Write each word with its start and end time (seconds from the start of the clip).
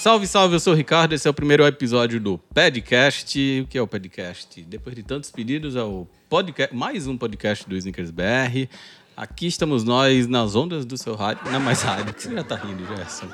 Salve, 0.00 0.26
salve, 0.26 0.54
eu 0.54 0.60
sou 0.60 0.72
o 0.72 0.76
Ricardo, 0.76 1.12
esse 1.12 1.28
é 1.28 1.30
o 1.30 1.34
primeiro 1.34 1.62
episódio 1.66 2.18
do 2.18 2.38
Podcast. 2.38 3.60
O 3.62 3.66
que 3.66 3.76
é 3.76 3.82
o 3.82 3.86
Podcast? 3.86 4.62
Depois 4.62 4.96
de 4.96 5.02
tantos 5.02 5.30
pedidos, 5.30 5.76
é 5.76 5.82
o 5.82 6.06
podcast, 6.26 6.74
mais 6.74 7.06
um 7.06 7.18
podcast 7.18 7.68
do 7.68 7.76
Snickers 7.76 8.10
BR. 8.10 8.66
Aqui 9.14 9.46
estamos 9.46 9.84
nós 9.84 10.26
nas 10.26 10.56
ondas 10.56 10.86
do 10.86 10.96
seu 10.96 11.14
rádio. 11.14 11.44
Não 11.44 11.56
é 11.56 11.58
mais 11.58 11.82
rádio, 11.82 12.14
que 12.14 12.22
você 12.22 12.32
já 12.32 12.42
tá 12.42 12.56
rindo, 12.56 12.82
Gerson. 12.86 13.28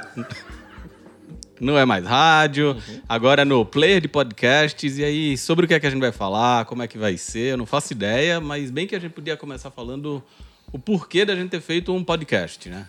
Não 1.61 1.79
é 1.79 1.85
mais 1.85 2.05
rádio, 2.05 2.73
uhum. 2.73 3.01
agora 3.09 3.45
no 3.45 3.65
player 3.65 4.01
de 4.01 4.09
podcasts. 4.09 4.99
E 4.99 5.05
aí, 5.05 5.39
sobre 5.39 5.67
o 5.67 5.69
que 5.69 5.75
é 5.75 5.79
que 5.79 5.87
a 5.87 5.91
gente 5.91 6.01
vai 6.01 6.11
falar, 6.11 6.65
como 6.65 6.83
é 6.83 6.89
que 6.89 6.99
vai 6.99 7.17
ser, 7.17 7.53
eu 7.53 7.57
não 7.57 7.65
faço 7.65 7.93
ideia, 7.93 8.41
mas 8.41 8.73
bem 8.73 8.89
que 8.89 8.97
a 8.97 8.99
gente 8.99 9.13
podia 9.13 9.37
começar 9.37 9.71
falando 9.71 10.21
o 10.73 10.81
porquê 10.81 11.25
da 11.25 11.37
gente 11.37 11.51
ter 11.51 11.61
feito 11.61 11.95
um 11.95 12.03
podcast, 12.03 12.69
né? 12.69 12.89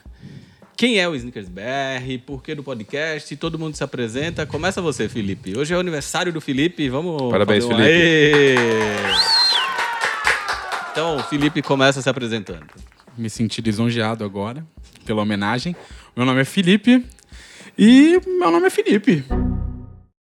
Quem 0.78 1.00
é 1.00 1.10
o 1.10 1.16
Snickers 1.16 1.50
BR? 1.50 2.20
Por 2.24 2.44
que 2.44 2.54
do 2.54 2.62
podcast? 2.62 3.36
Todo 3.36 3.58
mundo 3.58 3.74
se 3.74 3.84
apresenta. 3.84 4.46
Começa 4.46 4.80
você, 4.80 5.10
Felipe. 5.10 5.58
Hoje 5.58 5.74
é 5.74 5.78
o 5.78 5.80
aniversário 5.80 6.32
do 6.32 6.40
Felipe. 6.40 6.88
Vamos. 6.88 7.32
Parabéns, 7.32 7.66
um... 7.66 7.70
Felipe. 7.70 7.90
Aê! 7.90 8.56
Então, 10.92 11.18
o 11.18 11.24
Felipe 11.24 11.64
começa 11.64 12.00
se 12.00 12.08
apresentando. 12.08 12.68
Me 13.18 13.28
senti 13.28 13.60
lisonjeado 13.60 14.24
agora 14.24 14.64
pela 15.04 15.24
homenagem. 15.24 15.76
Meu 16.16 16.28
nome 16.28 16.42
é 16.42 16.46
Felipe 16.46 17.04
e 17.76 18.22
meu 18.28 18.52
nome 18.52 18.68
é 18.68 18.70
Felipe. 18.70 19.26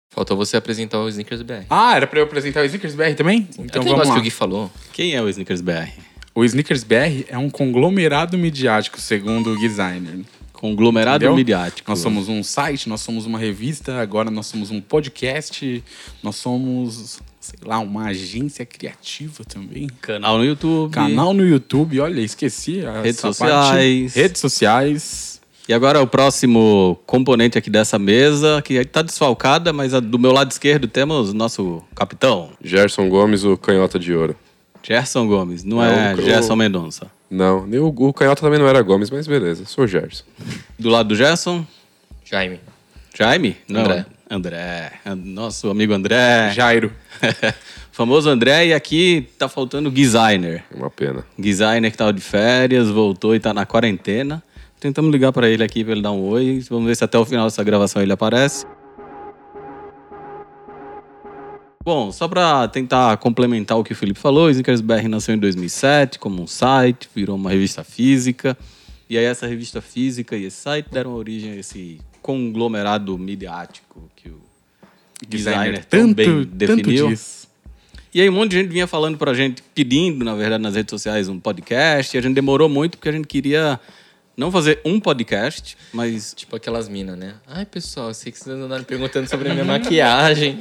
Faltou 0.09 0.39
você 0.39 0.57
apresentar 0.57 1.01
o 1.01 1.09
Snickers 1.11 1.43
BR. 1.43 1.67
Ah, 1.69 1.97
era 1.97 2.07
pra 2.07 2.21
eu 2.21 2.25
apresentar 2.25 2.63
o 2.63 2.65
Snickers 2.65 2.95
BR 2.95 3.15
também? 3.15 3.47
Então 3.59 3.83
é 3.83 3.85
vamos 3.85 4.09
lá. 4.09 4.15
que 4.15 4.21
o 4.21 4.23
Gui 4.23 4.31
falou. 4.31 4.73
Quem 4.95 5.15
é 5.15 5.21
o 5.21 5.29
Snickers 5.29 5.61
BR? 5.61 5.91
O 6.35 6.43
Snickers 6.47 6.83
BR 6.83 7.27
é 7.29 7.37
um 7.37 7.51
conglomerado 7.51 8.39
midiático, 8.39 8.99
segundo 8.99 9.53
o 9.53 9.59
designer. 9.59 10.25
Conglomerado 10.57 11.25
Entendeu? 11.25 11.37
midiático. 11.37 11.89
Nós 11.91 11.99
somos 11.99 12.29
um 12.29 12.43
site, 12.43 12.89
nós 12.89 13.03
somos 13.03 13.27
uma 13.27 13.39
revista, 13.39 14.01
agora 14.01 14.31
nós 14.31 14.47
somos 14.47 14.71
um 14.71 14.81
podcast, 14.81 15.85
nós 16.23 16.37
somos, 16.37 17.21
sei 17.39 17.59
lá, 17.65 17.79
uma 17.79 18.07
agência 18.07 18.65
criativa 18.65 19.45
também. 19.45 19.87
Canal 20.01 20.39
no 20.39 20.45
YouTube. 20.45 20.93
Canal 20.93 21.35
no 21.35 21.47
YouTube, 21.47 22.01
olha, 22.01 22.21
esqueci. 22.21 22.81
Redes 23.03 23.21
sociais. 23.21 24.13
Parte. 24.13 24.19
Redes 24.19 24.41
sociais. 24.41 25.41
E 25.69 25.75
agora 25.75 26.01
o 26.01 26.07
próximo 26.07 26.99
componente 27.05 27.59
aqui 27.59 27.69
dessa 27.69 27.99
mesa, 27.99 28.63
que 28.63 28.75
está 28.75 29.03
desfalcada, 29.03 29.73
mas 29.73 29.93
do 29.93 30.19
meu 30.19 30.33
lado 30.33 30.51
esquerdo 30.51 30.87
temos 30.87 31.35
nosso 31.35 31.83
capitão. 31.95 32.51
Gerson 32.63 33.09
Gomes, 33.09 33.45
o 33.45 33.57
canhota 33.57 33.99
de 33.99 34.15
ouro. 34.15 34.37
Gerson 34.81 35.27
Gomes, 35.27 35.65
não 35.65 35.83
é, 35.83 36.13
é 36.13 36.15
o, 36.15 36.23
Gerson 36.23 36.55
Mendonça. 36.55 37.11
Não, 37.31 37.67
nem 37.67 37.81
o, 37.81 37.89
o 37.89 38.13
Canhota 38.13 38.41
também 38.41 38.59
não 38.59 38.69
era 38.69 38.81
Gomes, 38.83 39.11
mas 39.11 39.27
beleza, 39.27 39.65
sou 39.65 39.85
o 39.85 39.87
Gerson. 39.87 40.25
Do 40.79 40.89
lado 40.89 41.09
do 41.09 41.17
Gerson? 41.17 41.67
Jaime. 42.25 42.61
Jaime? 43.17 43.57
Não. 43.69 43.81
André. 43.83 44.07
André. 44.31 44.93
Nosso 45.17 45.71
amigo 45.71 45.93
André. 45.93 46.53
Jairo. 46.53 46.93
Famoso 47.93 48.29
André, 48.29 48.67
e 48.67 48.75
aqui 48.75 49.29
tá 49.39 49.49
faltando 49.49 49.91
designer. 49.91 50.65
Uma 50.75 50.91
pena. 50.91 51.25
Designer 51.39 51.91
que 51.91 51.97
tava 51.97 52.13
de 52.13 52.21
férias, 52.21 52.91
voltou 52.91 53.35
e 53.35 53.41
tá 53.41 53.55
na 53.55 53.65
quarentena. 53.65 54.43
Tentamos 54.79 55.11
ligar 55.11 55.33
para 55.33 55.49
ele 55.49 55.65
aqui 55.65 55.83
para 55.83 55.93
ele 55.93 56.03
dar 56.03 56.13
um 56.13 56.21
oi. 56.29 56.63
Vamos 56.69 56.87
ver 56.87 56.95
se 56.95 57.03
até 57.03 57.19
o 57.19 57.25
final 57.25 57.47
dessa 57.47 57.65
gravação 57.65 58.03
ele 58.03 58.13
aparece. 58.13 58.67
Bom, 61.87 62.11
só 62.11 62.27
para 62.27 62.67
tentar 62.67 63.17
complementar 63.19 63.79
o 63.79 63.85
que 63.85 63.93
o 63.93 63.95
Felipe 63.95 64.19
falou, 64.19 64.49
o 64.49 64.51
Snickers 64.51 64.81
BR 64.81 65.07
nasceu 65.09 65.37
em 65.37 65.39
2007 65.39 66.19
como 66.19 66.43
um 66.43 66.47
site, 66.49 67.09
virou 67.15 67.37
uma 67.37 67.49
revista 67.49 67.85
física. 67.85 68.59
E 69.09 69.17
aí 69.17 69.25
essa 69.25 69.47
revista 69.47 69.81
física 69.81 70.37
e 70.37 70.47
esse 70.47 70.57
site 70.57 70.89
deram 70.91 71.15
origem 71.15 71.53
a 71.53 71.55
esse 71.55 72.01
conglomerado 72.21 73.17
midiático 73.17 74.11
que 74.17 74.29
o 74.29 74.41
designer, 75.29 75.75
designer 75.75 75.85
também 75.85 76.43
definiu. 76.43 77.07
Tanto 77.11 77.47
e 78.13 78.21
aí 78.21 78.29
um 78.29 78.33
monte 78.33 78.51
de 78.51 78.57
gente 78.57 78.69
vinha 78.69 78.89
falando 78.89 79.17
pra 79.17 79.33
gente, 79.33 79.63
pedindo, 79.73 80.25
na 80.25 80.35
verdade, 80.35 80.61
nas 80.61 80.75
redes 80.75 80.91
sociais 80.91 81.29
um 81.29 81.39
podcast. 81.39 82.17
E 82.17 82.19
a 82.19 82.21
gente 82.21 82.35
demorou 82.35 82.69
muito 82.69 82.99
porque 82.99 83.11
a 83.11 83.13
gente 83.13 83.29
queria 83.29 83.79
não 84.37 84.53
fazer 84.53 84.81
um 84.85 85.01
podcast, 85.01 85.77
mas. 85.93 86.35
Tipo 86.35 86.57
aquelas 86.57 86.89
minas, 86.89 87.17
né? 87.19 87.37
Ai, 87.47 87.65
pessoal, 87.65 88.09
eu 88.09 88.15
sei 88.15 88.31
que 88.31 88.39
vocês 88.39 88.55
andaram 88.55 88.85
perguntando 88.85 89.29
sobre 89.29 89.49
a 89.49 89.53
minha 89.55 89.65
maquiagem. 89.65 90.61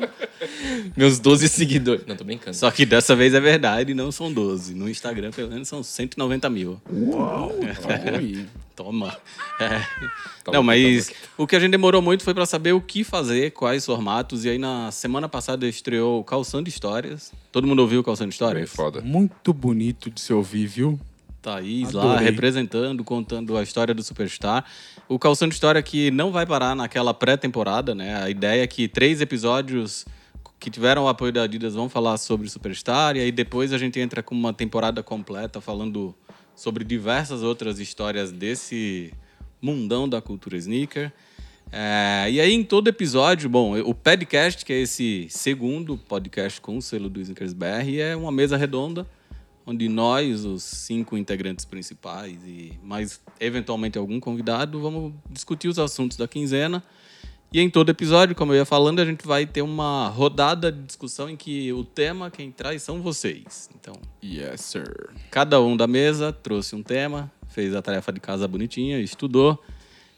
Meus 0.95 1.19
12 1.19 1.49
seguidores. 1.49 2.05
Não, 2.07 2.15
tô 2.15 2.23
brincando. 2.23 2.55
Só 2.55 2.71
que 2.71 2.85
dessa 2.85 3.15
vez 3.15 3.33
é 3.33 3.39
verdade, 3.39 3.93
não 3.93 4.11
são 4.11 4.31
12. 4.31 4.73
No 4.73 4.89
Instagram, 4.89 5.31
pelo 5.31 5.49
menos, 5.49 5.67
são 5.67 5.83
190 5.83 6.49
mil. 6.49 6.81
Uau! 6.89 7.51
Toma. 8.75 9.17
É. 9.59 9.81
Não, 10.51 10.61
mas 10.61 11.09
o 11.37 11.47
que 11.47 11.55
a 11.55 11.59
gente 11.59 11.71
demorou 11.71 12.01
muito 12.01 12.23
foi 12.23 12.33
para 12.33 12.45
saber 12.45 12.73
o 12.73 12.81
que 12.81 13.03
fazer, 13.03 13.51
quais 13.51 13.85
formatos. 13.85 14.43
E 14.43 14.49
aí, 14.49 14.57
na 14.57 14.91
semana 14.91 15.29
passada, 15.29 15.65
estreou 15.65 16.23
Calçando 16.23 16.67
Histórias. 16.67 17.31
Todo 17.51 17.65
mundo 17.65 17.79
ouviu 17.79 18.01
o 18.01 18.03
Calçando 18.03 18.31
Histórias? 18.31 18.69
Bem 18.69 18.75
foda. 18.75 19.01
Muito 19.01 19.53
bonito 19.53 20.09
de 20.09 20.19
se 20.19 20.33
ouvir, 20.33 20.67
viu? 20.67 20.99
Thaís 21.45 21.89
Adorei. 21.89 22.09
lá 22.09 22.19
representando, 22.19 23.03
contando 23.03 23.55
a 23.55 23.61
história 23.61 23.93
do 23.93 24.01
Superstar. 24.01 24.65
O 25.07 25.19
Calçando 25.19 25.53
História 25.53 25.81
que 25.83 26.09
não 26.09 26.31
vai 26.31 26.43
parar 26.43 26.75
naquela 26.75 27.13
pré-temporada, 27.13 27.93
né? 27.93 28.23
A 28.23 28.29
ideia 28.31 28.63
é 28.63 28.67
que 28.67 28.87
três 28.87 29.21
episódios 29.21 30.05
que 30.59 30.71
tiveram 30.71 31.03
o 31.03 31.07
apoio 31.07 31.31
da 31.31 31.43
Adidas 31.43 31.75
vão 31.75 31.87
falar 31.87 32.17
sobre 32.17 32.47
o 32.47 32.49
Superstar 32.49 33.15
e 33.15 33.19
aí 33.19 33.31
depois 33.31 33.71
a 33.71 33.77
gente 33.77 33.99
entra 33.99 34.23
com 34.23 34.33
uma 34.33 34.51
temporada 34.51 35.03
completa 35.03 35.61
falando 35.61 36.15
sobre 36.55 36.83
diversas 36.83 37.43
outras 37.43 37.79
histórias 37.79 38.31
desse 38.31 39.13
mundão 39.61 40.09
da 40.09 40.19
cultura 40.21 40.57
sneaker. 40.57 41.11
É, 41.71 42.27
e 42.31 42.39
aí, 42.39 42.53
em 42.53 42.63
todo 42.63 42.87
episódio, 42.87 43.49
bom, 43.49 43.77
o 43.79 43.93
podcast, 43.93 44.63
que 44.63 44.71
é 44.71 44.79
esse 44.81 45.27
segundo 45.29 45.97
podcast 45.97 46.61
com 46.61 46.77
o 46.77 46.81
selo 46.81 47.09
do 47.09 47.19
Sneakers 47.19 47.53
BR, 47.53 47.99
é 47.99 48.15
uma 48.15 48.31
mesa 48.31 48.55
redonda 48.55 49.05
onde 49.65 49.89
nós, 49.89 50.45
os 50.45 50.63
cinco 50.63 51.17
integrantes 51.17 51.65
principais 51.65 52.37
e 52.45 52.73
mais 52.83 53.19
eventualmente 53.39 53.97
algum 53.97 54.19
convidado, 54.19 54.79
vamos 54.79 55.13
discutir 55.29 55.67
os 55.67 55.79
assuntos 55.79 56.17
da 56.17 56.27
quinzena. 56.27 56.83
E 57.51 57.61
em 57.61 57.69
todo 57.69 57.89
episódio, 57.89 58.35
como 58.35 58.51
eu 58.51 58.57
ia 58.57 58.65
falando, 58.65 58.99
a 58.99 59.05
gente 59.05 59.25
vai 59.25 59.45
ter 59.45 59.61
uma 59.61 60.09
rodada 60.09 60.71
de 60.71 60.81
discussão 60.83 61.29
em 61.29 61.37
que 61.37 61.71
o 61.71 61.85
tema 61.85 62.29
quem 62.29 62.51
traz 62.51 62.83
são 62.83 63.01
vocês. 63.01 63.69
Então, 63.73 63.93
yes, 64.23 64.61
sir. 64.61 65.09
Cada 65.31 65.61
um 65.61 65.77
da 65.77 65.87
mesa 65.87 66.33
trouxe 66.33 66.75
um 66.75 66.83
tema, 66.83 67.31
fez 67.47 67.73
a 67.73 67.81
tarefa 67.81 68.11
de 68.11 68.19
casa 68.19 68.47
bonitinha, 68.47 68.99
estudou. 68.99 69.63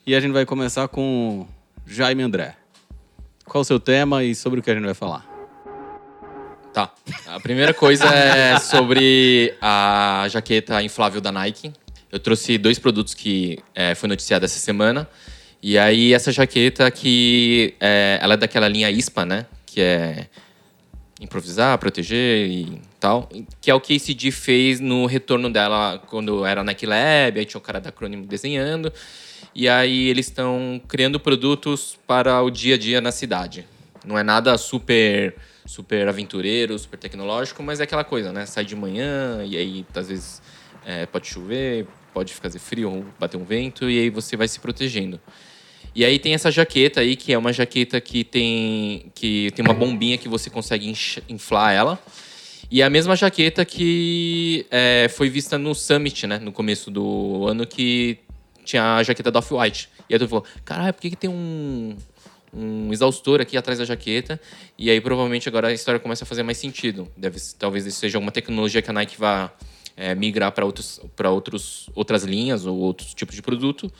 E 0.05 0.15
a 0.15 0.19
gente 0.19 0.31
vai 0.31 0.45
começar 0.45 0.87
com 0.87 1.45
Jaime 1.85 2.23
André. 2.23 2.57
Qual 3.45 3.61
o 3.61 3.65
seu 3.65 3.79
tema 3.79 4.23
e 4.23 4.33
sobre 4.33 4.59
o 4.59 4.63
que 4.63 4.71
a 4.71 4.73
gente 4.73 4.85
vai 4.85 4.95
falar? 4.95 5.36
Tá. 6.77 6.93
A 7.25 7.39
primeira 7.39 7.73
coisa 7.73 8.05
é 8.05 8.59
sobre 8.59 9.51
a 9.59 10.27
jaqueta 10.29 10.79
inflável 10.83 11.19
da 11.19 11.31
Nike. 11.31 11.73
Eu 12.11 12.19
trouxe 12.19 12.55
dois 12.55 12.77
produtos 12.77 13.15
que 13.15 13.57
é, 13.73 13.95
foi 13.95 14.07
noticiado 14.07 14.45
essa 14.45 14.59
semana. 14.59 15.09
E 15.59 15.75
aí, 15.75 16.13
essa 16.13 16.31
jaqueta 16.31 16.91
que 16.91 17.73
é, 17.79 18.19
ela 18.21 18.35
é 18.35 18.37
daquela 18.37 18.67
linha 18.67 18.91
ISPA, 18.91 19.25
né? 19.25 19.47
Que 19.65 19.81
é 19.81 20.27
improvisar, 21.19 21.79
proteger 21.79 22.47
e 22.47 22.79
tal. 22.99 23.27
Que 23.59 23.71
é 23.71 23.73
o 23.73 23.81
que 23.81 23.93
a 23.93 23.95
ACD 23.95 24.29
fez 24.29 24.79
no 24.79 25.07
retorno 25.07 25.51
dela 25.51 25.99
quando 26.05 26.45
era 26.45 26.63
Nike 26.63 26.85
Lab. 26.85 27.39
Aí 27.39 27.45
tinha 27.47 27.57
o 27.57 27.61
cara 27.61 27.81
da 27.81 27.89
Acrônimo 27.89 28.27
desenhando. 28.27 28.93
E 29.55 29.67
aí 29.67 30.09
eles 30.09 30.27
estão 30.27 30.79
criando 30.87 31.19
produtos 31.19 31.97
para 32.05 32.39
o 32.43 32.51
dia 32.51 32.75
a 32.75 32.77
dia 32.77 33.01
na 33.01 33.11
cidade. 33.11 33.65
Não 34.05 34.15
é 34.15 34.21
nada 34.21 34.55
super 34.59 35.35
super 35.67 36.07
aventureiro, 36.07 36.77
super 36.79 36.97
tecnológico, 36.97 37.61
mas 37.61 37.79
é 37.79 37.83
aquela 37.83 38.03
coisa, 38.03 38.31
né? 38.31 38.45
Sai 38.45 38.65
de 38.65 38.75
manhã 38.75 39.43
e 39.45 39.55
aí 39.55 39.85
às 39.93 40.07
vezes 40.07 40.41
é, 40.85 41.05
pode 41.05 41.27
chover, 41.27 41.85
pode 42.13 42.33
fazer 42.33 42.57
frio, 42.57 43.05
bater 43.19 43.37
um 43.37 43.43
vento 43.43 43.89
e 43.89 43.99
aí 43.99 44.09
você 44.09 44.35
vai 44.35 44.47
se 44.47 44.59
protegendo. 44.59 45.19
E 45.93 46.05
aí 46.05 46.17
tem 46.19 46.33
essa 46.33 46.49
jaqueta 46.49 47.01
aí, 47.01 47.15
que 47.15 47.33
é 47.33 47.37
uma 47.37 47.51
jaqueta 47.51 47.99
que 47.99 48.23
tem, 48.23 49.11
que 49.13 49.51
tem 49.55 49.65
uma 49.65 49.73
bombinha 49.73 50.17
que 50.17 50.29
você 50.29 50.49
consegue 50.49 50.93
inflar 51.27 51.73
ela. 51.73 51.99
E 52.69 52.81
é 52.81 52.85
a 52.85 52.89
mesma 52.89 53.15
jaqueta 53.15 53.65
que 53.65 54.65
é, 54.69 55.07
foi 55.09 55.29
vista 55.29 55.57
no 55.57 55.73
Summit, 55.73 56.27
né? 56.27 56.37
No 56.37 56.51
começo 56.51 56.91
do 56.91 57.47
ano, 57.47 57.65
que 57.65 58.19
tinha 58.63 58.97
a 58.97 59.03
jaqueta 59.03 59.31
da 59.31 59.39
Off-White. 59.39 59.89
E 60.09 60.13
aí 60.13 60.19
tu 60.19 60.27
falou, 60.27 60.45
caralho, 60.63 60.93
por 60.93 61.01
que, 61.01 61.09
que 61.09 61.15
tem 61.15 61.29
um, 61.29 61.95
um 62.53 62.91
exaustor 62.91 63.41
aqui 63.41 63.57
atrás 63.57 63.79
da 63.79 63.85
jaqueta? 63.85 64.39
E 64.77 64.89
aí 64.89 64.99
provavelmente 65.01 65.47
agora 65.47 65.67
a 65.67 65.73
história 65.73 65.99
começa 65.99 66.23
a 66.23 66.27
fazer 66.27 66.43
mais 66.43 66.57
sentido. 66.57 67.07
Deve, 67.17 67.39
talvez 67.57 67.85
isso 67.85 67.99
seja 67.99 68.17
uma 68.17 68.31
tecnologia 68.31 68.81
que 68.81 68.89
a 68.89 68.93
Nike 68.93 69.17
vá 69.17 69.51
é, 69.95 70.13
migrar 70.13 70.51
para 70.51 70.65
outros, 70.65 71.01
outros, 71.23 71.89
outras 71.95 72.23
linhas 72.23 72.65
ou 72.65 72.77
outros 72.77 73.13
tipos 73.13 73.35
de 73.35 73.41
produto. 73.41 73.91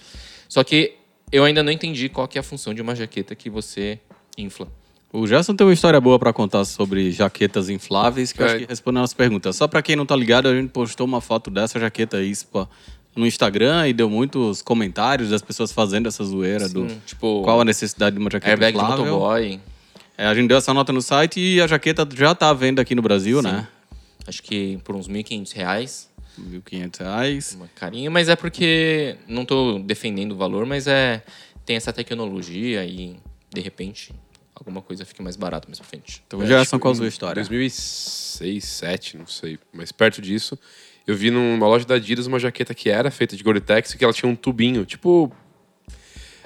Só 0.47 0.63
que 0.63 0.95
eu 1.31 1.44
ainda 1.44 1.61
não 1.63 1.71
entendi 1.71 2.07
qual 2.07 2.27
que 2.27 2.38
é 2.38 2.41
a 2.41 2.44
função 2.44 2.73
de 2.73 2.81
uma 2.81 2.95
jaqueta 2.95 3.35
que 3.35 3.49
você 3.49 3.99
infla. 4.38 4.67
O 5.11 5.25
Gerson 5.25 5.55
tem 5.55 5.65
uma 5.65 5.73
história 5.73 5.99
boa 6.01 6.19
para 6.19 6.33
contar 6.33 6.65
sobre 6.65 7.11
jaquetas 7.11 7.69
infláveis, 7.69 8.33
que 8.33 8.41
é. 8.41 8.45
eu 8.45 8.47
acho 8.49 8.57
que 8.59 8.65
responde 8.65 8.97
a 8.97 9.01
nossa 9.01 9.15
pergunta. 9.15 9.53
Só 9.53 9.67
para 9.67 9.81
quem 9.81 9.95
não 9.95 10.05
tá 10.05 10.15
ligado, 10.15 10.47
a 10.47 10.53
gente 10.53 10.69
postou 10.69 11.07
uma 11.07 11.21
foto 11.21 11.49
dessa 11.49 11.79
jaqueta 11.79 12.21
ISPA 12.21 12.69
no 13.18 13.25
Instagram 13.25 13.88
e 13.90 13.94
deu 13.94 14.10
muitos 14.10 14.62
comentários 14.62 15.31
das 15.31 15.42
pessoas 15.42 15.72
fazendo 15.72 16.08
essa 16.08 16.24
zoeira 16.24 16.68
Sim, 16.68 16.74
do 16.74 16.96
tipo, 17.06 17.42
qual 17.44 17.60
a 17.60 17.66
necessidade 17.66 18.16
de 18.16 18.22
uma 18.22 18.30
jaqueta 18.30 18.52
airbag 18.52 18.78
inflável. 18.78 19.04
de 19.04 19.12
motoboy. 19.12 19.60
É, 20.18 20.28
a 20.28 20.34
gente 20.34 20.48
deu 20.48 20.58
essa 20.58 20.74
nota 20.74 20.94
no 20.94 21.02
site 21.02 21.40
e 21.40 21.62
a 21.62 21.68
jaqueta 21.68 22.08
já 22.14 22.34
tá 22.34 22.50
à 22.50 22.54
venda 22.54 22.81
aqui 22.81 22.96
no 22.96 23.02
Brasil, 23.02 23.42
Sim. 23.42 23.48
né? 23.48 23.68
Acho 24.28 24.44
que 24.44 24.78
por 24.84 24.96
uns 24.96 25.08
1.500 25.08 25.54
reais. 25.54 26.10
1.500 26.40 27.00
reais. 27.00 27.54
Uma 27.56 27.68
carinha, 27.75 28.12
mas 28.12 28.30
é 28.30 28.36
porque 28.36 29.16
não 29.28 29.42
estou 29.42 29.80
defendendo 29.80 30.34
o 30.34 30.36
valor, 30.36 30.66
mas 30.66 30.86
é 30.88 31.24
tem 31.66 31.75
essa 31.75 31.92
tecnologia 31.92 32.86
e 32.86 33.18
de 33.54 33.62
repente 33.62 34.14
alguma 34.56 34.81
coisa 34.81 35.06
fique 35.06 35.22
mais 35.22 35.36
barata 35.36 35.68
mais 35.68 35.80
pra 35.80 35.88
frente. 35.88 36.24
Então, 36.25 36.42
é, 36.42 36.48
geração 36.48 36.80
qual 36.80 36.94
a 36.94 36.96
sua 36.96 37.08
história? 37.08 37.36
2006, 37.42 38.40
2007, 38.40 39.18
não 39.18 39.28
sei, 39.28 39.60
mas 39.74 39.92
perto 39.92 40.22
disso, 40.22 40.58
eu 41.07 41.15
vi 41.15 41.31
numa 41.31 41.65
loja 41.65 41.86
da 41.86 41.95
Adidas 41.95 42.27
uma 42.27 42.38
jaqueta 42.38 42.75
que 42.75 42.89
era 42.89 43.09
feita 43.09 43.36
de 43.36 43.42
Gore-Tex 43.42 43.94
que 43.94 44.04
ela 44.04 44.13
tinha 44.13 44.30
um 44.30 44.36
tubinho, 44.36 44.86
tipo 44.86 45.31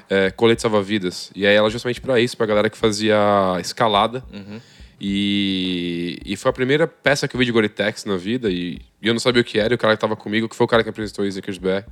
é, 0.08 0.30
colete 0.30 0.62
salva-vidas. 0.62 1.31
E 1.36 1.48
aí 1.48 1.56
ela 1.56 1.69
justamente 1.69 2.00
para 2.00 2.19
isso, 2.19 2.38
pra 2.38 2.46
galera 2.46 2.69
que 2.69 2.78
fazia 2.78 3.18
escalada. 3.60 4.24
Uhum. 4.31 4.62
E, 5.00 6.19
e 6.24 6.38
foi 6.38 6.52
a 6.52 6.54
primeira 6.54 6.86
peça 6.86 7.28
que 7.28 7.36
eu 7.36 7.40
vi 7.40 7.46
de 7.46 7.52
Gore-Tex 7.52 8.06
na 8.06 8.18
vida 8.18 8.52
e, 8.52 8.80
e, 9.02 9.08
eu 9.08 9.13
não 9.13 9.19
sabia 9.19 9.42
o 9.42 9.44
que 9.44 9.58
era. 9.58 9.74
E 9.74 9.75
o 9.75 9.78
cara 9.78 9.96
que 9.96 10.02
tava 10.02 10.16
comigo, 10.16 10.48
que 10.48 10.56
foi 10.56 10.66
o 10.66 10.68
cara 10.68 10.84
que 10.84 10.90
apresentou 10.90 11.25
o 11.25 11.28
BR, 11.28 11.90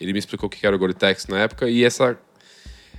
ele 0.00 0.14
me 0.14 0.18
explicou 0.18 0.46
o 0.46 0.50
que 0.50 0.66
era 0.66 0.74
o 0.74 0.78
Gore-Tex 0.78 1.26
na 1.26 1.40
época. 1.40 1.68
E 1.68 1.84
essa 1.84 2.18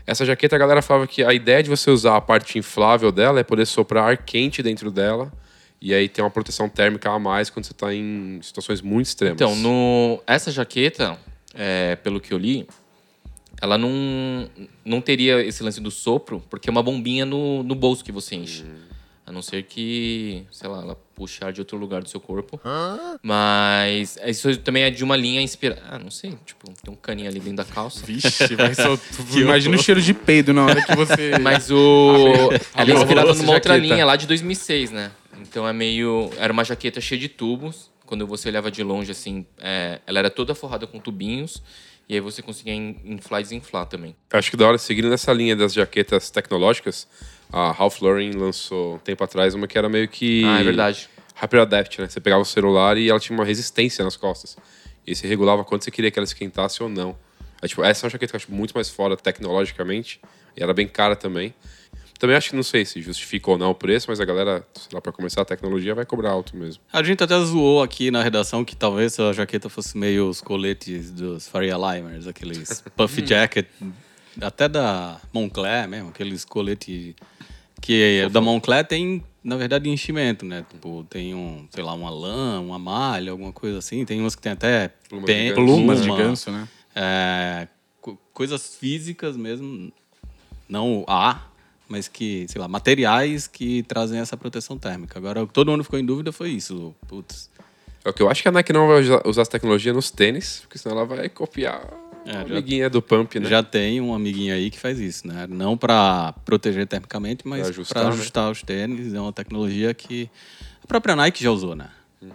essa 0.06 0.26
jaqueta, 0.26 0.56
a 0.56 0.60
galera 0.60 0.82
falava 0.82 1.08
que 1.08 1.24
a 1.24 1.34
ideia 1.34 1.64
de 1.64 1.70
você 1.70 1.90
usar 1.90 2.18
a 2.18 2.22
parte 2.22 2.60
inflável 2.60 3.12
dela 3.12 3.40
é 3.40 3.44
poder 3.44 3.66
soprar 3.66 4.10
ar 4.10 4.18
quente 4.18 4.62
dentro 4.62 4.92
dela. 4.92 5.32
E 5.82 5.94
aí 5.96 6.08
tem 6.08 6.24
uma 6.24 6.30
proteção 6.30 6.70
térmica 6.70 7.10
a 7.10 7.18
mais 7.18 7.50
quando 7.50 7.66
você 7.66 7.72
está 7.72 7.94
em 7.94 8.40
situações 8.44 8.82
muito 8.82 9.08
extremas. 9.08 9.36
Então, 9.36 9.56
no, 9.56 10.22
essa 10.28 10.52
jaqueta, 10.52 11.18
é, 11.56 11.96
pelo 11.96 12.22
que 12.22 12.32
eu 12.32 12.38
li, 12.38 12.68
ela 13.60 13.80
não, 13.80 14.48
não 14.86 15.02
teria 15.02 15.44
esse 15.44 15.64
lance 15.64 15.82
do 15.82 15.90
sopro, 15.90 16.44
porque 16.52 16.70
é 16.70 16.72
uma 16.72 16.84
bombinha 16.84 17.26
no, 17.26 17.64
no 17.64 17.74
bolso 17.74 18.04
que 18.04 18.12
você 18.12 18.36
enche. 18.36 18.64
Hum. 18.64 18.92
A 19.26 19.32
não 19.32 19.42
ser 19.42 19.64
que, 19.64 20.46
sei 20.52 20.68
lá, 20.68 20.82
ela 20.82 20.98
puxe 21.16 21.44
ar 21.44 21.54
de 21.54 21.62
outro 21.62 21.78
lugar 21.78 22.02
do 22.02 22.10
seu 22.10 22.20
corpo. 22.20 22.60
Hã? 22.66 23.18
Mas 23.24 24.18
isso 24.26 24.58
também 24.58 24.84
é 24.84 24.90
de 24.90 25.04
uma 25.04 25.16
linha 25.16 25.42
inspirada. 25.42 25.82
Ah, 25.90 25.98
não 25.98 26.12
sei. 26.12 26.38
Tipo, 26.46 26.72
tem 26.84 26.92
um 26.92 26.98
caninho 26.98 27.30
ali 27.30 27.40
dentro 27.40 27.58
da 27.58 27.64
calça. 27.64 28.06
Vixe, 28.06 28.56
vai 28.56 28.76
soltar. 28.76 29.08
Imagina 29.34 29.76
o 29.76 29.80
cheiro 29.80 30.02
de 30.02 30.14
peido 30.14 30.54
na 30.54 30.66
hora 30.66 30.84
que 30.84 30.96
você. 30.96 31.38
Mas 31.40 31.72
o. 31.72 32.50
ela 32.76 32.92
é 32.92 32.94
inspirada 32.94 33.34
numa 33.34 33.54
outra 33.54 33.78
linha 33.78 34.06
lá 34.06 34.16
de 34.16 34.28
2006, 34.28 34.92
né? 34.92 35.12
Então 35.42 35.68
é 35.68 35.74
meio. 35.74 36.30
Era 36.38 36.54
uma 36.54 36.64
jaqueta 36.64 37.02
cheia 37.02 37.20
de 37.20 37.28
tubos. 37.28 37.90
Quando 38.06 38.28
você 38.28 38.50
olhava 38.50 38.70
de 38.70 38.84
longe, 38.84 39.12
assim, 39.12 39.46
é... 39.58 40.00
ela 40.06 40.20
era 40.20 40.30
toda 40.30 40.54
forrada 40.54 40.86
com 40.86 41.00
tubinhos. 41.00 41.62
E 42.10 42.16
aí 42.16 42.20
você 42.20 42.42
conseguia 42.42 42.74
inflar 42.74 43.40
e 43.40 43.44
desinflar 43.44 43.86
também. 43.86 44.16
Acho 44.32 44.52
que 44.52 44.58
da 44.58 44.68
hora, 44.68 44.78
seguindo 44.78 45.10
nessa 45.10 45.32
linha 45.32 45.56
das 45.56 45.74
jaquetas 45.74 46.30
tecnológicas, 46.30 47.08
a 47.52 47.72
Ralph 47.72 48.02
Lauren 48.02 48.32
lançou 48.32 48.96
um 48.96 48.98
tempo 48.98 49.24
atrás 49.24 49.54
uma 49.54 49.66
que 49.66 49.78
era 49.78 49.88
meio 49.88 50.08
que. 50.10 50.44
Ah, 50.46 50.60
é 50.60 50.64
verdade. 50.64 51.10
Hyper 51.36 51.62
Adapt, 51.62 52.02
né? 52.02 52.10
Você 52.10 52.20
pegava 52.20 52.42
o 52.42 52.46
celular 52.46 52.98
e 52.98 53.10
ela 53.10 53.20
tinha 53.20 53.38
uma 53.38 53.46
resistência 53.46 54.04
nas 54.04 54.18
costas. 54.18 54.58
E 55.08 55.16
você 55.16 55.28
regulava 55.28 55.64
quanto 55.64 55.86
você 55.86 55.92
queria 55.92 56.12
que 56.12 56.20
ela 56.20 56.26
esquentasse 56.26 56.84
ou 56.84 56.90
não. 56.90 57.18
Aí, 57.62 57.70
tipo, 57.70 57.84
essa 57.84 58.06
é 58.06 58.08
uma 58.08 58.12
jaqueta 58.12 58.32
que 58.32 58.36
eu 58.36 58.40
acho 58.40 58.52
muito 58.52 58.74
mais 58.74 58.90
foda 58.90 59.16
tecnologicamente. 59.16 60.20
E 60.56 60.62
era 60.62 60.74
bem 60.74 60.88
cara 60.88 61.16
também. 61.16 61.54
Também 62.22 62.36
acho 62.36 62.52
que 62.52 62.56
não 62.56 62.62
sei 62.62 62.86
se 62.86 63.02
justifica 63.02 63.50
ou 63.50 63.58
não 63.58 63.72
o 63.72 63.74
preço, 63.74 64.06
mas 64.08 64.20
a 64.20 64.26
galera, 64.26 64.64
sei 64.76 64.90
lá, 64.94 65.02
pra 65.02 65.12
começar 65.12 65.42
a 65.42 65.46
tecnologia 65.46 65.96
vai 65.96 66.06
cobrar 66.06 66.30
alto 66.30 66.56
mesmo. 66.56 66.84
A 66.94 67.02
gente 67.02 67.24
até 67.24 67.36
zoou 67.40 67.82
aqui 67.82 68.12
na 68.12 68.22
redação 68.22 68.64
que 68.64 68.76
talvez 68.76 69.20
a 69.20 69.34
jaqueta 69.34 69.70
fosse 69.70 69.98
meio 69.98 70.30
os 70.30 70.40
coletes 70.40 71.10
dos 71.10 71.48
Faria 71.48 71.76
Limers, 71.76 72.28
aqueles 72.28 72.84
puff 72.96 73.26
jacket, 73.26 73.66
até 74.40 74.70
da 74.70 75.20
Moncler 75.34 75.90
mesmo, 75.90 76.10
aqueles 76.10 76.46
coletes 76.46 77.16
que 77.82 78.30
da 78.32 78.40
Moncler 78.40 78.86
tem, 78.86 79.24
na 79.44 79.56
verdade, 79.56 79.90
enchimento, 79.90 80.46
né? 80.46 80.64
Tipo, 80.70 81.04
tem 81.10 81.34
um, 81.34 81.68
sei 81.72 81.84
lá, 81.84 81.96
uma 81.96 82.12
lã, 82.12 82.60
uma 82.60 82.78
malha, 82.78 83.32
alguma 83.32 83.52
coisa 83.52 83.80
assim. 83.80 84.06
Tem 84.06 84.22
umas 84.22 84.36
que 84.36 84.44
tem 84.44 84.52
até 84.52 84.90
plumas, 85.10 85.26
pen, 85.26 85.48
de, 85.48 85.54
plumas 85.56 86.04
de 86.04 86.08
ganso, 86.08 86.52
né? 86.52 86.68
É, 86.96 87.68
coisas 88.32 88.76
físicas 88.76 89.36
mesmo, 89.36 89.92
não 90.70 91.04
há, 91.08 91.50
mas 91.92 92.08
que, 92.08 92.46
sei 92.48 92.60
lá, 92.60 92.68
materiais 92.70 93.48
que 93.48 93.84
trazem 93.84 94.20
essa 94.20 94.38
proteção 94.38 94.78
térmica. 94.78 95.20
Agora, 95.20 95.44
o 95.44 95.48
que 95.48 95.54
todo 95.54 95.70
mundo 95.70 95.84
ficou 95.84 96.00
em 96.00 96.06
dúvida 96.06 96.32
foi 96.32 96.52
isso. 96.52 96.96
Putz. 97.08 97.50
É 98.04 98.10
o 98.10 98.14
que 98.14 98.24
eu 98.24 98.30
acho 98.30 98.42
que 98.42 98.48
a 98.48 98.52
Nike 98.52 98.72
não 98.72 98.88
vai 98.88 99.02
usar 99.26 99.42
essa 99.42 99.52
tecnologia 99.52 99.92
nos 99.94 100.10
tênis, 100.10 100.62
porque 100.62 100.78
senão 100.78 100.98
ela 100.98 101.06
vai 101.06 101.28
copiar 101.28 101.86
é, 102.26 102.32
uma 102.32 102.42
amiguinha 102.44 102.90
do 102.90 103.02
Pump, 103.02 103.40
né? 103.40 103.50
Já 103.50 103.62
tem 103.62 104.00
um 104.00 104.14
amiguinho 104.14 104.54
aí 104.54 104.72
que 104.72 104.80
faz 104.80 105.00
isso, 105.00 105.28
né? 105.28 105.46
Não 105.48 105.78
para 105.78 106.34
proteger 106.46 106.88
termicamente, 106.88 107.48
mas 107.48 107.62
para 107.62 107.70
ajustar, 107.70 108.08
ajustar 108.08 108.46
né? 108.46 108.52
os 108.52 108.64
tênis. 108.64 109.14
É 109.14 109.20
uma 109.20 109.34
tecnologia 109.34 109.94
que 109.94 110.30
a 110.84 110.88
própria 110.88 111.16
Nike 111.16 111.44
já 111.44 111.52
usou, 111.52 111.76
né? 111.76 111.90
Uhum. 112.22 112.30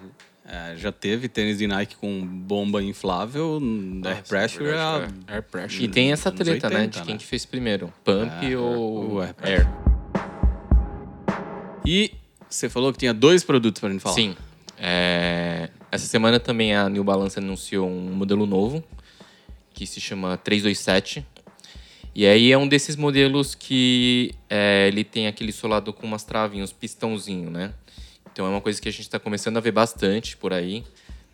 É, 0.48 0.76
já 0.76 0.92
teve 0.92 1.28
tênis 1.28 1.58
de 1.58 1.66
Nike 1.66 1.96
com 1.96 2.24
bomba 2.24 2.80
inflável, 2.80 3.58
Nossa, 3.60 4.14
air 4.14 4.22
pressure. 4.28 4.68
É, 4.68 4.74
é, 4.74 5.34
air 5.34 5.42
pressure. 5.42 5.84
E 5.84 5.88
tem 5.88 6.12
essa 6.12 6.30
treta, 6.30 6.68
80, 6.68 6.70
né? 6.70 6.86
De 6.86 7.02
quem 7.02 7.14
né? 7.14 7.18
que 7.18 7.26
fez 7.26 7.44
primeiro, 7.44 7.92
Pump 8.04 8.30
é, 8.44 8.56
ou 8.56 9.20
air, 9.20 9.34
air. 9.42 9.68
E 11.84 12.12
você 12.48 12.68
falou 12.68 12.92
que 12.92 12.98
tinha 12.98 13.12
dois 13.12 13.42
produtos 13.42 13.80
para 13.80 13.90
gente 13.90 14.00
falar. 14.00 14.14
Sim. 14.14 14.36
É, 14.78 15.68
essa 15.90 16.06
semana 16.06 16.38
também 16.38 16.76
a 16.76 16.88
New 16.88 17.02
Balance 17.02 17.36
anunciou 17.38 17.88
um 17.88 18.12
modelo 18.12 18.46
novo, 18.46 18.84
que 19.74 19.84
se 19.84 20.00
chama 20.00 20.36
327. 20.36 21.26
E 22.14 22.24
aí 22.24 22.52
é 22.52 22.56
um 22.56 22.68
desses 22.68 22.94
modelos 22.94 23.54
que 23.56 24.32
é, 24.48 24.86
ele 24.86 25.02
tem 25.02 25.26
aquele 25.26 25.50
solado 25.52 25.92
com 25.92 26.06
umas 26.06 26.22
travinhas, 26.22 26.72
pistãozinho, 26.72 27.50
né? 27.50 27.74
Então 28.36 28.44
é 28.44 28.50
uma 28.50 28.60
coisa 28.60 28.78
que 28.82 28.86
a 28.86 28.92
gente 28.92 29.00
está 29.00 29.18
começando 29.18 29.56
a 29.56 29.60
ver 29.60 29.72
bastante 29.72 30.36
por 30.36 30.52
aí. 30.52 30.84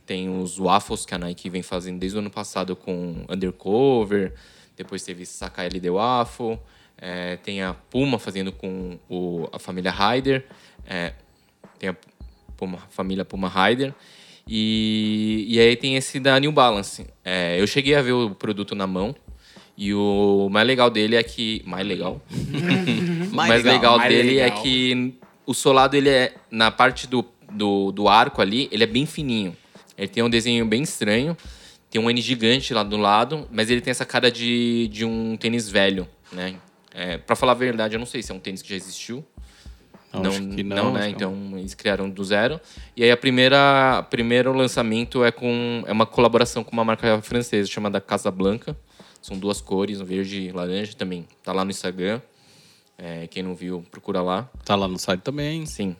Tem 0.06 0.28
os 0.40 0.56
waffles 0.56 1.04
que 1.04 1.12
a 1.12 1.18
Nike 1.18 1.50
vem 1.50 1.60
fazendo 1.60 1.98
desde 1.98 2.16
o 2.16 2.20
ano 2.20 2.30
passado 2.30 2.76
com 2.76 3.24
Undercover. 3.28 4.32
Depois 4.76 5.02
teve 5.02 5.26
Sakai 5.26 5.66
LD 5.66 5.90
Waffle. 5.90 6.60
É, 6.96 7.38
tem 7.38 7.60
a 7.60 7.74
Puma 7.74 8.20
fazendo 8.20 8.52
com 8.52 9.00
o, 9.10 9.48
a 9.50 9.58
família 9.58 9.90
Ryder. 9.90 10.46
É, 10.86 11.12
tem 11.76 11.88
a 11.88 11.96
Puma, 12.56 12.78
família 12.88 13.24
Puma 13.24 13.48
Ryder. 13.48 13.92
E, 14.46 15.44
e 15.48 15.58
aí 15.58 15.74
tem 15.74 15.96
esse 15.96 16.20
da 16.20 16.38
New 16.38 16.52
Balance. 16.52 17.04
É, 17.24 17.60
eu 17.60 17.66
cheguei 17.66 17.96
a 17.96 18.02
ver 18.02 18.12
o 18.12 18.30
produto 18.30 18.76
na 18.76 18.86
mão. 18.86 19.12
E 19.76 19.92
o 19.92 20.48
mais 20.52 20.68
legal 20.68 20.88
dele 20.88 21.16
é 21.16 21.22
que. 21.24 21.64
Mais 21.66 21.84
legal? 21.84 22.22
mais 23.32 23.64
legal, 23.64 23.74
legal 23.74 23.98
mais 23.98 24.08
dele 24.08 24.38
é 24.38 24.44
legal. 24.44 24.58
é 24.58 24.62
que 24.62 25.18
o 25.46 25.54
solado, 25.54 25.96
ele 25.96 26.08
é. 26.08 26.34
Na 26.50 26.70
parte 26.70 27.06
do, 27.06 27.24
do, 27.50 27.92
do 27.92 28.08
arco 28.08 28.40
ali, 28.40 28.68
ele 28.72 28.84
é 28.84 28.86
bem 28.86 29.06
fininho. 29.06 29.56
Ele 29.96 30.08
tem 30.08 30.22
um 30.22 30.30
desenho 30.30 30.64
bem 30.66 30.82
estranho. 30.82 31.36
Tem 31.90 32.00
um 32.00 32.10
N 32.10 32.20
gigante 32.20 32.72
lá 32.72 32.82
do 32.82 32.96
lado, 32.96 33.46
mas 33.50 33.70
ele 33.70 33.80
tem 33.80 33.90
essa 33.90 34.06
cara 34.06 34.30
de, 34.30 34.88
de 34.88 35.04
um 35.04 35.36
tênis 35.36 35.68
velho, 35.68 36.08
né? 36.32 36.54
É, 36.94 37.18
para 37.18 37.36
falar 37.36 37.52
a 37.52 37.54
verdade, 37.54 37.94
eu 37.94 37.98
não 37.98 38.06
sei 38.06 38.22
se 38.22 38.32
é 38.32 38.34
um 38.34 38.38
tênis 38.38 38.62
que 38.62 38.70
já 38.70 38.76
existiu 38.76 39.24
não, 40.12 40.22
não, 40.22 40.40
não, 40.40 40.76
não, 40.76 40.92
né? 40.92 41.08
Então 41.08 41.34
eles 41.56 41.74
criaram 41.74 42.10
do 42.10 42.22
zero. 42.22 42.60
E 42.96 43.02
aí 43.02 43.10
a 43.10 43.16
primeira, 43.16 44.06
primeiro 44.10 44.52
lançamento 44.52 45.24
é 45.24 45.32
com 45.32 45.82
é 45.86 45.92
uma 45.92 46.04
colaboração 46.04 46.62
com 46.62 46.72
uma 46.72 46.84
marca 46.84 47.20
francesa 47.22 47.68
chamada 47.68 48.00
Casablanca. 48.00 48.76
São 49.22 49.38
duas 49.38 49.60
cores, 49.60 50.00
um 50.00 50.04
verde 50.04 50.40
e 50.40 50.52
laranja 50.52 50.94
também. 50.94 51.26
Tá 51.42 51.52
lá 51.52 51.64
no 51.64 51.70
Instagram. 51.70 52.20
É, 52.98 53.26
quem 53.26 53.42
não 53.42 53.54
viu, 53.54 53.84
procura 53.90 54.20
lá. 54.22 54.48
Tá 54.64 54.74
lá 54.76 54.86
no 54.86 54.98
site 54.98 55.20
também. 55.22 55.66
Sim. 55.66 55.96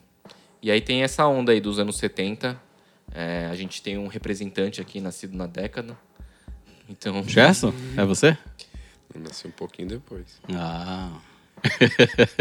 E 0.61 0.71
aí 0.71 0.79
tem 0.79 1.03
essa 1.03 1.27
onda 1.27 1.51
aí 1.51 1.59
dos 1.59 1.79
anos 1.79 1.97
70. 1.97 2.59
É, 3.13 3.47
a 3.51 3.55
gente 3.55 3.81
tem 3.81 3.97
um 3.97 4.07
representante 4.07 4.79
aqui 4.79 5.01
nascido 5.01 5.35
na 5.35 5.45
década. 5.45 5.97
Então. 6.89 7.23
Gerson, 7.27 7.73
é 7.97 8.05
você? 8.05 8.37
Eu 9.13 9.21
nasci 9.21 9.47
um 9.47 9.51
pouquinho 9.51 9.87
depois. 9.89 10.25
Ah, 10.53 11.11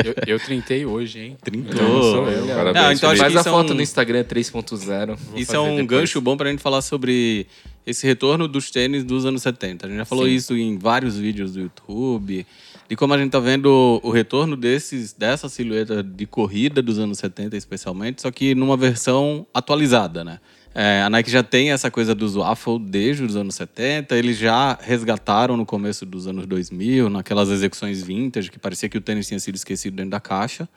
Eu, 0.05 0.15
eu 0.35 0.41
trintei 0.41 0.85
hoje, 0.85 1.21
hein? 1.21 1.37
Trintou. 1.43 1.73
Então, 1.75 2.03
sou 2.03 2.29
eu. 2.31 2.47
Parabéns, 2.47 2.75
Não, 2.85 2.93
então 2.93 3.11
acho 3.11 3.21
Faz 3.21 3.37
a 3.37 3.41
isso 3.41 3.49
é 3.49 3.53
foto 3.53 3.73
um- 3.73 3.77
no 3.77 3.83
Instagram 3.83 4.25
3.0. 4.25 5.17
Vou 5.17 5.39
Isso 5.39 5.55
é 5.55 5.61
um 5.61 5.77
depois. 5.77 5.87
gancho 5.87 6.21
bom 6.21 6.37
pra 6.37 6.51
gente 6.51 6.61
falar 6.63 6.83
sobre 6.83 7.47
esse 7.87 8.05
retorno 8.07 8.49
dos 8.49 8.71
tênis 8.71 9.05
dos 9.05 9.25
anos 9.25 9.43
70. 9.43 9.87
A 9.87 9.89
gente 9.89 9.99
já 9.99 10.05
falou 10.05 10.25
Sim. 10.27 10.33
isso 10.35 10.57
em 10.57 10.77
vários 10.77 11.17
vídeos 11.19 11.53
do 11.53 11.61
YouTube, 11.61 12.45
de 12.93 12.97
como 12.97 13.15
a 13.15 13.19
gente 13.19 13.31
tá 13.31 13.41
vendo 13.41 13.99
o 14.03 14.11
retorno 14.11 14.55
desses, 14.55 15.15
dessa 15.15 15.49
silhueta 15.49 16.03
de 16.03 16.27
corrida 16.27 16.83
dos 16.83 16.99
anos 16.99 17.17
70, 17.17 17.57
especialmente, 17.57 18.21
só 18.21 18.31
que 18.31 18.55
numa 18.55 18.77
versão 18.77 19.47
atualizada, 19.55 20.23
né? 20.23 20.41
É, 20.75 21.01
a 21.01 21.09
Nike 21.09 21.31
já 21.31 21.43
tem 21.43 21.73
essa 21.73 21.91
coisa 21.91 22.15
dos 22.15 22.37
waffle 22.37 22.79
desde 22.79 23.25
os 23.25 23.35
anos 23.35 23.55
70, 23.55 24.15
eles 24.15 24.37
já 24.37 24.79
resgataram 24.79 25.57
no 25.57 25.65
começo 25.65 26.05
dos 26.05 26.27
anos 26.27 26.47
2000, 26.47 27.09
naquelas 27.09 27.49
execuções 27.49 28.03
vintage, 28.03 28.51
que 28.51 28.59
parecia 28.59 28.91
que 28.91 28.99
o 28.99 29.01
tênis 29.01 29.27
tinha 29.27 29.41
sido 29.41 29.55
esquecido 29.55 29.97
dentro 29.97 30.11
da 30.11 30.21
caixa. 30.21 30.69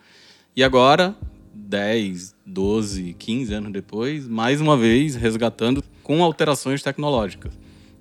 E 0.55 0.63
agora, 0.63 1.13
10, 1.53 2.33
12, 2.45 3.13
15 3.19 3.53
anos 3.53 3.73
depois, 3.73 4.25
mais 4.25 4.61
uma 4.61 4.77
vez 4.77 5.15
resgatando 5.15 5.83
com 6.01 6.23
alterações 6.23 6.81
tecnológicas. 6.81 7.51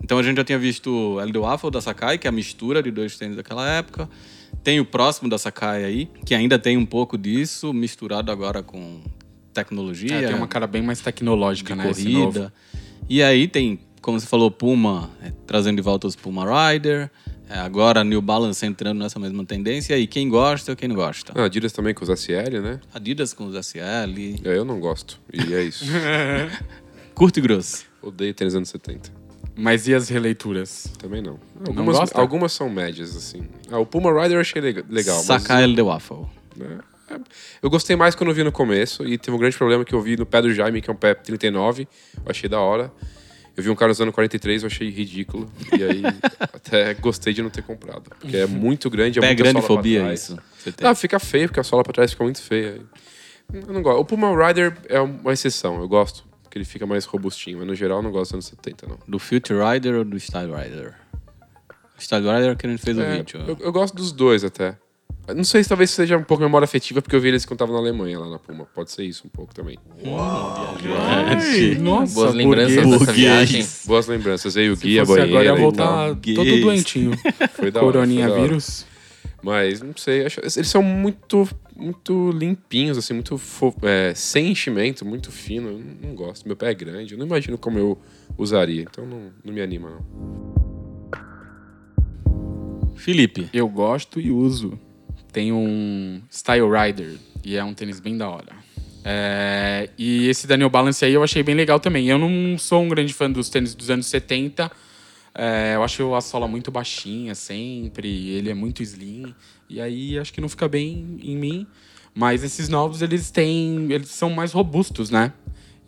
Então 0.04 0.18
a 0.18 0.22
gente 0.22 0.36
já 0.36 0.44
tinha 0.44 0.58
visto 0.58 0.90
o 1.14 1.18
LD 1.18 1.38
Waffle 1.38 1.70
da 1.70 1.80
Sakai, 1.80 2.18
que 2.18 2.26
é 2.26 2.28
a 2.28 2.32
mistura 2.32 2.82
de 2.82 2.90
dois 2.90 3.16
tênis 3.16 3.36
daquela 3.36 3.66
época. 3.66 4.06
Tem 4.62 4.78
o 4.78 4.84
próximo 4.84 5.30
da 5.30 5.38
Sakai 5.38 5.82
aí, 5.82 6.10
que 6.26 6.34
ainda 6.34 6.58
tem 6.58 6.76
um 6.76 6.84
pouco 6.84 7.16
disso, 7.16 7.72
misturado 7.72 8.30
agora 8.30 8.62
com 8.62 9.00
tecnologia, 9.54 10.14
É, 10.16 10.26
tem 10.26 10.36
uma 10.36 10.46
cara 10.46 10.66
bem 10.66 10.82
mais 10.82 11.00
tecnológica, 11.00 11.74
né? 11.74 11.84
corrida. 11.84 12.52
E 13.08 13.22
aí 13.22 13.48
tem, 13.48 13.80
como 14.02 14.20
você 14.20 14.26
falou, 14.26 14.50
Puma 14.50 15.08
é, 15.22 15.32
trazendo 15.46 15.76
de 15.76 15.82
volta 15.82 16.06
os 16.06 16.14
Puma 16.14 16.44
Rider. 16.72 17.10
É, 17.48 17.58
agora 17.58 18.04
New 18.04 18.20
Balance 18.20 18.64
entrando 18.66 18.98
nessa 18.98 19.18
mesma 19.18 19.42
tendência. 19.46 19.96
E 19.98 20.06
quem 20.06 20.28
gosta 20.28 20.72
ou 20.72 20.76
quem 20.76 20.86
não 20.88 20.96
gosta. 20.96 21.32
Ah, 21.34 21.44
Adidas 21.44 21.72
também 21.72 21.94
com 21.94 22.04
os 22.04 22.10
SL, 22.10 22.60
né? 22.62 22.78
Adidas 22.92 23.32
com 23.32 23.46
os 23.46 23.54
SL. 23.54 23.80
É, 24.44 24.54
Eu 24.58 24.66
não 24.66 24.78
gosto. 24.80 25.18
E 25.32 25.54
é 25.54 25.62
isso. 25.62 25.86
Curto 27.14 27.38
e 27.38 27.42
grosso. 27.42 27.86
Odeio 28.02 28.34
tênis 28.34 28.54
anos 28.54 28.68
70. 28.68 29.23
Mas 29.56 29.86
e 29.86 29.94
as 29.94 30.08
releituras? 30.08 30.88
Também 30.98 31.22
não. 31.22 31.38
Algumas, 31.66 31.96
gosta? 31.98 32.20
algumas 32.20 32.52
são 32.52 32.68
médias, 32.68 33.14
assim. 33.16 33.46
Ah, 33.70 33.78
o 33.78 33.86
Puma 33.86 34.10
Rider 34.12 34.36
eu 34.36 34.40
achei 34.40 34.60
lega- 34.60 34.84
legal. 34.88 35.18
Sacar 35.20 35.62
LD 35.62 35.80
Waffle. 35.82 36.26
É, 36.60 37.18
Eu 37.62 37.70
gostei 37.70 37.94
mais 37.94 38.14
quando 38.14 38.30
eu 38.30 38.34
vi 38.34 38.42
no 38.42 38.50
começo 38.50 39.06
e 39.06 39.16
teve 39.16 39.36
um 39.36 39.38
grande 39.38 39.56
problema 39.56 39.84
que 39.84 39.94
eu 39.94 40.00
vi 40.00 40.16
no 40.16 40.26
pé 40.26 40.42
do 40.42 40.52
Jaime, 40.52 40.80
que 40.80 40.90
é 40.90 40.92
um 40.92 40.96
pé 40.96 41.14
39, 41.14 41.86
eu 42.16 42.22
achei 42.30 42.48
da 42.48 42.58
hora. 42.58 42.90
Eu 43.56 43.62
vi 43.62 43.70
um 43.70 43.76
cara 43.76 43.92
usando 43.92 44.10
43, 44.10 44.64
eu 44.64 44.66
achei 44.66 44.90
ridículo. 44.90 45.48
E 45.78 45.82
aí 45.84 46.02
até 46.52 46.92
gostei 46.94 47.32
de 47.32 47.40
não 47.40 47.50
ter 47.50 47.62
comprado. 47.62 48.10
Porque 48.18 48.36
é 48.36 48.46
muito 48.46 48.90
grande, 48.90 49.20
é 49.20 49.22
Pé 49.22 49.34
grande 49.34 49.62
fobia, 49.62 50.00
trás. 50.00 50.22
isso. 50.24 50.38
Você 50.58 50.72
tem. 50.72 50.88
Ah, 50.88 50.94
fica 50.96 51.20
feio, 51.20 51.46
porque 51.48 51.60
a 51.60 51.64
sola 51.64 51.84
pra 51.84 51.92
trás 51.92 52.10
fica 52.10 52.24
muito 52.24 52.42
feia. 52.42 52.80
Eu 53.52 53.72
não 53.72 53.82
gosto. 53.82 54.00
O 54.00 54.04
Puma 54.04 54.48
Rider 54.48 54.76
é 54.88 55.00
uma 55.00 55.32
exceção, 55.32 55.78
eu 55.80 55.86
gosto. 55.86 56.24
Porque 56.54 56.58
ele 56.60 56.64
fica 56.64 56.86
mais 56.86 57.04
robustinho, 57.04 57.58
mas 57.58 57.66
no 57.66 57.74
geral 57.74 57.98
eu 57.98 58.02
não 58.04 58.12
gosto 58.12 58.26
dos 58.30 58.34
anos 58.34 58.44
70, 58.46 58.86
não. 58.86 58.96
Do 59.08 59.18
Future 59.18 59.58
Rider 59.58 59.96
ou 59.96 60.04
do 60.04 60.16
Style 60.20 60.52
Rider? 60.52 60.94
Style 61.98 62.24
Rider 62.24 62.50
é 62.52 62.54
que 62.54 62.64
a 62.64 62.70
gente 62.70 62.80
fez 62.80 62.96
o 62.96 63.02
É, 63.02 63.16
vídeo. 63.16 63.40
eu, 63.44 63.58
eu 63.60 63.72
gosto 63.72 63.96
dos 63.96 64.12
dois 64.12 64.44
até. 64.44 64.78
Não 65.34 65.42
sei 65.42 65.64
se 65.64 65.68
talvez 65.68 65.90
seja 65.90 66.16
um 66.16 66.22
pouco 66.22 66.44
memória 66.44 66.64
afetiva, 66.64 67.02
porque 67.02 67.16
eu 67.16 67.20
vi 67.20 67.26
eles 67.28 67.44
quando 67.44 67.56
estavam 67.56 67.74
na 67.74 67.80
Alemanha, 67.80 68.20
lá 68.20 68.30
na 68.30 68.38
Puma. 68.38 68.66
Pode 68.72 68.92
ser 68.92 69.02
isso 69.02 69.26
um 69.26 69.30
pouco 69.30 69.52
também. 69.52 69.76
Ai, 70.96 71.74
nossa, 71.80 72.14
Boas 72.14 72.34
lembranças 72.34 72.76
burguês. 72.76 73.00
dessa 73.00 73.12
viagem. 73.12 73.66
Boas 73.86 74.06
lembranças. 74.06 74.56
Aí 74.56 74.70
o 74.70 74.76
Se 74.76 74.82
guia, 74.82 75.04
banheira 75.04 75.28
agora 75.28 75.44
ia 75.44 75.52
e 75.52 75.60
voltar 75.60 76.14
todo 76.36 76.60
doentinho. 76.60 77.18
Foi 77.54 77.72
da 77.72 77.80
hora, 77.82 77.92
Coroninha 77.94 78.28
Mas, 79.44 79.82
não 79.82 79.94
sei, 79.94 80.24
acho- 80.24 80.40
eles 80.40 80.54
são 80.68 80.82
muito, 80.82 81.46
muito 81.76 82.30
limpinhos, 82.30 82.96
assim, 82.96 83.12
muito 83.12 83.36
fo- 83.36 83.74
é, 83.82 84.14
sem 84.14 84.50
enchimento, 84.52 85.04
muito 85.04 85.30
fino. 85.30 85.68
Eu 85.68 85.78
não, 85.78 86.08
não 86.08 86.14
gosto. 86.14 86.46
Meu 86.46 86.56
pé 86.56 86.70
é 86.70 86.74
grande, 86.74 87.12
eu 87.12 87.18
não 87.18 87.26
imagino 87.26 87.58
como 87.58 87.78
eu 87.78 87.98
usaria. 88.38 88.82
Então 88.82 89.04
não, 89.06 89.30
não 89.44 89.52
me 89.52 89.60
anima, 89.60 89.90
não. 89.90 90.54
Felipe. 92.96 93.48
Eu 93.52 93.68
gosto 93.68 94.18
e 94.20 94.30
uso. 94.30 94.78
Tem 95.32 95.52
um 95.52 96.22
Style 96.30 96.68
Rider 96.70 97.16
e 97.44 97.56
é 97.56 97.62
um 97.64 97.74
tênis 97.74 98.00
bem 98.00 98.16
da 98.16 98.28
hora. 98.30 98.52
É, 99.04 99.90
e 99.98 100.26
esse 100.28 100.46
Daniel 100.46 100.70
Balance 100.70 101.04
aí 101.04 101.12
eu 101.12 101.22
achei 101.22 101.42
bem 101.42 101.54
legal 101.54 101.78
também. 101.78 102.06
Eu 102.08 102.18
não 102.18 102.56
sou 102.56 102.82
um 102.82 102.88
grande 102.88 103.12
fã 103.12 103.30
dos 103.30 103.50
tênis 103.50 103.74
dos 103.74 103.90
anos 103.90 104.06
70. 104.06 104.70
É, 105.34 105.74
eu 105.74 105.82
acho 105.82 106.14
a 106.14 106.20
sola 106.20 106.46
muito 106.46 106.70
baixinha 106.70 107.34
sempre. 107.34 108.28
Ele 108.28 108.50
é 108.50 108.54
muito 108.54 108.82
slim. 108.82 109.34
E 109.68 109.80
aí 109.80 110.18
acho 110.18 110.32
que 110.32 110.40
não 110.40 110.48
fica 110.48 110.68
bem 110.68 111.18
em 111.22 111.36
mim. 111.36 111.66
Mas 112.14 112.44
esses 112.44 112.68
novos, 112.68 113.02
eles 113.02 113.30
têm. 113.30 113.90
Eles 113.90 114.10
são 114.10 114.30
mais 114.30 114.52
robustos, 114.52 115.10
né? 115.10 115.32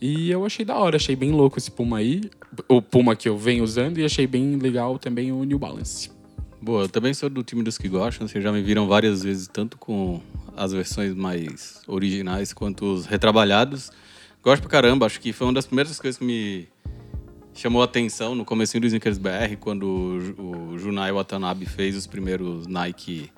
E 0.00 0.31
eu 0.31 0.45
achei 0.45 0.65
da 0.65 0.76
hora, 0.76 0.97
achei 0.97 1.17
bem 1.17 1.31
louco 1.31 1.59
esse 1.59 1.71
Puma 1.71 1.99
aí. 1.99 2.23
O 2.69 2.83
Puma 2.83 3.17
que 3.17 3.29
eu 3.29 3.38
venho 3.38 3.65
usando 3.65 3.99
e 3.99 4.05
achei 4.05 4.26
bem 4.26 4.57
legal 4.57 4.99
também 4.99 5.33
o 5.33 5.43
New 5.45 5.59
Balance. 5.59 6.11
Boa, 6.61 6.83
eu 6.83 6.88
também 6.88 7.15
sou 7.15 7.31
do 7.31 7.43
time 7.43 7.62
dos 7.62 7.79
que 7.79 7.88
gostam. 7.88 8.26
Vocês 8.26 8.43
já 8.43 8.50
me 8.53 8.61
viram 8.61 8.87
várias 8.87 9.23
vezes, 9.23 9.49
tanto 9.49 9.79
com 9.79 10.21
as 10.57 10.73
versões 10.73 11.15
mais 11.15 11.81
originais 11.87 12.53
quanto 12.53 12.85
os 12.85 13.07
retrabalhados. 13.07 13.91
Gosto 14.43 14.62
pra 14.62 14.71
caramba, 14.71 15.07
acho 15.07 15.21
que 15.21 15.33
foi 15.33 15.47
uma 15.47 15.53
das 15.53 15.67
primeiras 15.67 15.99
coisas 15.99 16.19
que 16.19 16.25
me 16.25 16.69
chamou 17.56 17.82
a 17.82 17.86
atenção 17.86 18.34
no 18.34 18.44
comecinho 18.44 18.80
do 18.82 18.86
Snickers 18.86 19.18
BR, 19.18 19.56
quando 19.58 19.84
o 19.88 20.20
Ju- 20.20 20.34
o 20.38 20.78
Junai 20.78 21.10
Watanabe 21.12 21.66
fez 21.66 21.96
os 21.96 22.06
primeiros 22.06 22.66
Nike 22.66 23.30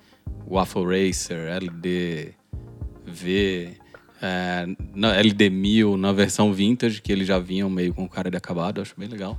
Waffle 0.47 0.85
Racer, 0.85 1.49
LDV, 1.49 2.35
é, 4.21 4.67
na- 4.95 5.15
LD1000, 5.23 5.97
na 5.97 6.13
versão 6.13 6.53
vintage, 6.53 7.01
que 7.01 7.13
eles 7.13 7.27
já 7.27 7.39
vinham 7.39 7.71
meio 7.71 7.95
com 7.95 8.09
cara 8.09 8.31
de 8.31 8.37
acabado, 8.37 8.81
acho 8.81 8.95
bem 8.97 9.09
legal. 9.09 9.39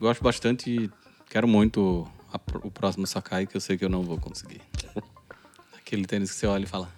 Gosto 0.00 0.22
bastante 0.22 0.70
e 0.70 0.90
quero 1.30 1.46
muito 1.48 2.06
a 2.32 2.40
o 2.64 2.70
próximo 2.70 3.06
Sakai, 3.06 3.46
que 3.46 3.56
eu 3.56 3.60
sei 3.60 3.76
que 3.76 3.84
eu 3.84 3.88
não 3.90 4.02
vou 4.02 4.18
conseguir. 4.18 4.60
Aquele 5.76 6.04
tênis 6.06 6.30
que 6.30 6.36
você 6.36 6.46
olha 6.46 6.64
e 6.64 6.66
fala, 6.66 6.88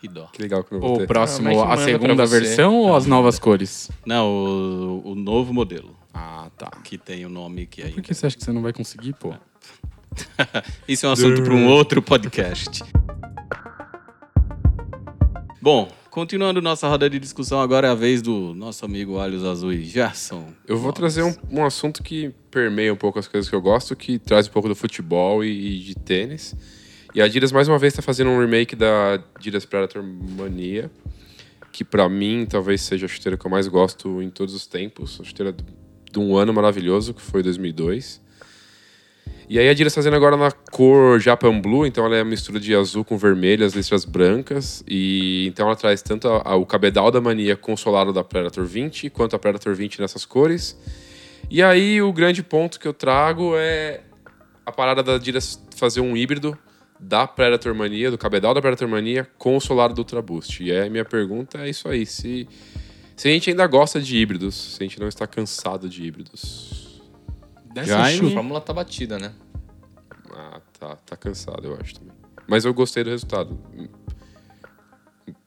que 0.00 0.06
dó. 0.08 0.26
Que 0.26 0.42
legal 0.42 0.62
que 0.62 0.72
eu 0.72 0.80
vou 0.80 0.94
O 0.94 0.98
ter. 0.98 1.06
próximo, 1.06 1.48
Ah, 1.62 1.74
a 1.74 1.78
segunda 1.78 2.26
versão 2.26 2.76
ou 2.76 2.94
as 2.94 3.06
novas 3.06 3.38
cores? 3.38 3.90
Não, 4.04 4.28
o, 4.28 5.12
o 5.12 5.14
novo 5.14 5.52
modelo, 5.54 5.96
Ah, 6.20 6.50
tá. 6.58 6.68
que 6.82 6.98
tem 6.98 7.24
o 7.24 7.28
nome 7.28 7.64
que 7.64 7.80
Por 7.80 7.88
ainda... 7.88 8.02
que 8.02 8.12
você 8.12 8.26
acha 8.26 8.36
que 8.36 8.44
você 8.44 8.50
não 8.50 8.60
vai 8.60 8.72
conseguir, 8.72 9.12
pô? 9.12 9.32
Isso 10.88 11.06
é 11.06 11.08
um 11.08 11.12
assunto 11.12 11.44
para 11.44 11.54
um 11.54 11.68
outro 11.70 12.02
podcast. 12.02 12.82
Bom, 15.62 15.88
continuando 16.10 16.60
nossa 16.60 16.88
roda 16.88 17.08
de 17.08 17.20
discussão, 17.20 17.60
agora 17.60 17.86
é 17.86 17.90
a 17.92 17.94
vez 17.94 18.20
do 18.20 18.52
nosso 18.52 18.84
amigo 18.84 19.12
Olhos 19.12 19.44
Azuis, 19.44 19.86
Gerson. 19.86 20.52
Eu 20.66 20.76
vou 20.76 20.86
Lopes. 20.86 20.98
trazer 20.98 21.22
um, 21.22 21.34
um 21.52 21.64
assunto 21.64 22.02
que 22.02 22.34
permeia 22.50 22.92
um 22.92 22.96
pouco 22.96 23.20
as 23.20 23.28
coisas 23.28 23.48
que 23.48 23.54
eu 23.54 23.62
gosto, 23.62 23.94
que 23.94 24.18
traz 24.18 24.48
um 24.48 24.50
pouco 24.50 24.68
do 24.68 24.74
futebol 24.74 25.44
e, 25.44 25.76
e 25.76 25.78
de 25.78 25.94
tênis. 25.94 26.56
E 27.14 27.22
a 27.22 27.26
Adidas 27.26 27.52
mais 27.52 27.68
uma 27.68 27.78
vez 27.78 27.92
está 27.92 28.02
fazendo 28.02 28.30
um 28.30 28.40
remake 28.40 28.74
da 28.74 29.22
Adidas 29.36 29.64
Predator 29.64 30.02
Mania, 30.02 30.90
que 31.70 31.84
pra 31.84 32.08
mim 32.08 32.44
talvez 32.44 32.80
seja 32.80 33.06
a 33.06 33.08
chuteira 33.08 33.36
que 33.38 33.46
eu 33.46 33.50
mais 33.50 33.68
gosto 33.68 34.20
em 34.20 34.30
todos 34.30 34.52
os 34.52 34.66
tempos, 34.66 35.20
a 35.20 35.24
chuteira 35.24 35.54
de 36.10 36.18
um 36.18 36.36
ano 36.36 36.52
maravilhoso 36.52 37.12
que 37.14 37.20
foi 37.22 37.42
2002. 37.42 38.20
E 39.50 39.58
aí 39.58 39.66
a 39.66 39.70
Adidas 39.70 39.94
fazendo 39.94 40.14
agora 40.14 40.36
na 40.36 40.50
cor 40.50 41.18
Japan 41.18 41.58
Blue, 41.58 41.86
então 41.86 42.04
ela 42.04 42.16
é 42.16 42.20
a 42.20 42.24
mistura 42.24 42.60
de 42.60 42.74
azul 42.74 43.02
com 43.02 43.16
vermelho, 43.16 43.64
as 43.64 43.72
listras 43.72 44.04
brancas, 44.04 44.84
e 44.86 45.46
então 45.48 45.66
ela 45.66 45.74
traz 45.76 46.02
tanto 46.02 46.28
a- 46.28 46.42
a- 46.44 46.56
o 46.56 46.66
cabedal 46.66 47.10
da 47.10 47.18
Mania 47.18 47.56
com 47.56 47.72
o 47.72 47.76
solado 47.76 48.12
da 48.12 48.22
Predator 48.22 48.66
20, 48.66 49.08
quanto 49.08 49.34
a 49.34 49.38
Predator 49.38 49.74
20 49.74 50.00
nessas 50.00 50.26
cores. 50.26 50.76
E 51.50 51.62
aí 51.62 52.02
o 52.02 52.12
grande 52.12 52.42
ponto 52.42 52.78
que 52.78 52.86
eu 52.86 52.92
trago 52.92 53.54
é 53.56 54.00
a 54.66 54.72
parada 54.72 55.02
da 55.02 55.14
Adidas 55.14 55.58
fazer 55.76 56.02
um 56.02 56.14
híbrido 56.14 56.56
da 57.00 57.26
Predator 57.26 57.74
Mania, 57.74 58.10
do 58.10 58.18
cabedal 58.18 58.52
da 58.52 58.60
Predator 58.60 58.86
Mania, 58.88 59.26
com 59.38 59.56
o 59.56 59.60
solado 59.62 59.94
do 59.94 60.00
Ultra 60.00 60.20
Boost. 60.20 60.62
E 60.62 60.70
aí 60.70 60.88
a 60.88 60.90
minha 60.90 61.06
pergunta 61.06 61.58
é 61.64 61.70
isso 61.70 61.88
aí, 61.88 62.04
se, 62.04 62.46
se 63.18 63.26
a 63.26 63.32
gente 63.32 63.50
ainda 63.50 63.66
gosta 63.66 64.00
de 64.00 64.16
híbridos, 64.16 64.54
se 64.54 64.80
a 64.80 64.86
gente 64.86 65.00
não 65.00 65.08
está 65.08 65.26
cansado 65.26 65.88
de 65.88 66.04
híbridos. 66.04 67.02
Dessa 67.74 67.88
Jaime? 67.88 68.32
Fórmula 68.32 68.60
tá 68.60 68.72
batida, 68.72 69.18
né? 69.18 69.32
Ah, 70.32 70.60
tá, 70.78 70.94
tá 71.04 71.16
cansado, 71.16 71.66
eu 71.66 71.76
acho 71.80 71.96
também. 71.96 72.14
Mas 72.46 72.64
eu 72.64 72.72
gostei 72.72 73.02
do 73.02 73.10
resultado. 73.10 73.58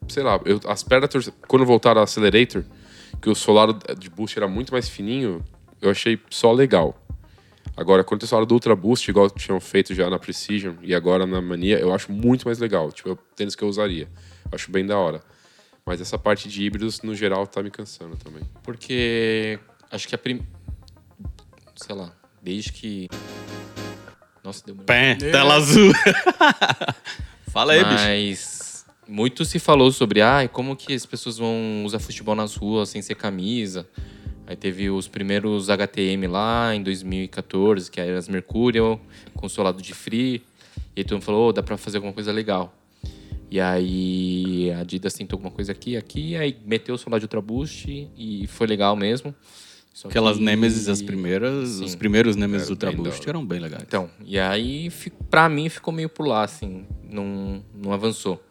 Sei 0.10 0.22
lá, 0.22 0.38
eu, 0.44 0.60
as 0.68 0.84
Predators, 0.84 1.32
quando 1.48 1.66
voltaram 1.66 2.02
a 2.02 2.04
Accelerator, 2.04 2.66
que 3.22 3.30
o 3.30 3.34
solado 3.34 3.80
de 3.96 4.10
boost 4.10 4.38
era 4.38 4.50
muito 4.50 4.74
mais 4.74 4.90
fininho, 4.90 5.42
eu 5.82 5.90
achei 5.90 6.20
só 6.30 6.52
legal. 6.52 7.02
Agora, 7.78 8.04
quando 8.04 8.24
eles 8.24 8.30
falam 8.30 8.46
do 8.46 8.54
Ultra 8.54 8.76
Boost, 8.76 9.10
igual 9.10 9.30
tinham 9.30 9.62
feito 9.62 9.96
já 9.96 10.10
na 10.10 10.20
Precision 10.20 10.76
e 10.82 10.94
agora 10.94 11.26
na 11.26 11.40
Mania, 11.42 11.80
eu 11.80 11.94
acho 11.94 12.12
muito 12.12 12.46
mais 12.46 12.60
legal. 12.60 12.92
Tipo, 12.92 13.10
é 13.10 13.12
o 13.14 13.16
tênis 13.16 13.56
que 13.56 13.64
eu 13.64 13.70
usaria. 13.70 14.10
Acho 14.52 14.70
bem 14.70 14.86
da 14.86 14.98
hora. 14.98 15.24
Mas 15.86 16.00
essa 16.00 16.18
parte 16.18 16.48
de 16.48 16.64
híbridos, 16.64 17.02
no 17.02 17.16
geral, 17.16 17.46
tá 17.48 17.62
me 17.62 17.72
cansando 17.72 18.16
também. 18.18 18.44
Porque 18.64 19.60
acho 19.92 20.08
que 20.08 20.16
a 20.16 20.18
prim... 20.18 20.46
Sei 21.76 21.96
lá, 21.96 22.14
desde 22.42 22.72
que. 22.72 23.08
Nossa, 24.44 24.64
deu 24.66 24.76
Pé, 24.76 25.16
tela 25.16 25.56
azul. 25.56 25.92
Fala 27.50 27.74
aí, 27.74 27.84
bicho. 27.84 27.96
Mas 27.96 28.86
muito 29.08 29.44
se 29.44 29.60
falou 29.60 29.92
sobre 29.92 30.22
ah, 30.22 30.48
como 30.48 30.76
que 30.76 30.94
as 30.94 31.06
pessoas 31.06 31.38
vão 31.38 31.84
usar 31.86 32.00
futebol 32.00 32.36
nas 32.36 32.56
ruas 32.56 32.90
sem 32.90 33.02
ser 33.02 33.16
camisa. 33.16 33.88
Aí 34.48 34.56
teve 34.56 34.90
os 34.90 35.08
primeiros 35.08 35.70
HTM 35.70 36.28
lá 36.28 36.74
em 36.74 36.82
2014, 36.82 37.90
que 37.90 38.00
era 38.02 38.18
as 38.18 38.28
Mercurial, 38.28 39.00
com 39.34 39.48
solado 39.48 39.82
de 39.82 39.94
free. 39.94 40.44
E 40.96 41.00
aí 41.00 41.04
todo 41.04 41.14
mundo 41.14 41.24
falou, 41.24 41.50
oh, 41.50 41.54
dá 41.54 41.64
pra 41.64 41.78
fazer 41.78 41.98
alguma 41.98 42.14
coisa 42.14 42.32
legal. 42.32 42.74
E 43.52 43.60
aí 43.60 44.72
a 44.72 44.80
Adidas 44.80 45.14
tentou 45.14 45.36
alguma 45.36 45.52
coisa 45.52 45.74
aqui, 45.74 45.98
aqui, 45.98 46.38
aí 46.38 46.58
meteu 46.66 46.96
o 46.96 46.98
solado 46.98 47.20
de 47.20 47.26
Ultra 47.26 47.42
Boost 47.42 48.10
e 48.18 48.48
foi 48.48 48.66
legal 48.66 48.96
mesmo. 48.96 49.36
Só 49.94 50.08
Aquelas 50.08 50.38
que- 50.38 50.44
Nemesis, 50.44 50.88
as 50.88 51.02
primeiras, 51.02 51.68
Sim. 51.68 51.84
os 51.84 51.94
primeiros 51.96 52.38
Nemesis 52.38 52.68
Era 52.68 52.72
Ultra 52.74 52.90
bem 52.92 53.04
da 53.04 53.10
Boost 53.10 53.28
eram 53.30 53.46
bem 53.46 53.60
legais. 53.60 53.84
Então, 53.86 54.10
e 54.26 54.40
aí, 54.40 54.90
pra 55.30 55.50
mim, 55.50 55.68
ficou 55.68 55.94
meio 55.94 56.08
por 56.08 56.26
lá, 56.26 56.44
assim. 56.46 56.86
Não, 57.10 57.62
não 57.76 57.92
avançou. 57.92 58.42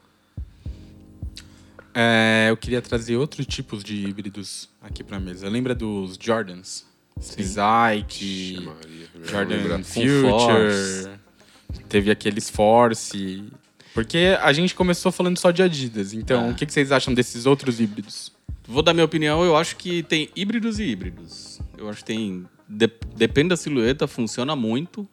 É, 1.95 2.49
eu 2.51 2.57
queria 2.59 2.83
trazer 2.83 3.17
outros 3.17 3.47
tipos 3.47 3.83
de 3.83 3.97
híbridos 4.07 4.69
aqui 4.83 5.03
pra 5.03 5.19
mesa. 5.19 5.49
Lembra 5.49 5.75
dos 5.75 6.19
Jordans? 6.21 6.85
Spizike, 7.21 8.69
Jordan. 9.25 9.83
Future, 9.83 11.11
teve 11.89 12.11
aqueles 12.11 12.49
Force. 12.51 13.45
Porque 13.95 14.37
a 14.41 14.53
gente 14.53 14.75
começou 14.75 15.11
falando 15.11 15.37
só 15.39 15.51
de 15.51 15.63
Adidas. 15.63 16.13
Então, 16.13 16.49
É. 16.49 16.51
o 16.51 16.55
que 16.55 16.65
que 16.67 16.73
vocês 16.73 16.93
acham 16.93 17.13
desses 17.13 17.47
outros 17.47 17.81
híbridos? 17.81 18.33
Vou 18.69 18.83
dar 18.83 18.95
minha 18.95 19.05
opinião, 19.05 19.43
eu 19.45 19.57
acho 19.57 19.75
que 19.77 20.03
tem 20.05 20.29
híbridos 20.37 20.79
e 20.79 20.85
híbridos. 20.85 21.61
Eu 21.77 21.89
acho 21.89 21.99
que 21.99 22.05
tem. 22.05 22.47
de- 22.73 22.89
depende 23.17 23.49
da 23.49 23.57
silhueta, 23.57 24.07
funciona 24.07 24.55
muito. 24.55 25.09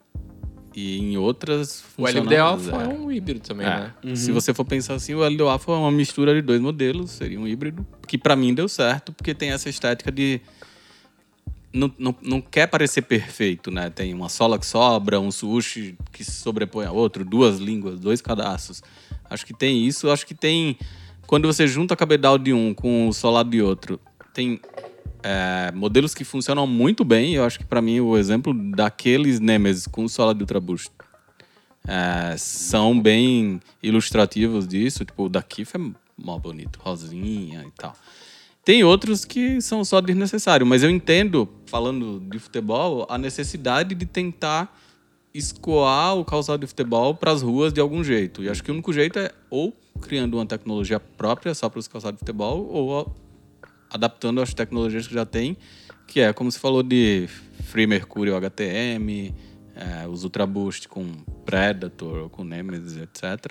E 0.76 1.00
em 1.00 1.18
outras 1.18 1.80
O 1.98 2.04
funciona 2.06 2.20
LD 2.20 2.38
Alpha 2.38 2.72
é 2.84 2.88
um 2.88 3.12
híbrido 3.12 3.40
também, 3.40 3.66
É. 3.66 3.92
né? 4.04 4.16
Se 4.16 4.32
você 4.32 4.54
for 4.54 4.64
pensar 4.64 4.94
assim, 4.94 5.16
o 5.16 5.24
LD 5.24 5.42
Alpha 5.42 5.72
é 5.72 5.76
uma 5.76 5.92
mistura 5.92 6.36
de 6.36 6.42
dois 6.44 6.62
modelos, 6.62 7.10
seria 7.10 7.40
um 7.40 7.48
híbrido, 7.48 7.84
que 8.08 8.16
pra 8.16 8.36
mim 8.36 8.54
deu 8.54 8.70
certo, 8.70 9.12
porque 9.12 9.34
tem 9.34 9.50
essa 9.50 9.68
estética 9.70 10.12
de 10.12 10.40
não, 11.74 11.92
não, 11.98 12.16
não 12.22 12.42
quer 12.42 12.68
parecer 12.68 13.02
perfeito, 13.04 13.70
né? 13.70 13.90
Tem 13.90 14.14
uma 14.14 14.30
sola 14.30 14.58
que 14.58 14.66
sobra, 14.66 15.20
um 15.20 15.32
sushi 15.32 15.98
que 16.12 16.24
se 16.24 16.32
sobrepõe 16.32 16.86
a 16.86 16.92
outro, 16.92 17.26
duas 17.26 17.60
línguas, 17.60 18.00
dois 18.00 18.22
cadastros. 18.22 18.82
Acho 19.30 19.46
que 19.46 19.54
tem 19.54 19.86
isso. 19.86 20.10
Acho 20.10 20.26
que 20.26 20.34
tem. 20.34 20.78
Quando 21.26 21.48
você 21.48 21.68
junta 21.68 21.94
a 21.94 21.98
cabedal 21.98 22.38
de 22.38 22.54
um 22.54 22.74
com 22.74 23.08
o 23.08 23.14
solado 23.14 23.50
de 23.50 23.62
outro, 23.62 24.00
tem 24.34 24.60
é, 25.22 25.72
modelos 25.74 26.14
que 26.14 26.24
funcionam 26.24 26.66
muito 26.66 27.04
bem. 27.04 27.36
Eu 27.36 27.44
acho 27.44 27.60
que 27.60 27.66
pra 27.66 27.82
mim 27.82 28.00
o 28.00 28.18
exemplo 28.18 28.54
daqueles 28.54 29.40
Nemesis 29.40 29.88
com 29.88 30.06
o 30.06 30.10
solado 30.10 30.38
de 30.38 30.44
Ultra 30.44 30.60
Boost 30.60 30.90
é, 31.88 32.36
são 32.38 33.00
bem 33.00 33.60
ilustrativos 33.84 34.68
disso. 34.68 35.04
Tipo, 35.04 35.26
o 35.26 35.30
da 35.30 35.44
Kif 35.44 35.76
é 35.76 35.80
mó 36.18 36.40
bonito, 36.40 36.80
rosinha 36.82 37.64
e 37.68 37.72
tal. 37.72 37.94
Tem 38.68 38.84
outros 38.84 39.24
que 39.24 39.62
são 39.62 39.86
só 39.86 40.02
desnecessários, 40.02 40.68
mas 40.68 40.84
eu 40.84 40.90
entendo, 40.90 41.48
falando 41.68 42.20
de 42.20 42.38
futebol, 42.38 43.08
a 43.10 43.18
necessidade 43.18 43.96
de 43.96 44.06
tentar 44.06 44.78
escoar 45.34 46.18
o 46.18 46.26
calçado 46.26 46.60
de 46.60 46.68
futebol 46.68 47.16
para 47.16 47.32
as 47.32 47.42
ruas 47.42 47.72
de 47.72 47.80
algum 47.80 48.04
jeito. 48.04 48.44
E 48.44 48.50
acho 48.50 48.62
que 48.62 48.70
o 48.70 48.74
único 48.74 48.92
jeito 48.92 49.20
é 49.20 49.32
ou 49.50 49.74
criando 50.02 50.34
uma 50.34 50.46
tecnologia 50.46 51.00
própria 51.00 51.56
só 51.56 51.70
para 51.70 51.80
os 51.80 51.88
calçados 51.88 52.18
de 52.18 52.20
futebol, 52.20 52.68
ou 52.70 53.16
adaptando 53.90 54.42
as 54.42 54.54
tecnologias 54.54 55.08
que 55.08 55.14
já 55.14 55.26
tem, 55.26 55.56
que 56.06 56.20
é, 56.20 56.34
como 56.34 56.52
você 56.52 56.60
falou, 56.60 56.84
de 56.84 57.30
Free 57.68 57.88
Mercurial 57.88 58.36
HTM, 58.36 59.34
é, 59.76 60.06
os 60.10 60.26
Ultra 60.26 60.46
Boost 60.46 60.90
com 60.90 61.06
Predator, 61.46 62.30
com 62.32 62.44
Nemesis, 62.44 62.98
etc. 62.98 63.50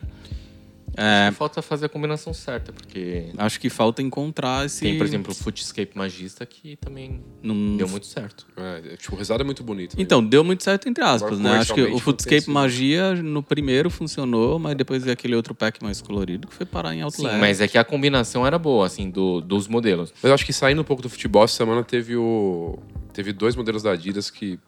É, 0.96 1.30
Falta 1.32 1.61
fazer 1.61 1.87
a 1.87 1.88
combinação 1.88 2.32
certa, 2.32 2.72
porque 2.72 3.26
acho 3.37 3.61
que 3.61 3.68
falta 3.68 4.00
encontrar 4.00 4.64
esse... 4.64 4.80
tem, 4.80 4.96
por 4.96 5.06
exemplo, 5.06 5.30
o 5.32 5.35
Footscape 5.35 5.90
Magista 5.94 6.46
que 6.46 6.76
também 6.76 7.22
Num- 7.42 7.76
deu 7.76 7.87
muito 7.87 8.06
certo. 8.06 8.46
É, 8.56 8.96
tipo, 8.96 9.14
o 9.14 9.18
resultado 9.18 9.42
é 9.42 9.44
muito 9.44 9.62
bonito. 9.62 9.94
né? 9.96 10.02
Então, 10.02 10.24
deu 10.24 10.42
muito 10.42 10.64
certo 10.64 10.88
entre 10.88 11.04
aspas, 11.04 11.38
Agora, 11.38 11.54
né? 11.54 11.59
Acho 11.59 11.74
que 11.74 11.82
o 11.82 11.98
Footscape. 11.98 12.48
Magia 12.48 13.14
no 13.14 13.42
primeiro 13.42 13.90
funcionou, 13.90 14.59
mas 14.59 14.74
depois 14.74 15.02
veio 15.02 15.12
aquele 15.12 15.35
outro 15.37 15.54
pack 15.54 15.82
mais 15.82 16.00
colorido 16.00 16.48
que 16.48 16.54
foi 16.54 16.64
parar 16.64 16.94
em 16.94 16.98
Sim, 16.98 17.02
outlet. 17.04 17.37
mas 17.38 17.61
é 17.61 17.68
que 17.68 17.76
a 17.76 17.85
combinação 17.85 18.46
era 18.46 18.59
boa, 18.59 18.87
assim, 18.87 19.11
do, 19.11 19.40
dos 19.42 19.68
modelos. 19.68 20.12
Mas 20.22 20.30
eu 20.30 20.35
acho 20.35 20.46
que 20.46 20.52
saindo 20.52 20.80
um 20.80 20.85
pouco 20.85 21.02
do 21.02 21.11
futebol, 21.11 21.44
essa 21.44 21.54
semana 21.56 21.85
teve 21.85 22.16
o. 22.16 22.78
Teve 23.12 23.32
dois 23.32 23.54
modelos 23.54 23.82
da 23.82 23.92
Adidas 23.92 24.30
que 24.30 24.59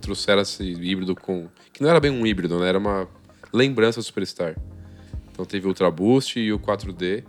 trouxeram 0.00 0.42
esse 0.42 0.64
híbrido 0.64 1.14
com. 1.14 1.46
Que 1.72 1.82
não 1.82 1.90
era 1.90 2.00
bem 2.00 2.10
um 2.10 2.26
híbrido, 2.26 2.58
né? 2.58 2.68
Era 2.68 2.78
uma 2.78 3.06
lembrança 3.52 4.00
do 4.00 4.04
Superstar. 4.04 4.56
Então 5.38 5.46
teve 5.46 5.66
o 5.66 5.68
Ultra 5.68 5.88
Boost 5.88 6.36
e 6.40 6.52
o 6.52 6.58
4D. 6.58 7.22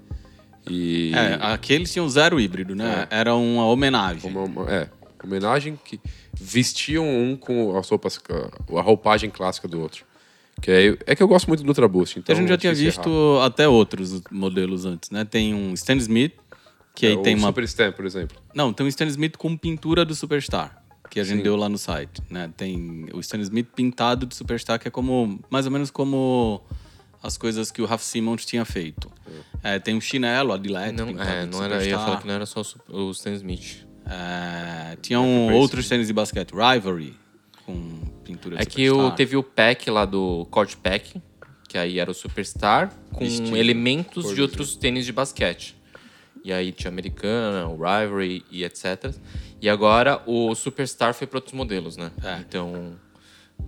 E. 0.67 1.11
É, 1.13 1.37
aqueles 1.53 1.93
tinham 1.93 2.09
zero 2.09 2.39
híbrido, 2.39 2.73
né? 2.73 3.07
Era 3.11 3.35
uma 3.35 3.67
homenagem. 3.67 4.31
Uma, 4.31 4.41
uma- 4.45 4.67
é, 4.71 4.89
homenagem 5.23 5.77
que 5.85 5.99
vestiam 6.33 7.07
um 7.07 7.35
com 7.37 7.77
as 7.77 7.87
roupas, 7.87 8.19
a 8.75 8.81
roupagem 8.81 9.29
clássica 9.29 9.67
do 9.67 9.79
outro. 9.79 10.05
Que 10.59 10.71
é, 10.71 10.97
é 11.05 11.15
que 11.15 11.21
eu 11.21 11.27
gosto 11.27 11.47
muito 11.47 11.61
do 11.61 11.67
Ultra 11.69 11.87
Boost. 11.87 12.17
Então 12.17 12.33
a 12.35 12.39
gente 12.39 12.47
já 12.49 12.55
é 12.55 12.57
tinha 12.57 12.73
difícil 12.73 12.99
visto 13.03 13.35
errar. 13.35 13.45
até 13.45 13.67
outros 13.67 14.23
modelos 14.31 14.85
antes, 14.85 15.11
né? 15.11 15.23
Tem 15.23 15.53
um 15.53 15.71
Stan 15.75 15.95
Smith, 15.97 16.33
que 16.95 17.05
aí 17.05 17.13
É, 17.13 17.17
tem 17.17 17.35
o 17.35 17.37
uma... 17.37 17.49
Super 17.49 17.63
Stan, 17.65 17.91
por 17.91 18.07
exemplo. 18.07 18.37
Não, 18.55 18.73
tem 18.73 18.83
um 18.83 18.89
Stan 18.89 19.05
Smith 19.05 19.37
com 19.37 19.55
pintura 19.55 20.03
do 20.03 20.15
Superstar, 20.15 20.83
que 21.11 21.19
a 21.19 21.23
gente 21.23 21.37
Sim. 21.37 21.43
deu 21.43 21.55
lá 21.55 21.69
no 21.69 21.77
site, 21.77 22.23
né? 22.27 22.51
Tem 22.57 23.05
o 23.13 23.19
Stan 23.19 23.37
Smith 23.37 23.67
pintado 23.75 24.25
de 24.25 24.35
Superstar, 24.35 24.79
que 24.79 24.87
é 24.87 24.91
como 24.91 25.39
mais 25.51 25.67
ou 25.67 25.71
menos 25.71 25.91
como 25.91 26.61
as 27.21 27.37
coisas 27.37 27.71
que 27.71 27.81
o 27.81 27.85
Raf 27.85 28.03
Simons 28.03 28.45
tinha 28.45 28.63
feito. 28.65 29.11
É, 29.61 29.77
tem 29.79 29.95
um 29.95 30.01
chinelo, 30.01 30.53
a 30.53 30.57
Dilete, 30.57 30.93
Não, 30.93 31.09
é, 31.21 31.45
não 31.45 31.63
era, 31.63 31.75
eu 31.75 31.81
ia 31.81 31.83
Superstar. 31.83 32.05
falar 32.05 32.21
que 32.21 32.27
não 32.27 32.33
era 32.33 32.45
só 32.45 32.61
o 32.89 33.07
o 33.07 33.11
Stan 33.11 33.33
Smith. 33.33 33.85
É, 34.05 34.97
tinha 35.01 35.19
um, 35.19 35.53
outros 35.53 35.87
tênis 35.87 36.07
de 36.07 36.13
basquete, 36.13 36.51
Rivalry, 36.51 37.15
com 37.65 38.01
pintura 38.23 38.55
de 38.55 38.63
É 38.63 38.65
que 38.65 38.89
o, 38.89 39.11
teve 39.11 39.37
o 39.37 39.43
pack 39.43 39.89
lá 39.91 40.05
do 40.05 40.47
Court 40.49 40.75
Pack, 40.77 41.21
que 41.67 41.77
aí 41.77 41.99
era 41.99 42.09
o 42.09 42.13
Superstar, 42.13 42.91
com 43.11 43.19
Vestido, 43.19 43.55
elementos 43.55 44.33
de 44.33 44.41
outros 44.41 44.75
tênis 44.75 45.05
de 45.05 45.11
basquete. 45.11 45.75
E 46.43 46.53
aí 46.53 46.71
tinha 46.71 46.89
Americana, 46.89 47.67
o 47.67 47.73
Rivalry 47.73 48.43
e 48.49 48.63
etc. 48.63 49.13
E 49.61 49.69
agora 49.69 50.23
o 50.25 50.55
Superstar 50.55 51.13
foi 51.13 51.27
para 51.27 51.37
outros 51.37 51.53
modelos, 51.53 51.97
né? 51.97 52.11
É. 52.23 52.37
Então 52.39 52.97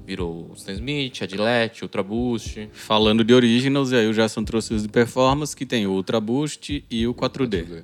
virou 0.06 0.50
o 0.50 0.54
Stan 0.54 0.74
Smith, 0.74 1.22
a 1.22 1.28
Gillette, 1.28 1.84
Ultra 1.84 2.04
Boost. 2.04 2.70
Falando 2.74 3.24
de 3.24 3.34
Originals, 3.34 3.92
e 3.92 3.96
aí 3.96 4.08
o 4.08 4.14
Gerson 4.14 4.44
trouxe 4.44 4.74
os 4.74 4.84
de 4.84 4.90
performance, 4.90 5.56
que 5.56 5.66
tem 5.66 5.88
o 5.88 5.92
Ultra 5.92 6.20
Boost 6.20 6.84
e 6.90 7.08
o 7.08 7.14
4D. 7.14 7.84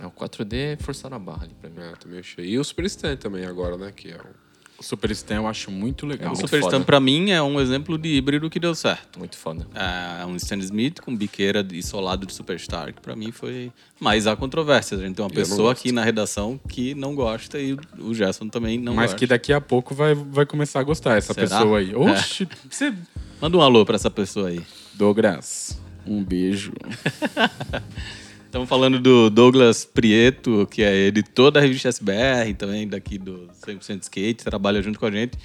É, 0.00 0.06
o 0.06 0.10
4D 0.10 0.80
forçaram 0.80 1.16
a 1.16 1.18
barra 1.18 1.44
ali 1.44 1.54
pra 1.60 1.70
mim. 1.70 1.80
É, 1.80 1.92
também 1.96 2.18
achei. 2.18 2.46
E 2.46 2.58
o 2.58 2.64
Super 2.64 2.84
Stan 2.86 3.16
também 3.16 3.44
agora, 3.44 3.76
né? 3.76 3.92
Que 3.94 4.10
é 4.10 4.16
o... 4.16 4.45
O 4.78 4.82
Super 4.82 5.10
Stan 5.12 5.36
eu 5.36 5.46
acho 5.46 5.70
muito 5.70 6.06
legal. 6.06 6.26
o 6.26 6.36
muito 6.36 6.46
Super 6.46 6.60
foda. 6.60 6.76
Stan, 6.76 6.84
pra 6.84 7.00
mim, 7.00 7.30
é 7.30 7.42
um 7.42 7.58
exemplo 7.60 7.96
de 7.96 8.08
híbrido 8.10 8.50
que 8.50 8.60
deu 8.60 8.74
certo. 8.74 9.18
Muito 9.18 9.36
foda. 9.36 9.66
É 9.74 10.24
um 10.26 10.36
Stan 10.36 10.58
Smith 10.58 11.00
com 11.00 11.16
biqueira 11.16 11.66
e 11.72 11.82
solado 11.82 12.26
de 12.26 12.32
Superstar, 12.34 12.92
que 12.92 13.00
pra 13.00 13.16
mim 13.16 13.32
foi... 13.32 13.72
Mas 13.98 14.26
há 14.26 14.36
controvérsias. 14.36 15.00
A 15.00 15.04
gente 15.04 15.16
tem 15.16 15.24
uma 15.24 15.30
Eu 15.30 15.34
pessoa 15.34 15.72
aqui 15.72 15.92
na 15.92 16.04
redação 16.04 16.60
que 16.68 16.94
não 16.94 17.14
gosta 17.14 17.58
e 17.58 17.76
o 17.98 18.12
Gerson 18.14 18.48
também 18.48 18.78
não 18.78 18.94
Mas 18.94 19.06
gosta. 19.06 19.18
que 19.18 19.26
daqui 19.26 19.52
a 19.52 19.60
pouco 19.60 19.94
vai, 19.94 20.14
vai 20.14 20.44
começar 20.44 20.80
a 20.80 20.82
gostar 20.82 21.16
essa 21.16 21.32
Será? 21.32 21.46
pessoa 21.58 21.78
aí. 21.78 21.92
É. 21.92 21.96
Oxi, 21.96 22.46
você... 22.70 22.92
Manda 23.40 23.56
um 23.56 23.60
alô 23.62 23.84
pra 23.84 23.96
essa 23.96 24.10
pessoa 24.10 24.48
aí. 24.48 24.60
Douglas, 24.94 25.78
um 26.06 26.22
beijo. 26.24 26.72
Estamos 28.46 28.68
falando 28.68 29.00
do 29.00 29.28
Douglas 29.28 29.84
Prieto, 29.84 30.66
que 30.70 30.80
é 30.82 31.08
editor 31.08 31.50
da 31.50 31.60
revista 31.60 31.88
SBR, 31.88 32.54
também 32.54 32.88
daqui 32.88 33.18
do 33.18 33.50
100% 33.66 34.04
Skate, 34.04 34.44
trabalha 34.44 34.80
junto 34.80 34.98
com 35.00 35.04
a 35.04 35.10
gente, 35.10 35.36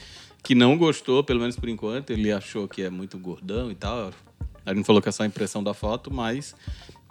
que 0.43 0.53
não 0.53 0.77
gostou, 0.77 1.23
pelo 1.23 1.39
menos 1.39 1.57
por 1.57 1.67
enquanto, 1.67 2.11
ele 2.11 2.31
achou 2.31 2.67
que 2.67 2.83
é 2.83 2.89
muito 2.89 3.17
gordão 3.17 3.71
e 3.71 3.75
tal. 3.75 4.11
A 4.63 4.73
gente 4.73 4.85
falou 4.85 5.01
que 5.01 5.09
é 5.09 5.11
só 5.11 5.23
a 5.23 5.25
impressão 5.25 5.63
da 5.63 5.73
foto, 5.73 6.13
mas, 6.13 6.55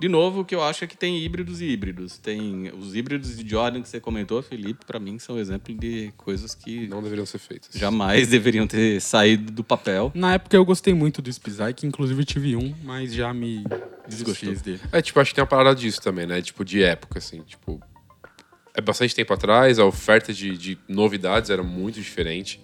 de 0.00 0.08
novo, 0.08 0.40
o 0.40 0.44
que 0.44 0.54
eu 0.54 0.62
acho 0.62 0.82
é 0.82 0.86
que 0.86 0.96
tem 0.96 1.18
híbridos 1.18 1.60
e 1.60 1.66
híbridos. 1.66 2.16
Tem 2.16 2.70
os 2.72 2.94
híbridos 2.94 3.36
de 3.36 3.48
Jordan 3.48 3.82
que 3.82 3.88
você 3.88 4.00
comentou, 4.00 4.42
Felipe, 4.42 4.86
para 4.86 4.98
mim 4.98 5.18
são 5.18 5.38
exemplo 5.38 5.74
de 5.74 6.10
coisas 6.16 6.54
que 6.54 6.88
Não 6.88 7.02
deveriam 7.02 7.26
ser 7.26 7.38
feitas. 7.38 7.70
jamais 7.74 8.26
deveriam 8.28 8.66
ter 8.66 9.00
saído 9.00 9.52
do 9.52 9.62
papel. 9.62 10.10
Na 10.14 10.34
época 10.34 10.56
eu 10.56 10.64
gostei 10.64 10.94
muito 10.94 11.20
do 11.20 11.30
Spizike, 11.30 11.86
inclusive 11.86 12.24
tive 12.24 12.56
um, 12.56 12.74
mas 12.82 13.12
já 13.12 13.32
me 13.34 13.62
desfiz 14.08 14.62
dele. 14.62 14.80
É, 14.90 15.02
tipo, 15.02 15.20
acho 15.20 15.30
que 15.30 15.34
tem 15.34 15.42
uma 15.42 15.48
parada 15.48 15.74
disso 15.76 16.00
também, 16.00 16.26
né? 16.26 16.40
Tipo, 16.40 16.64
de 16.64 16.82
época, 16.82 17.18
assim. 17.18 17.42
Tipo, 17.42 17.78
é 18.74 18.80
bastante 18.80 19.14
tempo 19.14 19.34
atrás, 19.34 19.78
a 19.78 19.84
oferta 19.84 20.32
de, 20.32 20.56
de 20.56 20.78
novidades 20.88 21.50
era 21.50 21.62
muito 21.62 21.96
diferente. 21.96 22.58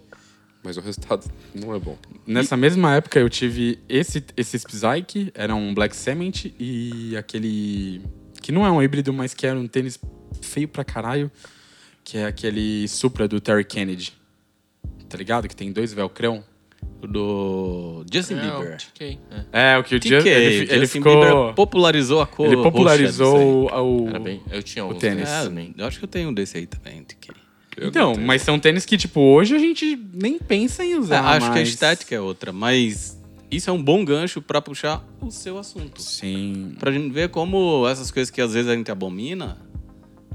Mas 0.66 0.76
o 0.76 0.80
resultado 0.80 1.24
não 1.54 1.74
é 1.74 1.78
bom. 1.78 1.96
Nessa 2.26 2.56
mesma 2.56 2.94
época 2.96 3.18
eu 3.20 3.30
tive 3.30 3.78
esse, 3.88 4.22
esse 4.36 4.58
Spike, 4.58 5.30
era 5.34 5.54
um 5.54 5.72
Black 5.72 5.94
Cement 5.96 6.52
e 6.58 7.16
aquele. 7.16 8.02
que 8.42 8.50
não 8.52 8.66
é 8.66 8.70
um 8.70 8.82
híbrido, 8.82 9.12
mas 9.12 9.32
que 9.32 9.46
era 9.46 9.58
um 9.58 9.66
tênis 9.66 9.98
feio 10.42 10.68
pra 10.68 10.84
caralho, 10.84 11.30
que 12.04 12.18
é 12.18 12.26
aquele 12.26 12.86
Supra 12.88 13.26
do 13.28 13.40
Terry 13.40 13.64
Kennedy. 13.64 14.12
Tá 15.08 15.16
ligado? 15.16 15.48
Que 15.48 15.54
tem 15.56 15.70
dois 15.72 15.92
velcrão. 15.94 16.42
O 17.02 17.06
do 17.06 18.04
Justin 18.12 18.34
É, 18.34 18.40
Bieber. 18.40 18.74
o 18.74 18.76
TK, 18.76 19.18
é. 19.52 19.72
É, 19.74 19.78
o 19.78 19.82
que 19.84 19.94
o 19.96 20.00
TK, 20.00 20.08
Ju- 20.20 20.28
ele, 20.28 20.54
ele 20.72 20.80
Justin 20.80 20.98
ficou. 20.98 21.20
Bieber 21.20 21.54
popularizou 21.54 22.20
a 22.20 22.26
cor 22.26 22.46
ele 22.46 22.56
roxa 22.56 22.70
popularizou 22.70 23.70
o. 23.72 24.04
o- 24.04 24.08
Era 24.08 24.18
bem. 24.20 24.42
Eu 24.50 24.62
tinha 24.62 24.84
o 24.84 24.94
tênis. 24.94 25.28
É, 25.28 25.44
eu 25.78 25.86
acho 25.86 25.98
que 25.98 26.04
eu 26.04 26.08
tenho 26.08 26.28
um 26.30 26.34
desse 26.34 26.56
aí 26.58 26.66
também, 26.66 27.02
TK. 27.04 27.30
Eu 27.76 27.88
Então, 27.88 28.14
mas 28.16 28.42
são 28.42 28.58
tênis 28.58 28.86
que, 28.86 28.96
tipo, 28.96 29.20
hoje 29.20 29.54
a 29.54 29.58
gente 29.58 29.98
nem 30.12 30.38
pensa 30.38 30.84
em 30.84 30.94
usar. 30.94 31.20
acho 31.20 31.52
que 31.52 31.58
a 31.58 31.62
estética 31.62 32.14
é 32.14 32.20
outra, 32.20 32.52
mas 32.52 33.20
isso 33.50 33.68
é 33.70 33.72
um 33.72 33.82
bom 33.82 34.04
gancho 34.04 34.40
pra 34.40 34.60
puxar 34.62 35.04
o 35.20 35.30
seu 35.30 35.58
assunto. 35.58 36.00
Sim. 36.02 36.74
Pra 36.78 36.90
gente 36.90 37.12
ver 37.12 37.28
como 37.28 37.86
essas 37.88 38.10
coisas 38.10 38.30
que 38.30 38.40
às 38.40 38.54
vezes 38.54 38.70
a 38.70 38.74
gente 38.74 38.90
abomina 38.90 39.58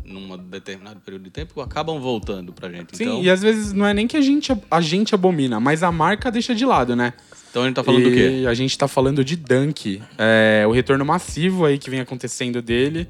num 0.06 0.38
determinado 0.38 1.00
período 1.00 1.24
de 1.24 1.30
tempo 1.30 1.62
acabam 1.62 2.00
voltando 2.00 2.52
pra 2.54 2.70
gente. 2.70 2.96
Sim, 2.98 3.04
então, 3.04 3.24
e 3.24 3.30
às 3.30 3.42
vezes 3.42 3.74
não 3.74 3.86
é 3.86 3.94
nem 3.94 4.08
que 4.08 4.18
a 4.18 4.22
gente, 4.22 4.52
a 4.70 4.82
gente 4.82 5.16
abomina, 5.16 5.60
mas 5.60 5.84
a 5.84 5.92
marca 5.92 6.30
deixa 6.30 6.54
de 6.54 6.66
lado, 6.66 6.96
né? 6.96 7.14
então 7.50 7.64
a 7.64 7.66
gente 7.66 7.76
tá 7.76 7.84
falando 7.84 8.02
e 8.02 8.10
do 8.10 8.16
quê? 8.16 8.48
A 8.48 8.54
gente 8.54 8.78
tá 8.78 8.88
falando 8.88 9.24
de 9.26 9.36
Dunk. 9.36 10.02
É, 10.18 10.66
o 10.68 10.72
retorno 10.72 11.06
massivo 11.06 11.66
aí 11.66 11.78
que 11.78 11.90
vem 11.90 12.00
acontecendo 12.00 12.62
dele. 12.62 13.10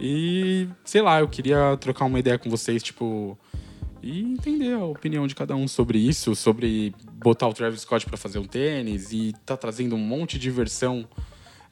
E, 0.00 0.68
sei 0.84 1.02
lá, 1.02 1.20
eu 1.20 1.28
queria 1.28 1.76
trocar 1.80 2.04
uma 2.04 2.18
ideia 2.18 2.38
com 2.38 2.48
vocês, 2.48 2.82
tipo. 2.82 3.38
E 4.02 4.20
entender 4.20 4.72
a 4.72 4.84
opinião 4.84 5.26
de 5.26 5.34
cada 5.34 5.54
um 5.54 5.68
sobre 5.68 5.98
isso, 5.98 6.34
sobre 6.34 6.92
botar 7.14 7.46
o 7.46 7.52
Travis 7.52 7.82
Scott 7.82 8.04
pra 8.04 8.16
fazer 8.16 8.38
um 8.38 8.44
tênis 8.44 9.12
e 9.12 9.32
tá 9.46 9.56
trazendo 9.56 9.94
um 9.94 9.98
monte 9.98 10.38
de 10.38 10.50
versão 10.50 11.06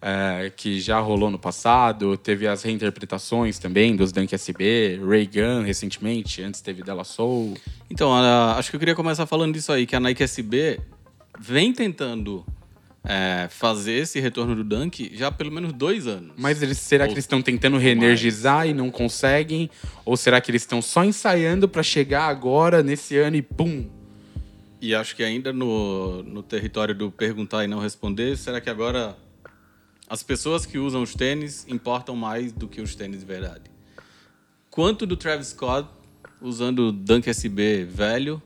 é, 0.00 0.50
que 0.54 0.80
já 0.80 1.00
rolou 1.00 1.30
no 1.30 1.38
passado. 1.38 2.16
Teve 2.16 2.46
as 2.46 2.62
reinterpretações 2.62 3.58
também 3.58 3.96
dos 3.96 4.12
Dunk 4.12 4.32
SB, 4.32 5.00
Ray 5.04 5.28
recentemente, 5.64 6.40
antes 6.42 6.60
teve 6.60 6.82
Della 6.82 7.04
Soul. 7.04 7.56
Então, 7.90 8.14
acho 8.56 8.70
que 8.70 8.76
eu 8.76 8.80
queria 8.80 8.94
começar 8.94 9.26
falando 9.26 9.54
disso 9.54 9.72
aí, 9.72 9.84
que 9.84 9.96
a 9.96 10.00
Nike 10.00 10.22
SB 10.22 10.80
vem 11.38 11.72
tentando 11.72 12.44
é, 13.04 13.48
fazer 13.50 13.92
esse 13.92 14.20
retorno 14.20 14.54
do 14.54 14.62
Dunk 14.62 15.10
já 15.14 15.28
há 15.28 15.32
pelo 15.32 15.50
menos 15.50 15.72
dois 15.72 16.06
anos. 16.06 16.32
Mas 16.36 16.62
eles, 16.62 16.78
será 16.78 17.04
que 17.04 17.10
Ou- 17.10 17.14
eles 17.14 17.24
estão 17.24 17.40
tentando 17.40 17.78
reenergizar 17.78 18.66
e 18.66 18.74
não 18.74 18.90
conseguem? 18.90 19.70
Ou 20.04 20.16
será 20.16 20.40
que 20.40 20.50
eles 20.50 20.62
estão 20.62 20.82
só 20.82 21.04
ensaiando 21.04 21.68
pra 21.68 21.82
chegar 21.82 22.28
agora, 22.28 22.82
nesse 22.82 23.16
ano 23.16 23.36
e 23.36 23.42
pum? 23.42 23.88
E 24.80 24.94
acho 24.94 25.14
que 25.14 25.22
ainda 25.22 25.52
no, 25.52 26.22
no 26.22 26.42
território 26.42 26.94
do 26.94 27.10
perguntar 27.10 27.64
e 27.64 27.66
não 27.66 27.78
responder, 27.78 28.36
será 28.36 28.60
que 28.60 28.70
agora 28.70 29.16
as 30.08 30.22
pessoas 30.22 30.64
que 30.64 30.78
usam 30.78 31.02
os 31.02 31.14
tênis 31.14 31.66
importam 31.68 32.16
mais 32.16 32.52
do 32.52 32.66
que 32.66 32.80
os 32.80 32.94
tênis 32.94 33.20
de 33.20 33.26
verdade? 33.26 33.70
Quanto 34.70 35.06
do 35.06 35.16
Travis 35.16 35.48
Scott 35.48 35.88
usando 36.40 36.88
o 36.88 36.92
Dunk 36.92 37.28
SB 37.28 37.84
velho 37.84 38.42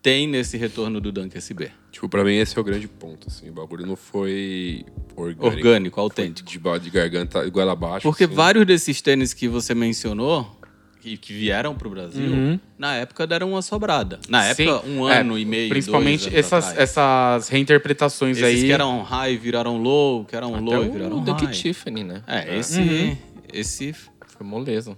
tem 0.00 0.26
nesse 0.26 0.56
retorno 0.56 1.00
do 1.00 1.12
Dunk 1.12 1.36
SB? 1.36 1.70
Tipo, 1.90 2.08
pra 2.08 2.24
mim 2.24 2.36
esse 2.36 2.56
é 2.56 2.60
o 2.60 2.64
grande 2.64 2.86
ponto, 2.86 3.26
assim. 3.28 3.50
O 3.50 3.52
bagulho 3.52 3.84
não 3.84 3.96
foi 3.96 4.84
orgânico. 5.16 5.46
Orgânico, 5.46 5.94
Foi 5.96 6.04
autêntico. 6.04 6.48
De, 6.48 6.58
de 6.58 6.90
garganta 6.90 7.44
igual 7.44 7.68
abaixo. 7.68 8.02
Porque 8.02 8.24
assim. 8.24 8.34
vários 8.34 8.64
desses 8.64 9.02
tênis 9.02 9.34
que 9.34 9.48
você 9.48 9.74
mencionou 9.74 10.60
e 11.04 11.16
que 11.16 11.32
vieram 11.32 11.74
para 11.74 11.88
o 11.88 11.90
Brasil, 11.90 12.60
na 12.78 12.94
época 12.94 13.26
deram 13.26 13.52
uma 13.52 13.62
sobrada. 13.62 14.20
Na 14.28 14.44
época, 14.44 14.80
Sim, 14.80 14.98
um 14.98 15.08
é, 15.08 15.20
ano 15.20 15.38
e 15.38 15.44
meio, 15.44 15.68
Principalmente 15.70 16.28
dois 16.30 16.34
anos 16.34 16.38
essas, 16.38 16.64
atrás. 16.68 16.90
essas 16.90 17.48
reinterpretações 17.48 18.36
Esses 18.36 18.60
aí. 18.60 18.66
que 18.66 18.72
eram 18.72 19.02
high 19.02 19.36
viraram 19.36 19.78
low, 19.78 20.24
que 20.24 20.36
eram 20.36 20.60
low 20.62 20.82
e 20.82 20.86
Até 20.86 20.92
viraram 20.92 21.18
o 21.18 21.20
Dunk 21.20 21.44
high. 21.44 21.54
Tiffany, 21.54 22.04
né? 22.04 22.22
É, 22.26 22.58
esse, 22.58 23.18
esse... 23.52 23.94
Foi 24.26 24.46
moleza. 24.46 24.96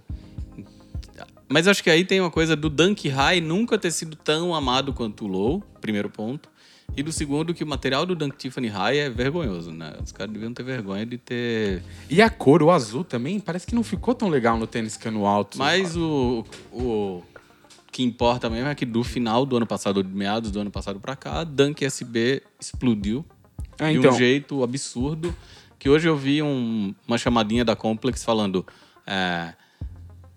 Mas 1.47 1.67
acho 1.67 1.83
que 1.83 1.89
aí 1.89 2.03
tem 2.03 2.19
uma 2.19 2.31
coisa 2.31 2.55
do 2.55 2.69
Dunk 2.69 3.07
High 3.07 3.39
nunca 3.39 3.77
ter 3.77 3.91
sido 3.91 4.15
tão 4.15 4.55
amado 4.55 4.91
quanto 4.91 5.25
o 5.25 5.27
Low, 5.27 5.63
primeiro 5.79 6.09
ponto. 6.09 6.49
E 6.95 7.01
do 7.01 7.11
segundo, 7.11 7.53
que 7.55 7.63
o 7.63 7.67
material 7.67 8.05
do 8.05 8.15
Dunk 8.15 8.37
Tiffany 8.37 8.67
High 8.67 8.97
é 8.97 9.09
vergonhoso, 9.09 9.71
né? 9.71 9.93
Os 10.03 10.11
caras 10.11 10.31
deviam 10.31 10.53
ter 10.53 10.61
vergonha 10.61 11.03
de 11.05 11.17
ter... 11.17 11.81
E 12.07 12.21
a 12.21 12.29
cor, 12.29 12.61
o 12.61 12.69
azul 12.69 13.03
também, 13.03 13.39
parece 13.39 13.65
que 13.65 13.73
não 13.73 13.81
ficou 13.83 14.13
tão 14.13 14.29
legal 14.29 14.57
no 14.59 14.67
tênis 14.67 14.95
cano 14.95 15.25
alto. 15.25 15.57
Mas 15.57 15.97
o, 15.97 16.45
o 16.71 17.23
que 17.91 18.03
importa 18.03 18.47
mesmo 18.47 18.69
é 18.69 18.75
que 18.75 18.85
do 18.85 19.03
final 19.03 19.43
do 19.43 19.57
ano 19.57 19.65
passado, 19.65 19.97
ou 19.97 20.03
de 20.03 20.13
meados 20.13 20.51
do 20.51 20.59
ano 20.59 20.69
passado 20.69 20.99
pra 20.99 21.15
cá, 21.15 21.43
Dunk 21.43 21.83
SB 21.83 22.43
explodiu 22.59 23.25
Ah, 23.79 23.91
de 23.91 23.97
então. 23.97 24.11
um 24.13 24.17
jeito 24.17 24.63
absurdo. 24.63 25.35
Que 25.79 25.89
hoje 25.89 26.07
eu 26.07 26.15
vi 26.15 26.43
um- 26.43 26.93
uma 27.07 27.17
chamadinha 27.17 27.65
da 27.65 27.75
Complex 27.75 28.23
falando. 28.23 28.63
é, 29.05 29.53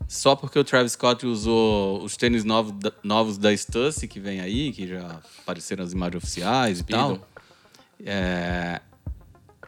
só 0.08 0.36
porque 0.36 0.58
o 0.58 0.64
Travis 0.64 0.92
Scott 0.92 1.26
usou 1.26 2.02
os 2.02 2.16
tênis 2.16 2.44
novos 2.44 2.72
da, 2.72 2.92
novos 3.02 3.38
da 3.38 3.56
Stussy 3.56 4.06
que 4.08 4.20
vem 4.20 4.40
aí, 4.40 4.72
que 4.72 4.86
já 4.86 5.20
apareceram 5.40 5.84
as 5.84 5.92
imagens 5.92 6.22
oficiais 6.22 6.80
e 6.80 6.84
tal. 6.84 7.10
Speedo. 7.16 7.26
é, 8.04 8.80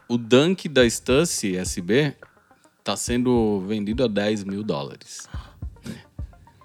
o 0.07 0.17
Dunk 0.17 0.67
da 0.69 0.89
Stussy 0.89 1.55
SB 1.57 2.15
tá 2.83 2.95
sendo 2.95 3.63
vendido 3.67 4.03
a 4.03 4.07
10 4.07 4.43
mil 4.45 4.63
dólares. 4.63 5.27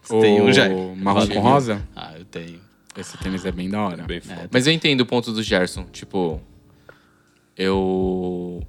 Você 0.02 0.14
O 0.14 0.20
tem 0.20 0.40
um 0.42 0.52
já? 0.52 0.68
marrom 0.96 1.26
com 1.28 1.40
rosa? 1.40 1.82
Ah, 1.96 2.14
eu 2.18 2.24
tenho. 2.26 2.60
Esse 2.96 3.16
tênis 3.18 3.44
é 3.44 3.50
bem 3.50 3.68
da 3.68 3.80
hora. 3.80 4.02
Bem 4.04 4.20
foda. 4.20 4.48
Mas 4.52 4.66
eu 4.66 4.72
entendo 4.72 5.00
o 5.00 5.06
ponto 5.06 5.32
do 5.32 5.42
Gerson. 5.42 5.84
Tipo, 5.86 6.40
eu. 7.56 8.62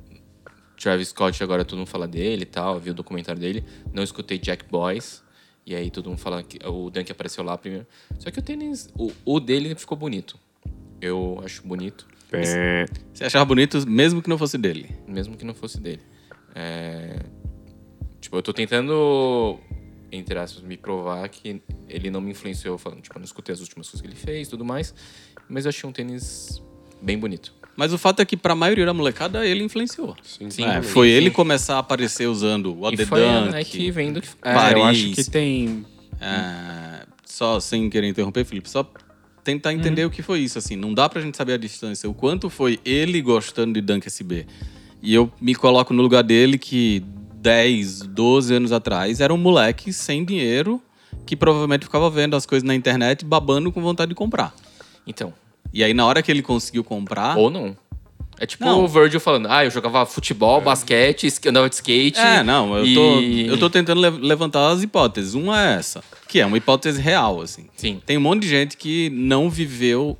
Travis 0.86 1.08
Scott, 1.08 1.42
agora 1.44 1.66
todo 1.66 1.80
mundo 1.80 1.88
fala 1.88 2.08
dele 2.08 2.44
e 2.44 2.46
tal, 2.46 2.80
vi 2.80 2.92
o 2.92 2.94
documentário 2.94 3.42
dele. 3.42 3.66
Não 3.92 4.04
escutei 4.04 4.38
Jack 4.38 4.66
Boys. 4.70 5.24
E 5.66 5.76
aí 5.76 5.90
todo 5.90 6.10
mundo 6.10 6.20
fala 6.20 6.44
que 6.44 6.60
o 6.64 6.92
Dunk 6.92 7.12
apareceu 7.12 7.44
lá 7.44 7.58
primeiro. 7.58 7.88
Só 8.20 8.30
que 8.30 8.38
o 8.38 8.42
tênis, 8.42 8.88
o, 8.96 9.12
o 9.26 9.40
dele 9.40 9.74
ficou 9.74 9.98
bonito. 9.98 10.38
Eu 11.02 11.42
acho 11.44 11.66
bonito, 11.66 12.06
Pé. 12.30 12.86
Você 13.12 13.24
achava 13.24 13.44
bonito 13.46 13.84
mesmo 13.90 14.22
que 14.22 14.30
não 14.30 14.38
fosse 14.38 14.60
dele. 14.60 14.96
mesmo 15.08 15.36
que 15.36 15.44
não 15.44 15.56
fosse 15.56 15.80
dele. 15.80 16.02
É, 16.54 17.18
Tipo, 18.22 18.38
eu 18.38 18.44
tô 18.44 18.54
tentando, 18.54 19.60
entre 20.12 20.38
aspas, 20.38 20.64
me 20.64 20.78
provar 20.78 21.28
que 21.30 21.62
ele 21.90 22.12
não 22.12 22.22
me 22.22 22.30
influenciou, 22.32 22.78
falando, 22.78 23.02
tipo, 23.02 23.16
eu 23.16 23.20
não 23.20 23.26
escutei 23.26 23.54
as 23.54 23.60
últimas 23.60 23.88
coisas 23.88 24.02
que 24.02 24.08
ele 24.08 24.16
fez 24.16 24.48
e 24.48 24.52
tudo 24.52 24.64
mais. 24.64 24.94
Mas 25.50 25.66
eu 25.66 25.70
achei 25.70 25.90
um 25.90 25.94
tênis 25.94 26.62
bem 27.02 27.18
bonito. 27.18 27.54
Mas 27.76 27.92
o 27.92 27.98
fato 27.98 28.22
é 28.22 28.26
que 28.26 28.38
pra 28.38 28.56
maioria 28.56 28.86
da 28.86 28.94
molecada 28.94 29.46
ele 29.46 29.64
influenciou. 29.64 30.16
Sim, 30.24 30.50
Sim. 30.50 30.64
É, 30.66 30.82
foi 30.82 31.10
sim. 31.10 31.14
ele 31.14 31.30
começar 31.32 31.76
a 31.76 31.80
aparecer 31.80 32.28
usando 32.28 32.74
o 32.80 32.86
E 32.90 32.94
AD 32.94 33.06
foi 33.06 33.28
a 33.28 33.40
Dunk, 33.42 33.52
Nike 33.52 33.92
vendo 33.92 34.22
que... 34.22 34.28
É, 34.42 34.54
Paris. 34.54 34.78
eu 34.78 34.84
acho 34.86 35.12
que 35.12 35.24
tem. 35.30 35.86
É, 36.22 37.06
só 37.26 37.60
sem 37.60 37.90
querer 37.90 38.08
interromper, 38.08 38.46
Felipe, 38.46 38.70
só 38.70 38.90
tentar 39.44 39.74
entender 39.74 40.04
Uhum. 40.04 40.08
o 40.08 40.12
que 40.12 40.22
foi 40.24 40.40
isso, 40.40 40.58
assim. 40.58 40.76
Não 40.76 40.94
dá 40.94 41.10
pra 41.10 41.22
gente 41.22 41.36
saber 41.36 41.54
a 41.54 41.58
distância, 41.58 42.10
o 42.10 42.14
quanto 42.14 42.50
foi 42.50 42.80
ele 42.86 43.22
gostando 43.22 43.74
de 43.74 43.82
Dunk 43.82 44.08
SB. 44.08 44.48
E 45.02 45.14
eu 45.14 45.32
me 45.42 45.54
coloco 45.54 45.94
no 45.94 46.02
lugar 46.02 46.24
dele 46.24 46.58
que 46.58 47.04
10, 47.36 48.02
12 48.08 48.54
anos 48.56 48.72
atrás 48.72 49.20
era 49.20 49.34
um 49.34 49.38
moleque 49.38 49.92
sem 49.94 50.24
dinheiro 50.26 50.82
que 51.26 51.36
provavelmente 51.36 51.84
ficava 51.86 52.10
vendo 52.10 52.36
as 52.36 52.46
coisas 52.46 52.66
na 52.66 52.74
internet 52.74 53.24
babando 53.26 53.72
com 53.72 53.82
vontade 53.82 54.10
de 54.10 54.16
comprar. 54.16 54.54
Então, 55.06 55.34
E 55.76 55.84
aí 55.84 55.94
na 55.94 56.06
hora 56.06 56.24
que 56.24 56.32
ele 56.32 56.42
conseguiu 56.42 56.84
comprar, 56.84 57.38
ou 57.38 57.50
não. 57.52 57.76
É 58.38 58.46
tipo 58.46 58.66
Não. 58.66 58.84
o 58.84 58.88
Virgil 58.88 59.20
falando, 59.20 59.48
ah, 59.50 59.64
eu 59.64 59.72
jogava 59.72 60.06
futebol, 60.06 60.60
basquete, 60.60 61.26
sk- 61.30 61.48
andava 61.48 61.70
de 61.70 61.76
skate. 61.76 62.20
É, 62.20 62.44
não, 62.44 62.76
eu 62.78 62.94
tô, 62.94 63.20
e- 63.22 63.48
eu 63.48 63.58
tô 63.58 63.70
tentando 63.70 64.02
le- 64.02 64.10
levantar 64.28 64.72
as 64.72 64.84
hipóteses. 64.84 65.34
Uma 65.36 65.62
é 65.66 65.76
essa, 65.76 66.04
que 66.28 66.40
é 66.42 66.46
uma 66.46 66.58
hipótese 66.58 67.00
real, 67.02 67.40
assim. 67.42 67.68
Sim. 67.78 68.02
Tem 68.06 68.18
um 68.18 68.22
monte 68.22 68.42
de 68.42 68.50
gente 68.50 68.76
que 68.76 69.10
não 69.12 69.50
viveu, 69.50 70.18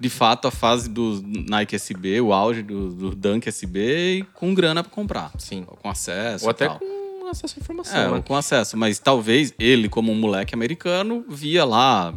de 0.00 0.08
fato, 0.08 0.48
a 0.48 0.50
fase 0.50 0.88
do 0.88 1.22
Nike 1.48 1.76
SB, 1.76 2.20
o 2.20 2.32
auge 2.32 2.62
do, 2.62 2.88
do 2.92 3.10
Dunk 3.14 3.48
SB, 3.48 4.18
e 4.18 4.22
com 4.34 4.52
grana 4.52 4.82
pra 4.82 4.90
comprar. 4.92 5.30
Sim. 5.38 5.64
Ou 5.68 5.76
com 5.76 5.88
acesso 5.88 6.44
Ou 6.44 6.50
até 6.50 6.66
tal. 6.66 6.80
com 6.80 7.28
acesso 7.30 7.54
à 7.56 7.60
informação, 7.62 7.98
É, 8.00 8.10
né? 8.16 8.24
com 8.26 8.34
acesso. 8.34 8.76
Mas 8.76 8.98
talvez 8.98 9.54
ele, 9.60 9.88
como 9.88 10.10
um 10.10 10.16
moleque 10.16 10.54
americano, 10.56 11.24
via 11.28 11.64
lá 11.64 12.12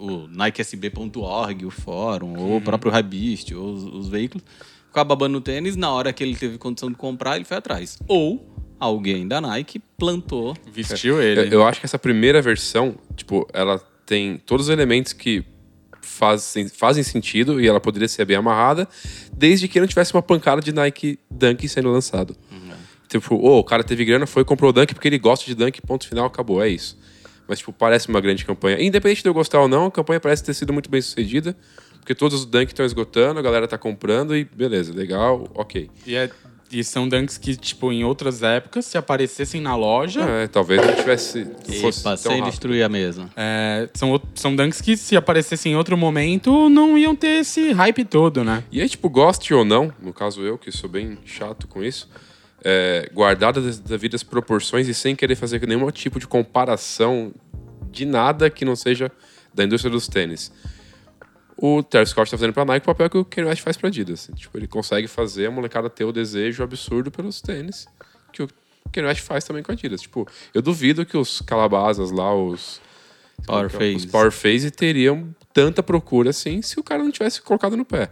o 0.00 0.26
NikeSB.org, 0.28 1.66
o 1.66 1.70
fórum, 1.70 2.38
ou 2.38 2.56
o 2.56 2.60
próprio 2.60 2.90
Rabist, 2.90 3.52
ou 3.54 3.72
os, 3.72 3.84
os 3.84 4.08
veículos, 4.08 4.42
ficava 4.86 5.04
babando 5.04 5.34
no 5.34 5.40
tênis, 5.40 5.76
na 5.76 5.90
hora 5.92 6.12
que 6.12 6.24
ele 6.24 6.34
teve 6.34 6.56
condição 6.58 6.88
de 6.88 6.96
comprar, 6.96 7.36
ele 7.36 7.44
foi 7.44 7.58
atrás. 7.58 7.98
Ou 8.08 8.48
alguém 8.78 9.28
da 9.28 9.40
Nike 9.40 9.78
plantou. 9.98 10.56
Vestiu 10.72 11.20
Eu, 11.20 11.42
ele. 11.44 11.54
eu 11.54 11.66
acho 11.66 11.80
que 11.80 11.86
essa 11.86 11.98
primeira 11.98 12.40
versão, 12.40 12.96
tipo, 13.14 13.46
ela 13.52 13.78
tem 14.06 14.38
todos 14.38 14.66
os 14.66 14.72
elementos 14.72 15.12
que 15.12 15.44
fazem, 16.00 16.66
fazem 16.68 17.02
sentido 17.02 17.60
e 17.60 17.68
ela 17.68 17.78
poderia 17.78 18.08
ser 18.08 18.24
bem 18.24 18.36
amarrada, 18.36 18.88
desde 19.32 19.68
que 19.68 19.78
não 19.78 19.86
tivesse 19.86 20.14
uma 20.14 20.22
pancada 20.22 20.62
de 20.62 20.72
Nike 20.72 21.18
Dunk 21.30 21.68
sendo 21.68 21.90
lançado. 21.90 22.34
Tipo, 23.06 23.34
ô, 23.34 23.58
o 23.58 23.64
cara 23.64 23.82
teve 23.82 24.04
grana, 24.04 24.24
foi 24.24 24.42
e 24.42 24.44
comprou 24.44 24.70
o 24.70 24.72
Dunk 24.72 24.94
porque 24.94 25.08
ele 25.08 25.18
gosta 25.18 25.44
de 25.44 25.54
Dunk, 25.54 25.82
ponto 25.82 26.08
final, 26.08 26.26
acabou, 26.26 26.62
é 26.62 26.68
isso. 26.68 26.96
Mas, 27.50 27.58
tipo, 27.58 27.72
parece 27.72 28.08
uma 28.08 28.20
grande 28.20 28.44
campanha. 28.44 28.80
Independente 28.80 29.24
de 29.24 29.28
eu 29.28 29.34
gostar 29.34 29.60
ou 29.60 29.66
não, 29.66 29.86
a 29.86 29.90
campanha 29.90 30.20
parece 30.20 30.44
ter 30.44 30.54
sido 30.54 30.72
muito 30.72 30.88
bem 30.88 31.02
sucedida. 31.02 31.56
Porque 31.98 32.14
todos 32.14 32.38
os 32.38 32.46
dunks 32.46 32.68
estão 32.68 32.86
esgotando, 32.86 33.40
a 33.40 33.42
galera 33.42 33.66
tá 33.66 33.76
comprando 33.76 34.36
e 34.36 34.44
beleza, 34.44 34.94
legal, 34.94 35.48
ok. 35.52 35.90
E, 36.06 36.14
é- 36.14 36.30
e 36.70 36.84
são 36.84 37.08
dunks 37.08 37.36
que, 37.36 37.56
tipo, 37.56 37.90
em 37.92 38.04
outras 38.04 38.44
épocas, 38.44 38.86
se 38.86 38.96
aparecessem 38.96 39.60
na 39.60 39.74
loja, 39.74 40.20
É, 40.22 40.46
talvez 40.46 40.80
não 40.80 40.94
tivesse. 40.94 41.44
Fosse 41.80 42.00
Epa, 42.02 42.10
tão 42.10 42.16
sem 42.16 42.30
rápido. 42.38 42.50
destruir 42.50 42.84
a 42.84 42.88
mesa. 42.88 43.28
é, 43.36 43.88
são, 43.94 44.22
são 44.36 44.54
dunks 44.54 44.80
que, 44.80 44.96
se 44.96 45.16
aparecessem 45.16 45.72
em 45.72 45.76
outro 45.76 45.96
momento, 45.96 46.68
não 46.68 46.96
iam 46.96 47.16
ter 47.16 47.40
esse 47.40 47.72
hype 47.72 48.04
todo, 48.04 48.44
né? 48.44 48.62
E 48.70 48.80
aí, 48.80 48.88
tipo, 48.88 49.10
goste 49.10 49.52
ou 49.52 49.64
não, 49.64 49.92
no 50.00 50.12
caso 50.12 50.40
eu, 50.42 50.56
que 50.56 50.70
sou 50.70 50.88
bem 50.88 51.18
chato 51.26 51.66
com 51.66 51.82
isso, 51.82 52.08
é, 52.64 53.10
guardadas 53.12 53.66
as 53.66 53.78
devidas 53.78 54.22
proporções 54.22 54.88
e 54.88 54.94
sem 54.94 55.16
querer 55.16 55.34
fazer 55.34 55.66
nenhum 55.66 55.90
tipo 55.90 56.18
de 56.18 56.26
comparação 56.26 57.32
de 57.90 58.04
nada 58.04 58.50
que 58.50 58.64
não 58.64 58.76
seja 58.76 59.10
da 59.52 59.64
indústria 59.64 59.90
dos 59.90 60.06
tênis. 60.06 60.52
O 61.56 61.82
Travis 61.82 62.10
Scott 62.10 62.30
tá 62.30 62.38
fazendo 62.38 62.54
pra 62.54 62.64
Nike 62.64 62.84
o 62.84 62.86
papel 62.86 63.10
que 63.10 63.18
o 63.18 63.24
Kanye 63.24 63.48
West 63.48 63.62
faz 63.62 63.76
pra 63.76 63.88
Adidas. 63.88 64.30
Tipo, 64.34 64.56
ele 64.56 64.66
consegue 64.66 65.06
fazer 65.06 65.46
a 65.46 65.50
molecada 65.50 65.90
ter 65.90 66.04
o 66.04 66.12
desejo 66.12 66.62
absurdo 66.62 67.10
pelos 67.10 67.40
tênis 67.40 67.86
que 68.32 68.42
o 68.42 68.48
Kanye 68.90 69.08
West 69.08 69.20
faz 69.20 69.44
também 69.44 69.62
com 69.62 69.70
a 69.70 69.74
Adidas. 69.74 70.00
Tipo, 70.00 70.26
eu 70.54 70.62
duvido 70.62 71.04
que 71.04 71.16
os 71.16 71.40
calabazas 71.42 72.10
lá, 72.10 72.34
os... 72.34 72.80
Power 73.46 73.66
Os 73.66 73.72
Phase. 73.72 74.08
Power 74.08 74.30
Phase 74.30 74.70
teriam 74.70 75.34
tanta 75.52 75.82
procura 75.82 76.30
assim 76.30 76.60
se 76.62 76.78
o 76.78 76.82
cara 76.82 77.02
não 77.02 77.10
tivesse 77.10 77.40
colocado 77.40 77.76
no 77.76 77.84
pé. 77.84 78.10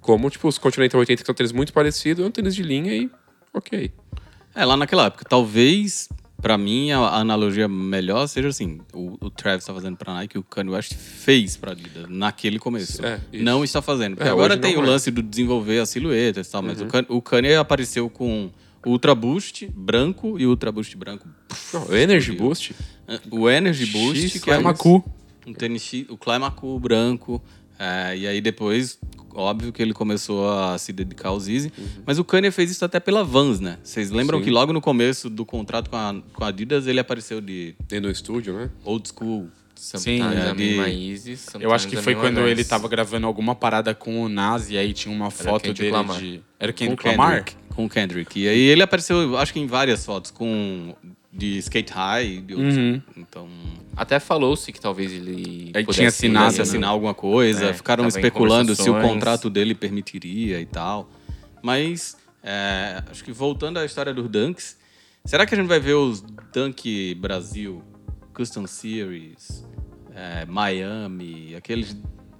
Como, 0.00 0.30
tipo, 0.30 0.48
os 0.48 0.58
Continental 0.58 1.00
80, 1.00 1.22
que 1.22 1.26
são 1.26 1.34
tênis 1.34 1.52
muito 1.52 1.72
parecidos, 1.72 2.24
é 2.24 2.26
um 2.26 2.30
tênis 2.30 2.54
de 2.54 2.62
linha 2.62 2.94
e 2.94 3.10
ok. 3.54 3.92
É, 4.54 4.64
lá 4.64 4.76
naquela 4.76 5.06
época. 5.06 5.24
Talvez, 5.28 6.08
pra 6.42 6.58
mim, 6.58 6.90
a, 6.90 6.98
analogia 7.18 7.68
melhor 7.68 8.26
seja 8.26 8.48
assim: 8.48 8.80
o, 8.92 9.16
o 9.20 9.30
Travis 9.30 9.64
tá 9.64 9.72
fazendo 9.72 9.96
pra 9.96 10.12
Nike, 10.14 10.38
o 10.38 10.42
Kanye 10.42 10.70
West 10.70 10.94
fez 10.94 11.56
pra 11.56 11.72
Adidas 11.72 12.06
naquele 12.08 12.58
começo. 12.58 13.04
É, 13.04 13.20
não 13.32 13.62
está 13.62 13.80
fazendo. 13.80 14.16
Porque 14.16 14.28
É, 14.28 14.32
agora 14.32 14.56
tem 14.56 14.76
o 14.76 14.82
é. 14.82 14.86
lance 14.86 15.10
do 15.10 15.22
desenvolver 15.22 15.78
as 15.80 15.88
silhuetas 15.88 16.48
e 16.48 16.50
tal, 16.50 16.62
mas 16.62 16.80
o, 16.80 16.86
Kan- 16.86 17.06
o 17.08 17.22
Kanye 17.22 17.54
apareceu 17.54 18.10
com 18.10 18.50
Ultra 18.84 19.14
Boost 19.14 19.68
branco 19.74 20.38
e 20.38 20.46
Ultra 20.46 20.72
Boost 20.72 20.96
branco. 20.96 21.28
Não, 21.72 21.86
o 21.88 21.94
Energy. 21.96 22.32
Boost, 22.32 22.74
O 23.30 23.48
Energy 23.48 23.86
Boost, 23.86 24.28
X, 24.30 24.40
que 24.42 24.50
é 24.50 24.54
uma 24.58 24.74
Climacool. 24.74 25.04
um 25.46 25.52
tênis, 25.54 25.82
X- 25.82 26.06
o 26.08 26.16
Climacool 26.16 26.78
branco. 26.80 27.42
é, 27.78 28.16
e 28.16 28.26
aí 28.26 28.40
depois, 28.40 28.98
óbvio 29.34 29.72
que 29.72 29.80
ele 29.82 29.92
começou 29.92 30.50
a 30.50 30.76
se 30.78 30.92
dedicar 30.92 31.28
aos 31.30 31.48
Easy. 31.48 31.72
Mas 32.06 32.18
o 32.18 32.24
Kanye 32.24 32.50
fez 32.50 32.70
isso 32.70 32.84
até 32.84 32.98
pela 33.00 33.22
Vans, 33.24 33.60
né? 33.60 33.78
Vocês 33.82 34.10
lembram 34.10 34.38
Sim. 34.38 34.44
que 34.44 34.50
logo 34.50 34.72
no 34.72 34.80
começo 34.80 35.28
do 35.30 35.44
contrato 35.44 35.88
com 35.90 35.96
a, 35.96 36.14
com 36.32 36.44
a 36.44 36.48
Adidas, 36.48 36.86
ele 36.86 37.00
apareceu 37.00 37.40
de 37.40 37.74
dentro 37.88 38.08
do 38.08 38.12
estúdio, 38.12 38.54
né? 38.54 38.70
old 38.84 39.08
school. 39.08 39.48
Sometimes 39.74 40.36
é, 40.36 40.52
de- 40.54 41.38
Eu 41.58 41.72
acho 41.72 41.88
que 41.88 41.96
foi 41.96 42.14
quando 42.14 42.40
ele 42.40 42.62
tava 42.64 42.86
gravando 42.86 43.26
alguma 43.26 43.54
parada 43.54 43.94
com 43.94 44.22
o 44.22 44.28
Nazi, 44.28 44.74
e 44.74 44.78
aí 44.78 44.92
tinha 44.92 45.14
uma 45.14 45.30
foto 45.30 45.62
Kendrick 45.62 45.80
dele 45.80 45.92
Lamar. 45.92 46.18
de... 46.20 46.42
Era 46.58 46.70
o 46.70 46.74
Com 46.74 46.78
Kendrick 46.78 47.08
o 47.08 47.10
Lamar? 47.12 47.30
Kendrick. 47.44 47.56
Com 47.74 47.84
o 47.86 47.88
Kendrick. 47.88 48.40
E 48.40 48.46
aí 48.48 48.58
ele 48.60 48.82
apareceu, 48.82 49.38
acho 49.38 49.54
que 49.54 49.58
em 49.60 49.66
várias 49.66 50.04
fotos, 50.04 50.30
com 50.30 50.94
de 51.32 51.58
skate 51.58 51.92
high. 51.92 52.40
De 52.40 52.54
old 52.54 52.78
Uhum. 52.78 53.02
Então, 53.16 53.48
Até 53.96 54.18
falou-se 54.18 54.72
que 54.72 54.80
talvez 54.80 55.12
ele 55.12 55.70
Aí 55.74 55.84
pudesse 55.84 55.98
tinha 55.98 56.08
assinado, 56.08 56.56
né? 56.56 56.62
assinar 56.62 56.90
alguma 56.90 57.14
coisa. 57.14 57.66
É, 57.66 57.72
Ficaram 57.74 58.06
especulando 58.06 58.74
se 58.74 58.88
o 58.90 59.00
contrato 59.00 59.48
dele 59.48 59.74
permitiria 59.74 60.60
e 60.60 60.66
tal. 60.66 61.10
Mas, 61.62 62.16
é, 62.42 63.02
acho 63.10 63.22
que 63.22 63.32
voltando 63.32 63.78
à 63.78 63.84
história 63.84 64.12
dos 64.14 64.28
Dunks, 64.28 64.76
será 65.24 65.46
que 65.46 65.54
a 65.54 65.58
gente 65.58 65.68
vai 65.68 65.78
ver 65.78 65.94
os 65.94 66.22
Dunk 66.52 67.14
Brasil, 67.16 67.82
Custom 68.32 68.66
Series, 68.66 69.64
é, 70.14 70.46
Miami, 70.46 71.54
aqueles 71.54 71.96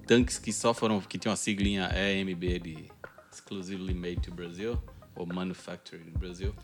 Dunks 0.06 0.38
que 0.38 0.52
só 0.52 0.72
foram, 0.74 1.00
que 1.00 1.18
tinham 1.18 1.32
a 1.32 1.36
siglinha 1.36 1.90
EMB 1.94 2.58
de 2.58 2.90
Exclusively 3.32 3.94
Made 3.94 4.22
to 4.22 4.32
Brazil, 4.32 4.82
ou 5.14 5.26
Manufactured 5.26 6.02
in 6.08 6.18
Brazil, 6.18 6.54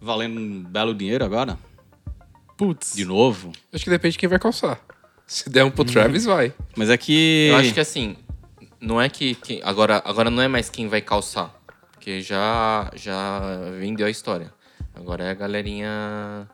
valendo 0.00 0.38
um 0.40 0.62
belo 0.62 0.94
dinheiro 0.94 1.24
agora? 1.24 1.58
Putz. 2.56 2.94
De 2.94 3.04
novo? 3.04 3.52
Acho 3.72 3.84
que 3.84 3.90
depende 3.90 4.12
de 4.12 4.18
quem 4.18 4.28
vai 4.28 4.38
calçar. 4.38 4.80
Se 5.26 5.48
der 5.48 5.64
um 5.64 5.70
pro 5.70 5.84
Travis, 5.84 6.24
vai. 6.24 6.52
Mas 6.76 6.90
é 6.90 6.96
que... 6.96 7.48
Eu 7.50 7.56
acho 7.56 7.72
que 7.72 7.80
assim, 7.80 8.16
não 8.80 9.00
é 9.00 9.08
que, 9.08 9.34
que- 9.36 9.60
agora, 9.62 10.02
agora 10.04 10.28
não 10.30 10.42
é 10.42 10.48
mais 10.48 10.68
quem 10.68 10.88
vai 10.88 11.00
calçar, 11.00 11.54
porque 11.92 12.20
já 12.20 12.90
já 12.94 13.40
vendeu 13.78 14.06
a 14.06 14.10
história. 14.10 14.52
Agora 14.94 15.24
é 15.24 15.30
a 15.30 15.34
galerinha 15.34 16.48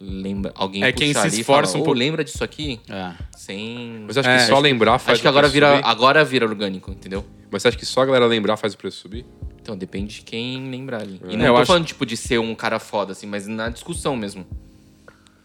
lembra, 0.00 0.50
alguém 0.56 0.82
É 0.82 0.90
quem 0.92 1.12
se 1.14 1.26
esforça 1.28 1.76
um 1.76 1.82
"Ô, 1.82 1.84
pouco." 1.84 1.98
lembra 1.98 2.24
disso 2.24 2.42
aqui? 2.42 2.80
É. 2.88 3.12
Sem 3.36 4.04
Mas 4.06 4.16
acho 4.16 4.28
É, 4.28 4.38
que 4.38 4.46
só 4.46 4.54
acho 4.54 4.62
lembrar 4.62 4.98
faz 4.98 5.16
Acho 5.16 5.22
que 5.22 5.26
o 5.28 5.30
agora 5.30 5.42
preço 5.44 5.52
vira, 5.54 5.76
subir. 5.76 5.86
agora 5.86 6.24
vira 6.24 6.46
orgânico, 6.46 6.90
entendeu? 6.90 7.24
Mas 7.50 7.62
você 7.62 7.68
acha 7.68 7.76
que 7.76 7.86
só 7.86 8.00
a 8.00 8.06
galera 8.06 8.26
lembrar 8.26 8.56
faz 8.56 8.72
o 8.74 8.78
preço 8.78 8.96
subir? 8.98 9.24
Então 9.62 9.76
depende 9.76 10.16
de 10.16 10.22
quem 10.22 10.68
lembrar 10.70 11.02
ali. 11.02 11.20
E 11.28 11.34
É, 11.34 11.36
não 11.36 11.46
eu 11.46 11.52
tô 11.54 11.58
acho- 11.58 11.66
falando 11.68 11.84
tipo 11.86 12.04
de 12.04 12.16
ser 12.16 12.38
um 12.40 12.54
cara 12.54 12.78
foda 12.80 13.12
assim, 13.12 13.26
mas 13.26 13.46
na 13.46 13.68
discussão 13.68 14.16
mesmo. 14.16 14.44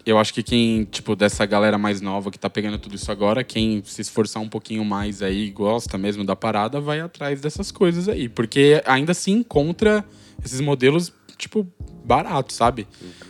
Eu 0.05 0.17
acho 0.17 0.33
que 0.33 0.41
quem, 0.41 0.85
tipo, 0.85 1.15
dessa 1.17 1.45
galera 1.45 1.77
mais 1.77 1.99
nova 1.99 2.31
que 2.31 2.39
tá 2.39 2.49
pegando 2.49 2.77
tudo 2.79 2.95
isso 2.95 3.11
agora, 3.11 3.43
quem 3.43 3.83
se 3.85 4.01
esforçar 4.01 4.41
um 4.41 4.47
pouquinho 4.47 4.83
mais 4.85 5.21
aí, 5.21 5.51
gosta 5.51 5.97
mesmo 5.97 6.23
da 6.23 6.33
parada, 6.35 6.79
vai 6.79 7.01
atrás 7.01 7.41
dessas 7.41 7.71
coisas 7.71 8.07
aí. 8.07 8.29
Porque 8.29 8.81
ainda 8.85 9.13
se 9.13 9.31
encontra 9.31 10.05
esses 10.43 10.61
modelos, 10.61 11.11
tipo, 11.37 11.67
baratos, 12.05 12.55
sabe? 12.55 12.87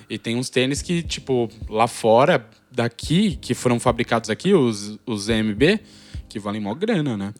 E 0.08 0.20
tem 0.20 0.36
uns 0.36 0.50
tênis 0.52 0.84
que, 0.84 1.02
tipo, 1.02 1.50
lá 1.68 1.88
fora, 1.88 2.48
daqui, 2.72 3.38
que 3.42 3.56
foram 3.56 3.80
fabricados 3.80 4.30
aqui, 4.30 4.54
os, 4.54 5.00
os 5.04 5.30
EMB, 5.30 5.80
que 6.30 6.38
valem 6.38 6.62
mó 6.62 6.76
grana, 6.76 7.18
né? 7.18 7.34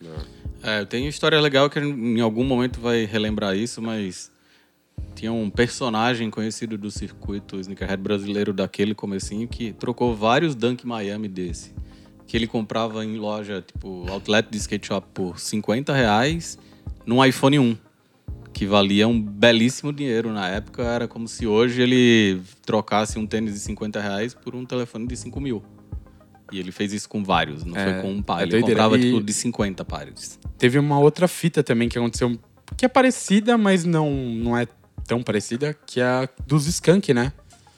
É, 0.62 0.80
eu 0.80 0.86
tenho 0.86 1.08
história 1.08 1.40
legal 1.40 1.70
que 1.70 1.78
em 1.78 2.20
algum 2.20 2.44
momento 2.44 2.80
vai 2.80 3.04
relembrar 3.04 3.56
isso, 3.56 3.80
mas 3.80 4.30
tinha 5.14 5.32
um 5.32 5.48
personagem 5.48 6.30
conhecido 6.30 6.76
do 6.76 6.90
circuito 6.90 7.60
sneakerhead 7.60 8.02
brasileiro 8.02 8.52
daquele 8.52 8.94
comecinho 8.94 9.46
que 9.46 9.72
trocou 9.72 10.14
vários 10.14 10.54
Dunk 10.54 10.86
Miami 10.86 11.28
desse. 11.28 11.72
Que 12.26 12.36
ele 12.36 12.46
comprava 12.46 13.04
em 13.04 13.16
loja, 13.16 13.62
tipo, 13.62 14.06
outlet 14.10 14.50
de 14.50 14.58
skate 14.58 14.88
shop 14.88 15.06
por 15.14 15.38
50 15.38 15.94
reais 15.94 16.58
num 17.06 17.24
iPhone 17.24 17.58
1. 17.58 17.76
Que 18.52 18.66
valia 18.66 19.06
um 19.06 19.20
belíssimo 19.20 19.92
dinheiro 19.92 20.32
na 20.32 20.48
época. 20.48 20.82
Era 20.82 21.08
como 21.08 21.26
se 21.26 21.46
hoje 21.46 21.80
ele 21.80 22.40
trocasse 22.66 23.18
um 23.18 23.26
tênis 23.26 23.54
de 23.54 23.60
50 23.60 24.00
reais 24.00 24.34
por 24.34 24.54
um 24.54 24.66
telefone 24.66 25.06
de 25.06 25.16
5 25.16 25.40
mil. 25.40 25.62
E 26.50 26.58
ele 26.58 26.72
fez 26.72 26.92
isso 26.92 27.08
com 27.08 27.22
vários, 27.22 27.64
não 27.64 27.76
É, 27.76 27.84
foi 27.94 28.02
com 28.02 28.10
um 28.12 28.22
par. 28.22 28.40
é 28.40 28.42
ele 28.42 28.50
doideira. 28.52 28.82
comprava, 28.82 28.98
tipo, 28.98 29.20
de 29.22 29.32
50 29.32 29.84
pares. 29.84 30.38
Teve 30.58 30.78
uma 30.78 30.98
outra 30.98 31.28
fita 31.28 31.62
também 31.62 31.88
que 31.88 31.98
aconteceu, 31.98 32.38
que 32.76 32.84
é 32.84 32.88
parecida, 32.88 33.56
mas 33.58 33.84
não, 33.84 34.10
não 34.10 34.56
é 34.56 34.66
tão 35.06 35.22
parecida, 35.22 35.74
que 35.86 36.00
é 36.00 36.04
a 36.04 36.28
dos 36.46 36.66
Skunk, 36.66 37.12
né? 37.14 37.32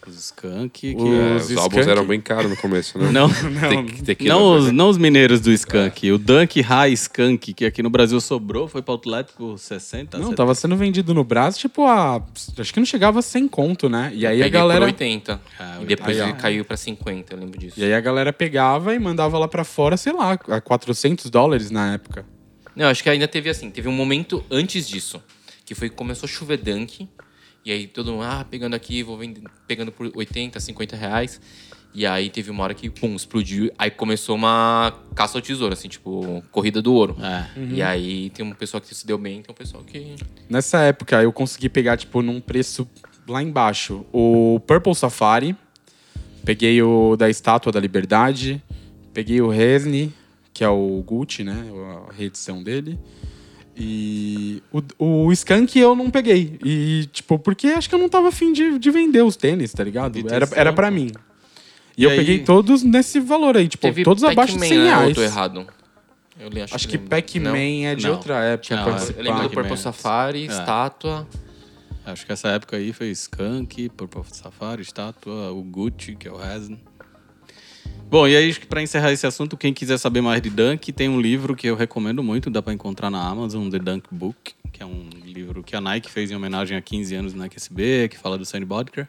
Os 0.07 0.17
Skunk. 0.27 0.71
Que... 0.71 0.97
É, 0.97 1.37
Os 1.37 1.51
os 1.51 1.57
álbuns 1.57 1.81
Skunk? 1.81 1.91
eram 1.91 2.07
bem 2.07 2.21
caros 2.21 2.51
no 2.51 2.57
começo, 2.57 2.99
né? 2.99 3.11
Não, 3.13 3.29
Tem 3.69 3.87
que- 3.87 4.03
tem 4.03 4.17
que 4.17 4.29
não, 4.29 4.57
os, 4.57 4.73
não 4.73 4.89
os 4.89 4.97
mineiros 4.97 5.41
do 5.41 5.53
Skunk. 5.53 6.11
O 6.11 6.17
Dunk 6.19 6.61
High 6.61 6.93
Skunk, 6.95 7.53
que 7.53 7.65
aqui 7.67 7.83
no 7.83 7.91
Brasil 7.91 8.21
sobrou, 8.21 8.67
foi 8.67 8.81
pra 8.83 8.93
outlet 8.95 9.31
por 9.37 9.59
60, 9.59 10.17
Não, 10.17 10.25
70. 10.25 10.37
tava 10.37 10.55
sendo 10.55 10.75
vendido 10.77 11.13
no 11.13 11.23
Brasil, 11.23 11.61
tipo, 11.61 11.85
a. 11.87 12.23
Acho 12.59 12.73
que 12.73 12.81
não 12.81 12.87
chegava 12.87 13.19
a 13.19 13.23
100 13.23 13.47
conto, 13.49 13.89
né? 13.89 14.11
E 14.15 14.27
aí 14.27 14.41
a 14.41 14.45
Peguei 14.45 14.51
galera. 14.51 14.81
por 14.81 14.87
80. 14.87 15.41
Ah, 15.59 15.79
e 15.83 15.85
depois 15.85 16.19
aí, 16.21 16.31
ele 16.31 16.39
caiu 16.39 16.65
pra 16.65 16.77
50, 16.77 17.35
eu 17.35 17.39
lembro 17.39 17.59
disso. 17.59 17.79
E 17.79 17.85
aí 17.85 17.93
a 17.93 18.01
galera 18.01 18.33
pegava 18.33 18.95
e 18.95 18.99
mandava 18.99 19.39
lá 19.39 19.47
pra 19.49 19.65
fora, 19.65 19.97
sei 19.97 20.13
lá, 20.13 20.33
a 20.49 20.61
400 20.61 21.29
dólares 21.31 21.71
na 21.71 21.93
época. 21.95 22.25
Não, 22.75 22.87
acho 22.87 23.03
que 23.03 23.11
ainda 23.11 23.29
teve 23.29 23.51
assim, 23.51 23.71
teve 23.71 23.89
um 23.89 23.93
momento 23.93 24.43
antes 24.51 24.89
disso, 24.89 25.23
que 25.67 25.75
foi 25.75 25.91
que 25.91 25.97
começou 25.97 26.27
a 26.27 26.31
chover 26.31 26.57
dunk, 26.57 27.09
e 27.65 27.73
aí 27.73 27.87
todo 27.87 28.13
mundo, 28.13 28.25
ah, 28.25 28.45
pegando 28.49 28.75
aqui, 28.75 29.03
vou 29.03 29.17
vender, 29.17 29.43
pegando 29.67 29.93
por 29.93 30.11
80, 30.15 30.59
50 30.59 30.97
reais. 30.97 31.41
E 31.93 32.07
aí 32.07 32.31
teve 32.31 32.51
uma 32.51 32.63
hora 32.63 32.73
que, 32.73 32.89
pum, 32.89 33.17
explodiu, 33.17 33.71
aí 33.77 33.91
começou 33.91 34.37
uma 34.37 34.95
caça 35.15 35.37
ao 35.37 35.43
tesouro, 35.43 35.73
assim, 35.73 35.89
tipo, 35.89 36.43
corrida 36.53 36.81
do 36.81 36.95
ouro. 36.95 37.17
É. 37.21 37.47
E 37.69 37.83
aí 37.83 38.31
tem 38.31 38.47
um 38.47 38.53
pessoal 38.53 38.81
que 38.81 38.95
se 38.95 39.05
deu 39.05 39.19
bem, 39.19 39.43
tem 39.43 39.53
um 39.53 39.57
pessoal 39.57 39.83
que... 39.83 40.15
Nessa 40.49 40.83
época 40.83 41.21
eu 41.21 41.33
consegui 41.33 41.69
pegar, 41.69 41.97
tipo, 41.97 42.23
num 42.23 42.41
preço 42.41 42.89
lá 43.29 43.43
embaixo, 43.43 44.07
o 44.13 44.61
Purple 44.67 44.95
Safari, 44.95 45.57
peguei 46.45 46.81
o 46.81 47.17
da 47.17 47.29
Estátua 47.29 47.73
da 47.73 47.81
Liberdade, 47.81 48.63
peguei 49.13 49.41
o 49.41 49.49
Resni, 49.49 50.15
que 50.53 50.63
é 50.63 50.69
o 50.69 51.03
Gucci, 51.05 51.43
né? 51.43 51.67
A 52.09 52.13
reedição 52.13 52.63
dele. 52.63 52.99
E 53.83 54.63
o, 54.99 55.27
o 55.27 55.33
Skunk 55.33 55.79
eu 55.79 55.97
não 55.97 56.11
peguei. 56.11 56.59
E, 56.63 57.09
tipo, 57.11 57.39
porque 57.39 57.69
acho 57.69 57.89
que 57.89 57.95
eu 57.95 57.99
não 57.99 58.11
tava 58.11 58.29
afim 58.29 58.53
de, 58.53 58.79
de 58.79 58.91
vender 58.91 59.23
os 59.23 59.37
tênis, 59.37 59.73
tá 59.73 59.83
ligado? 59.83 60.19
Era, 60.31 60.47
era 60.55 60.73
pra 60.73 60.91
mim. 60.91 61.11
E, 61.97 62.03
E 62.03 62.05
eu 62.05 62.11
aí- 62.11 62.17
peguei 62.19 62.39
todos 62.41 62.83
nesse 62.83 63.19
valor 63.19 63.57
aí, 63.57 63.67
tipo, 63.69 63.81
teve 63.81 64.03
todos 64.05 64.23
abaixo 64.23 64.53
de 64.53 64.59
Pac-Man, 64.61 64.69
100 64.69 64.79
né? 64.79 64.85
Ou 64.85 64.91
reais. 65.01 65.09
eu 65.09 65.15
tô 65.15 65.23
errado. 65.23 65.67
Eu 66.39 66.49
li- 66.51 66.61
acho, 66.63 66.75
Acho 66.75 66.89
que 66.89 66.97
lembro. 66.97 67.09
Pac-Man 67.11 67.87
é 67.87 67.95
de 67.95 68.05
Não. 68.07 68.13
outra 68.13 68.35
época. 68.45 68.77
Não, 68.77 68.83
é- 68.83 68.91
Eu 68.91 68.95
lembro 68.97 69.13
do 69.15 69.25
Pac-Man. 69.49 69.49
Purple 69.63 69.77
Safari, 69.79 70.45
Estátua... 70.45 71.27
Acho 72.05 72.25
que 72.27 72.33
essa 72.33 72.49
época 72.49 72.77
aí 72.77 72.93
foi 72.95 73.09
Skunk, 73.11 73.89
Purple 73.91 74.23
Safari, 74.33 74.83
Estátua, 74.83 75.53
o 75.53 75.63
Gucci, 75.63 76.17
que 76.17 76.27
é 76.27 76.33
o 76.33 76.39
Hazen. 76.39 76.81
Bom, 78.11 78.27
e 78.27 78.37
aí, 78.37 78.53
para 78.67 78.83
encerrar 78.83 79.13
esse 79.13 79.25
assunto, 79.27 79.57
quem 79.57 79.73
quiser 79.73 79.97
saber 79.97 80.21
mais 80.21 80.43
de 80.43 80.51
Dunk, 80.51 80.93
tem 80.93 81.09
um 81.09 81.21
livro 81.21 81.55
que 81.55 81.69
eu 81.69 81.77
recomendo 81.77 82.23
muito, 82.25 82.51
dá 82.51 82.61
para 82.61 82.73
encontrar 82.73 83.09
na 83.09 83.23
Amazon, 83.25 83.71
The 83.71 83.79
Dunk 83.79 84.09
Book, 84.11 84.53
que 84.73 84.83
é 84.83 84.87
um 84.87 85.09
livro 85.25 85.63
que 85.63 85.77
a 85.77 85.81
Nike 85.81 86.11
fez 86.11 86.31
em 86.31 86.35
homenagem 86.35 86.77
a 86.77 86.81
15 86.81 87.15
anos 87.15 87.33
do 87.33 87.39
Nike 87.39 87.57
SB, 87.57 88.09
que 88.09 88.19
fala 88.19 88.37
do 88.37 88.45
Sandy 88.45 88.65
Bodker. 88.65 89.07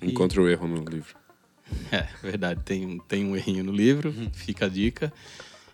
Encontre 0.00 0.40
o 0.40 0.48
erro 0.48 0.66
no 0.68 0.84
livro. 0.84 1.16
É, 1.92 2.06
verdade, 2.22 2.62
tem, 2.64 2.86
um- 2.86 2.98
tem 2.98 3.26
um 3.26 3.36
errinho 3.36 3.62
no 3.62 3.72
livro, 3.72 4.14
fica 4.32 4.64
a 4.64 4.68
dica. 4.70 5.12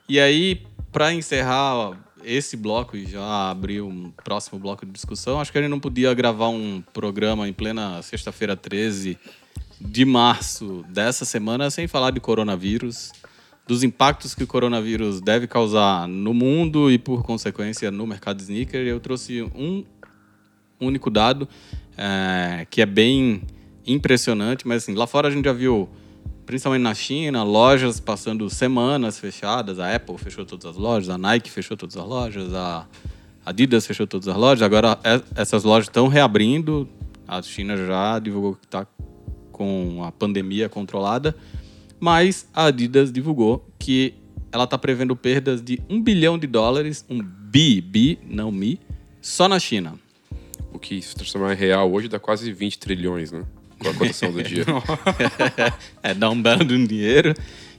E 0.09 0.19
aí, 0.19 0.61
para 0.91 1.15
encerrar 1.15 1.97
esse 2.25 2.57
bloco 2.57 2.97
e 2.97 3.07
já 3.07 3.49
abrir 3.51 3.81
um 3.81 4.11
próximo 4.25 4.59
bloco 4.59 4.85
de 4.85 4.91
discussão, 4.91 5.41
acho 5.41 5.53
que 5.53 5.59
a 5.59 5.61
gente 5.61 5.71
não 5.71 5.79
podia 5.79 6.13
gravar 6.13 6.49
um 6.49 6.83
programa 6.93 7.47
em 7.49 7.53
plena 7.53 8.03
sexta-feira 8.03 8.57
13 8.57 9.17
de 9.85 10.05
março 10.05 10.85
dessa 10.89 11.25
semana 11.25 11.71
sem 11.71 11.87
falar 11.87 12.11
de 12.11 12.21
coronavírus, 12.21 13.13
dos 13.67 13.83
impactos 13.83 14.35
que 14.35 14.43
o 14.43 14.47
coronavírus 14.47 15.21
deve 15.21 15.47
causar 15.47 16.09
no 16.09 16.35
mundo 16.35 16.91
e, 16.91 16.99
por 16.99 17.23
consequência, 17.23 17.91
no 17.91 18.07
mercado 18.07 18.39
de 18.39 18.45
sneaker. 18.45 18.81
Eu 18.87 18.99
trouxe 18.99 19.43
um 19.43 19.85
único 20.81 21.11
dado 21.11 21.49
é, 21.97 22.67
que 22.71 22.81
é 22.81 22.87
bem 22.87 23.43
impressionante, 23.87 24.67
mas 24.67 24.83
assim, 24.83 24.95
lá 24.95 25.07
fora 25.07 25.29
a 25.29 25.31
gente 25.31 25.45
já 25.45 25.53
viu, 25.53 25.89
principalmente 26.45 26.83
na 26.83 26.95
China, 26.95 27.43
lojas 27.43 28.01
passando 28.01 28.49
semanas 28.51 29.19
fechadas. 29.19 29.79
A 29.79 29.95
Apple 29.95 30.19
fechou 30.19 30.45
todas 30.45 30.67
as 30.67 30.77
lojas, 30.77 31.09
a 31.09 31.19
Nike 31.19 31.51
fechou 31.51 31.77
todas 31.77 31.97
as 31.97 32.05
lojas, 32.07 32.53
a 32.55 32.87
Adidas 33.45 33.87
fechou 33.87 34.07
todas 34.07 34.29
as 34.29 34.37
lojas. 34.37 34.63
Agora 34.63 34.99
é- 35.05 35.23
essas 35.37 35.65
lojas 35.65 35.89
estão 35.89 36.09
reabrindo. 36.09 36.89
A 37.29 37.41
China 37.43 37.77
já 37.77 38.19
divulgou 38.19 38.55
que 38.55 38.65
está 38.65 38.87
com 39.55 40.03
a 40.05 40.11
pandemia 40.11 40.69
controlada, 40.69 41.35
mas 42.01 42.49
a 42.53 42.67
Adidas 42.67 43.13
divulgou 43.13 43.65
que 43.79 44.15
ela 44.51 44.65
está 44.65 44.77
prevendo 44.77 45.15
perdas 45.15 45.63
de 45.63 45.81
um 45.89 46.03
bilhão 46.03 46.37
de 46.37 46.49
dólares, 46.49 47.05
um 47.09 47.23
bi, 47.23 47.81
bi, 47.81 48.19
não 48.29 48.51
mi, 48.51 48.81
só 49.23 49.49
na 49.49 49.61
China. 49.61 49.95
O 50.73 50.79
que 50.79 51.01
se 51.01 51.15
transformar 51.15 51.53
em 51.55 51.57
real 51.57 51.91
hoje 51.93 52.09
dá 52.09 52.19
quase 52.19 52.53
20 52.53 52.79
trilhões, 52.81 53.31
né? 53.31 53.45
Com 53.79 53.89
a 53.89 53.95
cotação 53.95 54.33
do 54.33 54.43
dia. 54.43 54.65
é, 56.03 56.13
dá 56.13 56.29
um 56.31 56.43
belo 56.43 56.65
de 56.65 56.75
um 56.75 56.85
dinheiro. 56.85 57.33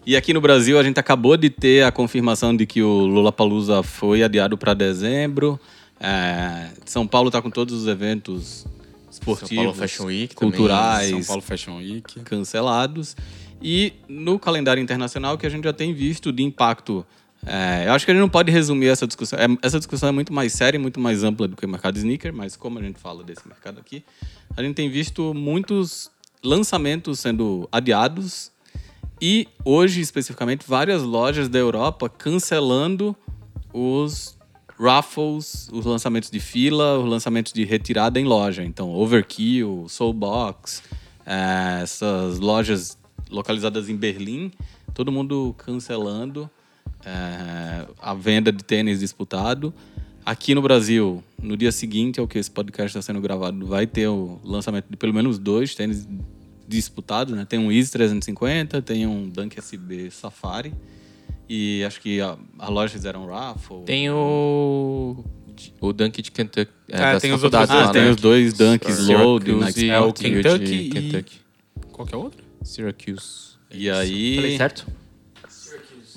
E 0.05 0.15
aqui 0.15 0.33
no 0.33 0.39
Brasil 0.39 0.79
a 0.79 0.83
gente 0.83 0.97
acabou 0.97 1.35
de 1.35 1.49
ter 1.49 1.83
a 1.83 1.91
confirmação 1.91 2.55
de 2.55 2.65
que 2.65 2.81
o 2.81 3.05
Lollapalooza 3.05 3.83
foi 3.83 4.23
adiado 4.23 4.57
para 4.57 4.73
dezembro. 4.73 5.59
É, 5.99 6.69
São 6.85 7.05
Paulo 7.05 7.27
está 7.27 7.41
com 7.41 7.49
todos 7.49 7.73
os 7.73 7.87
eventos 7.87 8.65
esportivos, 9.15 9.49
São 9.49 9.57
Paulo 9.57 9.73
Fashion 9.73 10.05
Week 10.05 10.35
também, 10.35 10.51
culturais, 10.51 11.09
São 11.09 11.23
Paulo 11.23 11.41
Fashion 11.41 11.77
Week. 11.77 12.19
cancelados. 12.21 13.15
E 13.61 13.93
no 14.07 14.37
calendário 14.37 14.81
internacional 14.81 15.37
que 15.37 15.45
a 15.45 15.49
gente 15.49 15.63
já 15.63 15.73
tem 15.73 15.93
visto 15.93 16.31
de 16.31 16.43
impacto. 16.43 17.05
é, 17.47 17.87
eu 17.87 17.93
acho 17.93 18.05
que 18.05 18.11
a 18.11 18.13
gente 18.13 18.21
não 18.21 18.29
pode 18.29 18.51
resumir 18.51 18.87
essa 18.87 19.05
discussão. 19.05 19.37
é- 19.37 19.57
essa 19.61 19.77
discussão 19.77 20.09
é 20.09 20.11
muito 20.11 20.33
mais 20.33 20.51
séria, 20.53 20.77
e 20.77 20.81
muito 20.81 20.99
mais 20.99 21.23
ampla 21.23 21.47
do 21.47 21.55
que 21.55 21.65
o 21.65 21.69
mercado 21.69 21.97
sneaker, 21.97 22.33
mas 22.33 22.55
como 22.55 22.79
a 22.79 22.81
gente 22.81 22.99
fala 22.99 23.23
desse 23.23 23.47
mercado 23.47 23.79
aqui, 23.79 24.03
a 24.57 24.63
gente 24.63 24.75
tem 24.75 24.89
visto 24.89 25.33
muitos 25.33 26.09
lançamentos 26.43 27.19
sendo 27.19 27.67
adiados 27.71 28.51
e 29.21 29.47
hoje, 29.63 30.01
especificamente, 30.01 30.65
várias 30.67 31.01
lojas 31.03 31.47
da 31.47 31.57
Europa 31.59 32.09
cancelando 32.09 33.15
os 33.73 34.35
raffles, 34.79 35.69
os 35.71 35.85
lançamentos 35.85 36.29
de 36.29 36.39
fila, 36.39 36.99
os 36.99 37.09
lançamentos 37.09 37.53
de 37.53 37.63
retirada 37.63 38.19
em 38.19 38.25
loja. 38.25 38.63
Então, 38.63 38.89
Overkill, 38.89 39.87
Soulbox, 39.87 40.83
eh, 41.25 41.79
essas 41.81 42.39
lojas 42.39 42.97
localizadas 43.29 43.89
em 43.89 43.95
Berlim, 43.95 44.51
todo 44.93 45.11
mundo 45.11 45.55
cancelando 45.57 46.49
eh, 47.05 47.87
a 48.01 48.13
venda 48.13 48.51
de 48.51 48.63
tênis 48.63 48.99
disputado. 48.99 49.73
Aqui 50.25 50.55
no 50.55 50.61
Brasil, 50.61 51.23
no 51.41 51.55
dia 51.55 51.71
seguinte 51.71 52.19
ao 52.19 52.27
que 52.27 52.39
esse 52.39 52.49
podcast 52.49 52.97
está 52.97 53.01
sendo 53.01 53.21
gravado, 53.21 53.65
vai 53.65 53.85
ter 53.85 54.07
o 54.07 54.39
lançamento 54.43 54.87
de 54.89 54.97
pelo 54.97 55.13
menos 55.13 55.37
dois 55.37 55.75
tênis 55.75 56.07
disputados, 56.67 57.35
né? 57.35 57.45
Tem 57.45 57.59
um 57.59 57.71
Easy 57.71 57.91
350, 57.91 58.81
tem 58.81 59.05
um 59.05 59.29
Dunk 59.29 59.57
SB 59.57 60.09
Safari. 60.09 60.73
E 61.47 61.83
acho 61.85 62.01
que 62.01 62.19
a, 62.21 62.37
a 62.59 62.69
loja 62.69 62.93
fizeram 62.93 63.25
raffle. 63.27 63.83
Tem 63.85 64.09
o. 64.09 65.23
O 65.79 65.93
Dunk 65.93 66.21
de 66.21 66.31
Kentucky. 66.31 66.71
É, 66.89 67.01
Ah, 67.01 67.19
tem 67.19 67.31
os 67.31 67.43
outros 67.43 67.69
Ah, 67.69 67.73
lá, 67.85 67.91
tem 67.91 68.03
né? 68.03 68.09
os 68.11 68.17
dois 68.17 68.53
Dunks 68.53 69.07
Load, 69.07 69.51
Nike 69.53 69.85
e 69.85 69.89
É 69.89 69.99
o 69.99 70.11
Kentucky 70.11 70.73
e- 70.73 70.89
Kentucky. 70.89 71.39
Qual 71.91 72.05
que 72.07 72.13
é 72.13 72.17
o 72.17 72.21
outro? 72.21 72.43
Syracuse. 72.63 73.55
E 73.71 73.89
aí. 73.89 74.35
Falei 74.35 74.57
certo? 74.57 74.85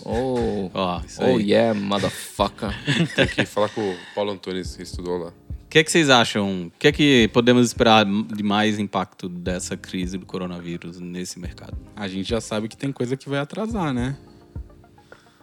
Oh, 0.05 0.71
isso 1.07 1.21
oh 1.23 1.37
aí. 1.37 1.51
yeah, 1.51 1.79
motherfucker. 1.79 2.71
Tem 3.14 3.27
que 3.27 3.45
falar 3.45 3.69
com 3.69 3.81
o 3.81 3.97
Paulo 4.14 4.31
Antunes, 4.33 4.75
que 4.77 4.83
estudou 4.83 5.19
lá. 5.19 5.29
O 5.29 5.69
que, 5.69 5.81
é 5.81 5.85
que 5.85 5.93
vocês 5.93 6.09
acham? 6.09 6.67
O 6.69 6.73
que 6.79 6.88
é 6.88 6.93
que 6.93 7.29
podemos 7.33 7.67
esperar 7.67 8.07
de 8.07 8.43
mais 8.43 8.79
impacto 8.79 9.29
dessa 9.29 9.77
crise 9.77 10.17
do 10.17 10.25
coronavírus 10.25 10.99
nesse 10.99 11.38
mercado? 11.38 11.77
A 11.95 12.09
gente 12.09 12.29
já 12.31 12.41
sabe 12.41 12.69
que 12.69 12.77
tem 12.77 12.91
coisa 12.91 13.17
que 13.19 13.29
vai 13.29 13.38
atrasar, 13.38 13.93
né? 13.93 14.17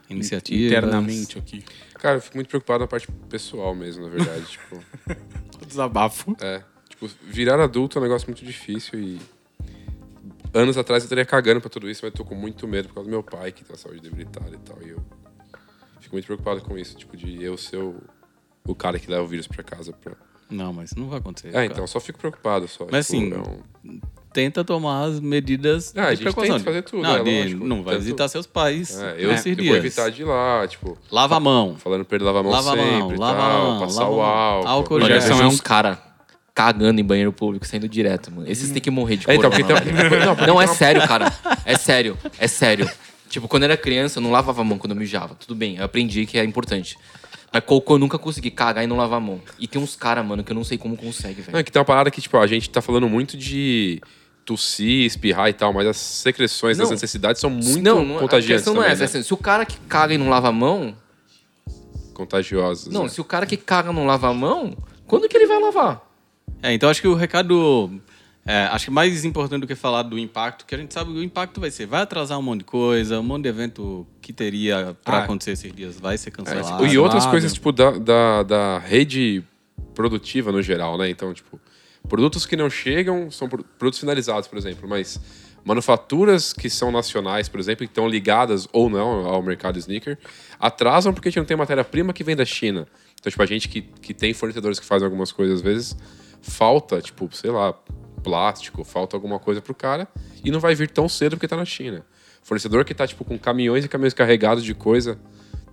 Iniciativas? 0.09 0.71
Internamente 0.71 1.37
aqui. 1.37 1.63
Cara, 1.95 2.17
eu 2.17 2.21
fico 2.21 2.37
muito 2.37 2.47
preocupado 2.47 2.81
na 2.81 2.87
parte 2.87 3.07
pessoal 3.29 3.73
mesmo, 3.73 4.03
na 4.03 4.09
verdade. 4.09 4.45
tipo, 4.51 4.79
Desabafo. 5.65 6.35
é. 6.39 6.61
Tipo, 6.89 7.09
virar 7.23 7.59
adulto 7.59 7.97
é 7.97 8.01
um 8.01 8.03
negócio 8.03 8.27
muito 8.27 8.45
difícil 8.45 8.99
e. 8.99 9.19
Anos 10.53 10.77
atrás 10.77 11.03
eu 11.03 11.05
estaria 11.07 11.25
cagando 11.25 11.59
pra 11.59 11.69
tudo 11.69 11.89
isso, 11.89 12.01
mas 12.05 12.13
tô 12.13 12.23
com 12.23 12.35
muito 12.35 12.65
medo 12.67 12.87
por 12.87 12.95
causa 12.95 13.09
do 13.09 13.11
meu 13.11 13.21
pai, 13.21 13.51
que 13.51 13.65
tem 13.65 13.75
a 13.75 13.77
saúde 13.77 13.99
debilitada 13.99 14.55
e 14.55 14.59
tal. 14.59 14.81
E 14.81 14.89
eu 14.89 15.03
fico 15.99 16.15
muito 16.15 16.25
preocupado 16.25 16.61
com 16.61 16.77
isso, 16.77 16.95
tipo, 16.95 17.17
de 17.17 17.43
eu 17.43 17.57
ser 17.57 17.77
o, 17.77 18.01
o 18.65 18.73
cara 18.73 18.97
que 18.97 19.11
leva 19.11 19.23
o 19.23 19.27
vírus 19.27 19.47
pra 19.47 19.61
casa. 19.63 19.91
Pra... 19.91 20.13
Não, 20.49 20.71
mas 20.71 20.93
não 20.93 21.09
vai 21.09 21.19
acontecer. 21.19 21.49
É, 21.49 21.51
cara. 21.51 21.65
então, 21.65 21.83
eu 21.83 21.87
só 21.87 21.99
fico 21.99 22.17
preocupado 22.19 22.67
só. 22.69 22.87
Mas 22.89 23.07
tipo, 23.07 23.17
assim, 23.17 23.33
é 23.33 23.91
um- 23.91 23.99
Tenta 24.35 24.65
tomar 24.65 25.05
as 25.05 25.21
medidas 25.21 25.93
Ah, 25.95 26.01
a 26.01 26.09
de 26.09 26.17
gente 26.17 26.23
precaução. 26.25 26.57
tenta 26.57 26.65
fazer 26.65 26.81
tudo, 26.81 27.01
Não, 27.03 27.15
é 27.15 27.23
de- 27.23 27.39
lógico. 27.43 27.65
não 27.65 27.81
vai 27.83 27.97
visitar 27.97 28.27
seus 28.27 28.45
pais 28.45 28.99
É, 28.99 29.15
eu, 29.17 29.29
nesses 29.31 29.45
eu 29.45 29.55
dias. 29.55 29.67
vou 29.69 29.77
evitar 29.77 30.11
de 30.11 30.21
ir 30.23 30.25
lá, 30.25 30.67
tipo, 30.67 30.97
Lava 31.09 31.37
a 31.37 31.39
mão. 31.39 31.77
falando 31.77 32.03
pra 32.03 32.17
ele 32.17 32.25
lavar 32.25 32.41
a 32.41 32.43
mão 32.43 32.51
Lava 32.51 32.69
sempre 32.71 32.85
mão, 32.85 33.13
e 33.13 33.17
lava 33.17 33.39
a 33.39 33.49
tal, 33.49 33.61
mão, 33.71 33.79
passar 33.79 33.99
lava 34.01 34.11
o 34.11 34.21
a 34.21 34.25
mão. 34.25 34.33
álcool. 34.35 34.67
Álcool 34.67 34.99
Eu 34.99 35.21
gel. 35.21 35.37
é 35.39 35.43
um- 35.43 35.47
uns 35.47 35.61
caras 35.61 35.97
cagando 36.53 36.99
em 36.99 37.03
banheiro 37.03 37.31
público, 37.31 37.65
saindo 37.65 37.87
direto, 37.87 38.29
mano. 38.29 38.45
Esses 38.49 38.69
têm 38.71 38.81
que 38.81 38.91
morrer 38.91 39.15
de 39.15 39.29
É, 39.31 39.35
então, 39.35 39.49
corona, 39.49 39.81
tem- 39.81 39.93
velho. 39.93 40.25
não, 40.25 40.35
Não, 40.47 40.61
é 40.61 40.67
tem 40.67 40.75
sério, 40.75 41.07
cara. 41.07 41.33
É 41.63 41.77
sério, 41.77 42.17
é 42.37 42.47
sério. 42.49 42.89
Tipo, 43.29 43.47
quando 43.47 43.63
eu 43.63 43.67
era 43.67 43.77
criança, 43.77 44.19
eu 44.19 44.23
não 44.23 44.31
lavava 44.31 44.61
a 44.61 44.65
mão 44.65 44.77
quando 44.77 44.91
eu 44.91 44.97
mijava. 44.97 45.33
Tudo 45.35 45.55
bem, 45.55 45.77
eu 45.77 45.83
aprendi 45.85 46.25
que 46.25 46.37
é 46.37 46.43
importante. 46.43 46.97
Mas 47.53 47.63
cocô 47.65 47.95
eu 47.95 47.99
nunca 47.99 48.17
consegui 48.19 48.51
cagar 48.51 48.83
e 48.83 48.87
não 48.87 48.97
lavar 48.97 49.17
a 49.17 49.21
mão. 49.21 49.39
E 49.57 49.65
tem 49.65 49.81
uns 49.81 49.95
caras, 49.95 50.25
mano, 50.25 50.43
que 50.43 50.51
eu 50.51 50.55
não 50.55 50.63
sei 50.65 50.77
como 50.77 50.97
consegue, 50.97 51.41
Não, 51.41 51.47
é 51.47 51.51
velho. 51.53 51.63
que 51.63 51.71
tem 51.71 51.79
uma 51.79 51.85
parada 51.85 52.11
que, 52.11 52.19
tipo, 52.21 52.37
a 52.37 52.45
gente 52.47 52.69
tá 52.69 52.81
falando 52.81 53.07
muito 53.07 53.37
de 53.37 54.01
tossir, 54.45 55.05
espirrar 55.05 55.49
e 55.49 55.53
tal, 55.53 55.73
mas 55.73 55.87
as 55.87 55.97
secreções, 55.97 56.79
as 56.79 56.85
Não. 56.87 56.91
necessidades 56.93 57.41
são 57.41 57.49
muito 57.49 57.81
não, 57.81 58.05
não, 58.05 58.17
a 58.17 58.19
contagiantes 58.21 58.63
questão 58.65 58.75
não 58.75 58.81
é 58.81 58.85
também, 58.85 58.93
essa. 58.93 58.99
né? 59.01 59.05
é 59.05 59.19
assim, 59.19 59.27
se 59.27 59.33
o 59.33 59.37
cara 59.37 59.65
que 59.65 59.77
caga 59.89 60.13
e 60.13 60.17
não 60.17 60.29
lava 60.29 60.49
a 60.49 60.51
mão. 60.51 60.95
Contagiosas. 62.13 62.87
Não, 62.93 63.03
né? 63.03 63.09
se 63.09 63.19
o 63.19 63.23
cara 63.23 63.45
que 63.45 63.57
caga 63.57 63.91
não 63.91 64.05
lava 64.05 64.29
a 64.29 64.33
mão, 64.33 64.75
quando 65.07 65.27
que 65.27 65.35
ele 65.35 65.47
vai 65.47 65.59
lavar? 65.59 66.01
É, 66.61 66.73
então 66.73 66.89
acho 66.89 67.01
que 67.01 67.07
o 67.07 67.13
recado. 67.15 67.99
é, 68.45 68.63
acho 68.71 68.85
que 68.85 68.91
mais 68.91 69.25
importante 69.25 69.61
do 69.61 69.67
que 69.67 69.75
falar 69.75 70.03
do 70.03 70.17
impacto, 70.17 70.65
que 70.65 70.73
a 70.73 70.77
gente 70.77 70.93
sabe 70.93 71.11
que 71.11 71.19
o 71.19 71.23
impacto 71.23 71.59
vai 71.59 71.69
ser. 71.71 71.85
Vai 71.87 72.03
atrasar 72.03 72.39
um 72.39 72.41
monte 72.41 72.59
de 72.59 72.65
coisa, 72.65 73.19
um 73.19 73.23
monte 73.23 73.43
de 73.43 73.49
evento 73.49 74.05
que 74.21 74.31
teria 74.31 74.95
para 75.03 75.17
Ah. 75.17 75.23
acontecer 75.23 75.51
esses 75.51 75.73
dias 75.73 75.99
vai 75.99 76.17
ser 76.17 76.29
É, 76.29 76.31
cancelado. 76.31 76.67
tipo, 76.83 76.85
e 76.85 76.97
outras 76.97 77.25
coisas, 77.25 77.51
tipo, 77.53 77.71
da, 77.71 77.91
da, 77.91 78.43
da 78.43 78.79
rede 78.79 79.43
produtiva 79.93 80.51
no 80.51 80.61
geral, 80.61 80.97
né? 80.97 81.09
Então, 81.09 81.33
tipo, 81.33 81.59
produtos 82.05 82.45
que 82.45 82.55
não 82.55 82.69
chegam 82.69 83.29
são 83.31 83.47
pro- 83.49 83.63
produtos 83.63 83.99
finalizados, 83.99 84.47
por 84.47 84.57
exemplo, 84.57 84.87
mas 84.87 85.19
manufaturas 85.63 86.53
que 86.53 86.69
são 86.69 86.91
nacionais, 86.91 87.49
por 87.49 87.59
exemplo, 87.59 87.85
que 87.85 87.91
estão 87.91 88.07
ligadas 88.07 88.67
ou 88.71 88.89
não 88.89 89.25
ao 89.25 89.41
mercado 89.41 89.79
sneaker, 89.79 90.17
atrasam 90.59 91.13
porque 91.13 91.27
a 91.27 91.31
gente 91.31 91.39
não 91.39 91.45
tem 91.45 91.57
matéria-prima 91.57 92.13
que 92.13 92.23
vem 92.23 92.35
da 92.35 92.45
China. 92.45 92.87
Então, 93.19 93.31
tipo, 93.31 93.41
a 93.41 93.45
gente 93.47 93.67
que, 93.67 93.81
que 93.81 94.13
tem 94.13 94.33
fornecedores 94.33 94.79
que 94.79 94.85
fazem 94.85 95.05
algumas 95.05 95.31
coisas, 95.31 95.55
às 95.55 95.61
vezes, 95.61 95.97
falta, 96.41 97.01
tipo, 97.01 97.27
sei 97.35 97.49
lá, 97.49 97.73
plástico, 98.23 98.83
falta 98.83 99.17
alguma 99.17 99.39
coisa 99.39 99.61
pro 99.61 99.73
cara 99.73 100.07
e 100.43 100.51
não 100.51 100.59
vai 100.59 100.75
vir 100.75 100.89
tão 100.89 101.09
cedo 101.09 101.35
porque 101.35 101.47
tá 101.47 101.57
na 101.57 101.65
China. 101.65 102.05
Fornecedor 102.43 102.85
que 102.85 102.93
tá, 102.93 103.07
tipo, 103.07 103.25
com 103.25 103.39
caminhões 103.39 103.83
e 103.83 103.87
caminhões 103.87 104.13
carregados 104.13 104.63
de 104.63 104.75
coisa, 104.75 105.17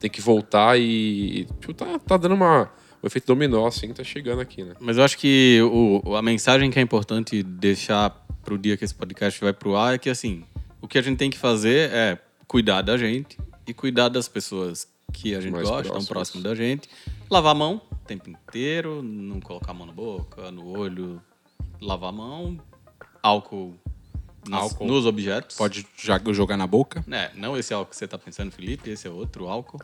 tem 0.00 0.08
que 0.08 0.22
voltar 0.22 0.78
e, 0.80 1.46
tipo, 1.60 1.74
tá, 1.74 1.98
tá 1.98 2.16
dando 2.16 2.34
uma... 2.34 2.70
O 3.02 3.06
efeito 3.06 3.26
dominó, 3.26 3.66
assim, 3.66 3.92
tá 3.92 4.04
chegando 4.04 4.40
aqui, 4.40 4.62
né? 4.62 4.74
Mas 4.80 4.96
eu 4.96 5.02
acho 5.04 5.18
que 5.18 5.60
o, 5.62 6.14
a 6.14 6.22
mensagem 6.22 6.70
que 6.70 6.78
é 6.78 6.82
importante 6.82 7.42
deixar 7.42 8.10
pro 8.44 8.56
dia 8.56 8.76
que 8.76 8.84
esse 8.84 8.94
podcast 8.94 9.40
vai 9.40 9.52
pro 9.52 9.76
ar 9.76 9.94
é 9.94 9.98
que, 9.98 10.08
assim, 10.08 10.44
o 10.80 10.86
que 10.86 10.96
a 10.98 11.02
gente 11.02 11.18
tem 11.18 11.28
que 11.30 11.38
fazer 11.38 11.90
é 11.92 12.18
cuidar 12.46 12.82
da 12.82 12.96
gente 12.96 13.36
e 13.66 13.74
cuidar 13.74 14.08
das 14.08 14.28
pessoas 14.28 14.86
que 15.12 15.34
a 15.34 15.40
gente 15.40 15.52
Mais 15.52 15.64
gosta, 15.68 15.82
estão 15.82 15.92
próximas. 16.04 16.08
próximo 16.08 16.42
da 16.44 16.54
gente. 16.54 16.88
Lavar 17.28 17.52
a 17.52 17.54
mão 17.58 17.80
o 17.90 17.96
tempo 18.06 18.30
inteiro, 18.30 19.02
não 19.02 19.40
colocar 19.40 19.72
a 19.72 19.74
mão 19.74 19.86
na 19.86 19.92
boca, 19.92 20.50
no 20.52 20.66
olho, 20.78 21.20
lavar 21.80 22.10
a 22.10 22.12
mão, 22.12 22.58
álcool 23.22 23.74
nas- 24.48 24.62
Álcool. 24.62 24.86
nos 24.86 25.06
objetos. 25.06 25.56
Pode 25.56 25.86
jogar 26.32 26.56
na 26.56 26.66
boca? 26.66 27.04
É, 27.10 27.30
não 27.34 27.56
esse 27.56 27.72
álcool 27.74 27.90
que 27.90 27.96
você 27.96 28.06
tá 28.08 28.18
pensando, 28.18 28.50
Felipe, 28.50 28.90
esse 28.90 29.06
é 29.06 29.10
outro 29.10 29.48
álcool. 29.48 29.80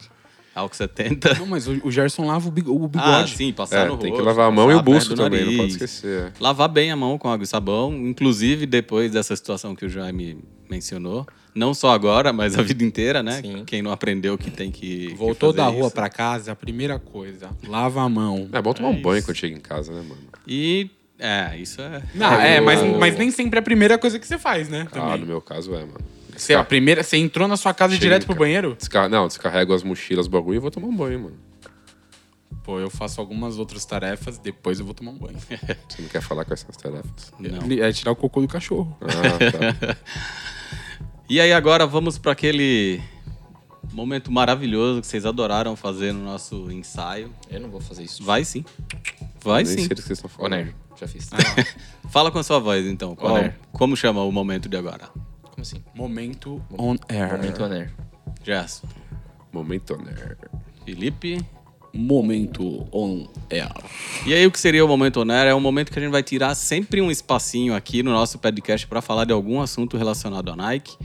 Álcool 0.59 0.77
70. 0.77 1.35
Não, 1.35 1.47
mas 1.47 1.67
o, 1.69 1.81
o 1.85 1.91
Gerson 1.91 2.27
lava 2.27 2.47
o 2.47 2.51
o 2.51 2.89
bigode. 2.89 2.93
Ah, 3.01 3.27
sim, 3.27 3.53
passar 3.53 3.81
É, 3.81 3.85
no 3.85 3.91
rosto. 3.93 4.03
tem 4.03 4.13
que 4.15 4.21
lavar 4.21 4.49
a 4.49 4.51
mão 4.51 4.71
e 4.71 4.75
o 4.75 4.83
busto 4.83 5.15
também, 5.15 5.41
não 5.41 5.47
pode 5.47 5.57
nariz. 5.59 5.73
esquecer. 5.75 6.23
é. 6.29 6.33
Lavar 6.41 6.69
bem 6.69 6.91
a 6.91 6.97
mão 6.97 7.17
com 7.19 7.29
água 7.29 7.45
e 7.45 7.47
sabão, 7.47 7.93
inclusive 7.95 8.67
depois 8.67 9.13
dessa 9.13 9.35
situação 9.37 9.75
que 9.75 9.85
o 9.85 9.89
Jaime 9.89 10.39
mencionou. 10.71 11.27
Não 11.55 11.75
só 11.75 11.91
agora, 11.91 12.33
mas 12.33 12.57
a 12.59 12.63
vida 12.63 12.85
inteira, 12.85 13.23
né? 13.23 13.41
Sim. 13.43 13.65
Quem 13.67 13.83
não 13.83 13.91
aprendeu 13.91 14.39
que 14.39 14.51
tem 14.51 14.71
que. 14.71 15.09
que 15.09 15.15
Voltou 15.15 15.53
fazer 15.53 15.57
da 15.65 15.69
rua 15.69 15.91
pra 15.91 16.09
casa, 16.09 16.53
a 16.53 16.55
primeira 16.57 16.99
coisa, 16.99 17.51
lava 17.67 18.03
a 18.03 18.09
mão. 18.09 18.49
É 18.53 18.63
bom 18.63 18.73
tomar 18.73 18.89
É 18.91 18.93
um 18.93 19.03
banho 19.03 19.19
isso. 19.19 19.27
quando 19.27 19.37
chega 19.37 19.57
em 19.57 19.61
casa, 19.61 19.93
né, 19.93 20.03
mano? 20.03 20.21
E. 20.47 20.91
É, 21.19 21.57
isso 21.59 21.81
é. 21.81 22.01
Não, 22.15 22.33
é, 22.41 22.61
mas, 22.61 22.81
eu- 22.81 22.97
mas 22.97 23.19
nem 23.19 23.29
sempre 23.33 23.59
é 23.59 23.61
a 23.61 23.63
primeira 23.63 23.99
coisa 23.99 24.21
que 24.21 24.27
você 24.27 24.39
faz, 24.39 24.69
né? 24.69 24.87
Ah, 24.87 24.95
Também. 25.01 25.19
no 25.19 25.27
meu 25.27 25.41
caso 25.41 25.75
é, 25.75 25.81
mano. 25.81 25.99
Você, 26.39 26.55
a 26.55 26.65
primeira, 26.65 27.03
você 27.03 27.17
entrou 27.17 27.49
na 27.49 27.57
sua 27.57 27.75
casa 27.75 27.95
Chega 27.95 28.03
direto 28.07 28.27
pro 28.27 28.35
banheiro? 28.35 28.75
Descar... 28.77 29.09
Não, 29.09 29.27
descarrego 29.27 29.75
as 29.75 29.83
mochilas, 29.83 30.27
bagulho 30.29 30.57
e 30.57 30.59
vou 30.61 30.71
tomar 30.71 30.89
um 30.89 30.97
banho, 30.97 31.21
mano. 31.21 31.37
Pô, 32.63 32.79
eu 32.79 32.91
faço 32.91 33.21
algumas 33.21 33.59
outras 33.59 33.85
tarefas, 33.85 34.39
depois 34.39 34.79
eu 34.79 34.85
vou 34.85 34.95
tomar 34.95 35.11
um 35.13 35.19
banho. 35.19 35.39
Você 35.89 36.03
não 36.03 36.09
quer 36.09 36.21
falar 36.21 36.45
com 36.45 36.53
essas 36.53 36.77
tarefas? 36.77 37.33
Não. 37.39 37.61
É 37.83 37.93
tirar 37.93 38.13
o 38.13 38.17
cocô 38.17 38.41
do 38.41 38.49
cachorro. 38.49 38.97
Ah, 39.03 39.85
tá. 39.93 39.97
E 41.31 41.43
aí 41.43 41.53
agora 41.53 41.87
vamos 41.87 42.17
para 42.17 42.33
aquele 42.33 43.03
momento 43.93 44.33
maravilhoso 44.33 45.03
que 45.03 45.07
vocês 45.07 45.27
adoraram 45.27 45.77
fazer 45.77 46.11
no 46.11 46.25
nosso 46.25 46.71
ensaio. 46.73 47.31
Eu 47.51 47.61
não 47.61 47.69
vou 47.69 47.83
fazer 47.83 48.03
isso. 48.03 48.25
Vai 48.25 48.47
sim. 48.47 48.65
Vai 49.45 49.63
Nem 49.63 49.73
sim. 49.73 49.79
sei 49.81 49.89
do 49.89 49.97
que 49.97 50.03
vocês 50.09 50.19
estão 50.19 50.31
falando. 50.31 50.53
Oner, 50.55 50.75
já 50.99 51.07
fiz. 51.07 51.29
Fala 52.09 52.31
com 52.31 52.39
a 52.39 52.43
sua 52.43 52.59
voz 52.59 52.87
então. 52.87 53.15
Qual- 53.15 53.53
como 53.73 53.95
chama 53.95 54.23
o 54.23 54.33
momento 54.33 54.71
de 54.71 54.77
agora? 54.79 55.11
Como 55.59 55.63
assim? 55.63 55.83
Momento 55.93 56.63
on 56.79 56.95
air. 57.09 57.33
Momento 57.33 57.65
Oner. 57.65 57.91
Gerson. 58.45 58.87
Momento 59.53 59.97
nerd. 59.97 60.37
Felipe. 60.85 61.45
Momento 61.93 62.87
on 62.93 63.27
air. 63.51 63.69
E 64.25 64.33
aí, 64.33 64.47
o 64.47 64.53
que 64.53 64.61
seria 64.61 64.85
o 64.85 64.89
Momento 64.89 65.17
Onera? 65.21 65.51
É 65.51 65.55
um 65.57 65.59
momento 65.59 65.91
que 65.91 65.99
a 65.99 66.03
gente 66.03 66.13
vai 66.13 66.23
tirar 66.23 66.55
sempre 66.55 67.01
um 67.01 67.11
espacinho 67.11 67.75
aqui 67.75 68.05
no 68.05 68.13
nosso 68.13 68.39
podcast 68.39 68.87
para 68.87 69.03
falar 69.03 69.25
de 69.25 69.33
algum 69.33 69.61
assunto 69.61 69.97
relacionado 69.97 70.49
à 70.53 70.55
Nike. 70.55 70.97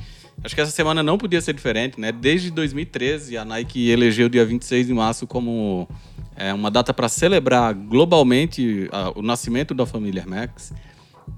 Acho 0.43 0.53
que 0.53 0.61
essa 0.61 0.71
semana 0.71 1.01
não 1.01 1.17
podia 1.17 1.41
ser 1.41 1.53
diferente, 1.55 1.99
né? 1.99 2.11
Desde 2.11 2.51
2013, 2.51 3.35
a 3.37 3.43
Nike 3.43 3.89
elegeu 3.89 4.27
o 4.27 4.29
dia 4.29 4.45
26 4.45 4.85
de 4.85 4.93
março 4.93 5.25
como 5.25 5.87
é, 6.35 6.53
uma 6.53 6.69
data 6.69 6.93
para 6.93 7.09
celebrar 7.09 7.73
globalmente 7.73 8.87
a- 8.91 9.13
o 9.17 9.23
nascimento 9.23 9.73
da 9.73 9.87
família 9.87 10.21
Air 10.21 10.29
Max. 10.29 10.71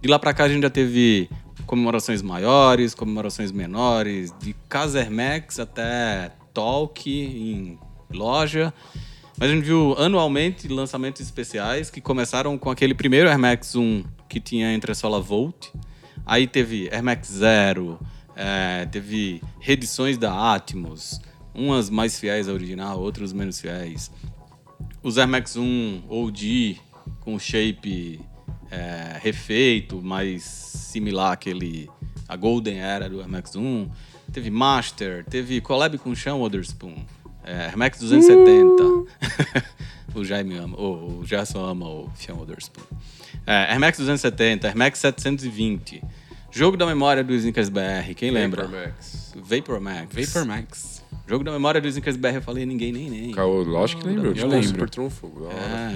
De 0.01 0.09
lá 0.09 0.19
para 0.19 0.33
cá, 0.33 0.43
a 0.43 0.49
gente 0.49 0.63
já 0.63 0.69
teve 0.69 1.29
comemorações 1.65 2.21
maiores, 2.21 2.93
comemorações 2.93 3.51
menores, 3.51 4.33
de 4.39 4.55
Max 5.11 5.59
até 5.59 6.31
Talk 6.53 7.09
em 7.09 7.77
loja. 8.11 8.73
Mas 9.37 9.49
a 9.49 9.53
gente 9.53 9.65
viu 9.65 9.95
anualmente 9.97 10.67
lançamentos 10.67 11.21
especiais 11.21 11.89
que 11.89 11.99
começaram 11.99 12.57
com 12.57 12.69
aquele 12.69 12.93
primeiro 12.93 13.29
Air 13.29 13.37
Max 13.37 13.75
1 13.75 14.03
que 14.29 14.39
tinha 14.39 14.73
entressola 14.73 15.19
Volt. 15.19 15.67
Aí 16.25 16.47
teve 16.47 16.89
Air 16.91 17.03
Max 17.03 17.27
Zero, 17.27 17.99
é, 18.35 18.85
teve 18.85 19.41
reedições 19.59 20.17
da 20.17 20.53
Atmos, 20.53 21.19
umas 21.53 21.89
mais 21.89 22.17
fiéis 22.19 22.47
ao 22.47 22.55
original, 22.55 22.99
outras 22.99 23.33
menos 23.33 23.59
fiéis. 23.59 24.09
Os 25.03 25.17
Air 25.17 25.27
Max 25.27 25.57
1 25.57 26.03
OG 26.09 26.79
com 27.19 27.37
shape 27.37 28.21
é, 28.75 29.17
refeito, 29.21 30.01
mais 30.01 30.43
similar 30.43 31.31
àquele 31.31 31.89
a 32.27 32.35
Golden 32.35 32.79
Era 32.79 33.09
do 33.09 33.19
Air 33.21 33.29
Max 33.29 33.55
1. 33.55 33.89
Teve 34.33 34.49
Master, 34.49 35.23
teve 35.25 35.61
collab 35.61 35.97
com 35.97 36.13
Sean 36.13 36.35
Wotherspoon, 36.35 37.05
é, 37.43 37.67
Air 37.67 37.77
Max 37.77 37.99
270. 37.99 38.83
o 40.13 40.23
Jaime 40.25 40.57
ama, 40.57 40.77
o, 40.77 41.19
o 41.19 41.25
Gerson 41.25 41.63
ama 41.63 41.87
o 41.87 42.09
Sean 42.15 42.35
Wotherspoon. 42.35 42.83
É, 43.47 43.71
Air 43.71 43.79
Max 43.79 43.97
270, 43.97 44.67
Air 44.67 44.77
Max 44.77 44.99
720. 44.99 46.03
Jogo 46.51 46.77
da 46.77 46.85
memória 46.85 47.23
do 47.23 47.33
Snickers 47.33 47.69
BR, 47.69 48.13
quem 48.15 48.31
lembra? 48.31 48.63
Vapor 48.65 48.81
Max. 48.81 49.33
Vapor 49.35 49.81
Max. 49.81 50.15
Vapor 50.15 50.45
Max. 50.45 50.94
Jogo 51.27 51.43
da 51.43 51.51
memória 51.51 51.81
do 51.81 51.87
Snickers 51.87 52.17
BR, 52.17 52.35
eu 52.35 52.41
falei 52.41 52.65
ninguém 52.67 52.91
nem 52.91 53.09
nem. 53.09 53.31
Caô, 53.31 53.63
lógico 53.63 54.01
que 54.03 54.07
lembro. 54.07 54.27
Eu 54.27 54.33
tipo, 54.35 54.47
lembro. 54.47 54.67
Super 54.67 54.89
trunfo. 54.89 55.31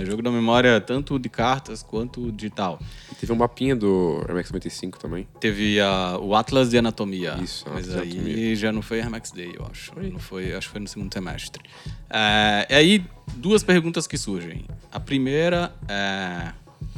É, 0.01 0.03
jogo 0.05 0.23
da 0.23 0.31
memória 0.31 0.81
tanto 0.81 1.19
de 1.19 1.29
cartas 1.29 1.83
quanto 1.83 2.31
digital. 2.31 2.79
E 3.11 3.15
Teve 3.15 3.31
um 3.31 3.35
mapinha 3.35 3.75
do 3.75 4.23
Air 4.27 4.35
Max 4.35 4.49
95 4.51 4.97
também. 4.99 5.27
Teve 5.39 5.79
a- 5.79 6.17
o 6.19 6.33
Atlas 6.35 6.71
de 6.71 6.77
Anatomia. 6.79 7.35
Isso, 7.43 7.63
Mas 7.71 7.87
Atlas 7.89 8.01
aí 8.03 8.11
Anatomia. 8.17 8.55
já 8.55 8.71
não 8.71 8.81
foi 8.81 8.99
Air 9.01 9.11
Max 9.11 9.31
Day, 9.31 9.53
eu 9.55 9.67
acho. 9.69 9.91
Não 9.99 10.19
foi, 10.19 10.51
acho 10.53 10.67
que 10.67 10.71
foi 10.71 10.81
no 10.81 10.87
segundo 10.87 11.13
semestre. 11.13 11.61
É, 12.09 12.65
e 12.69 12.73
aí, 12.73 13.05
duas 13.35 13.61
perguntas 13.63 14.07
que 14.07 14.17
surgem. 14.17 14.65
A 14.91 14.99
primeira 14.99 15.71
é... 15.87 16.53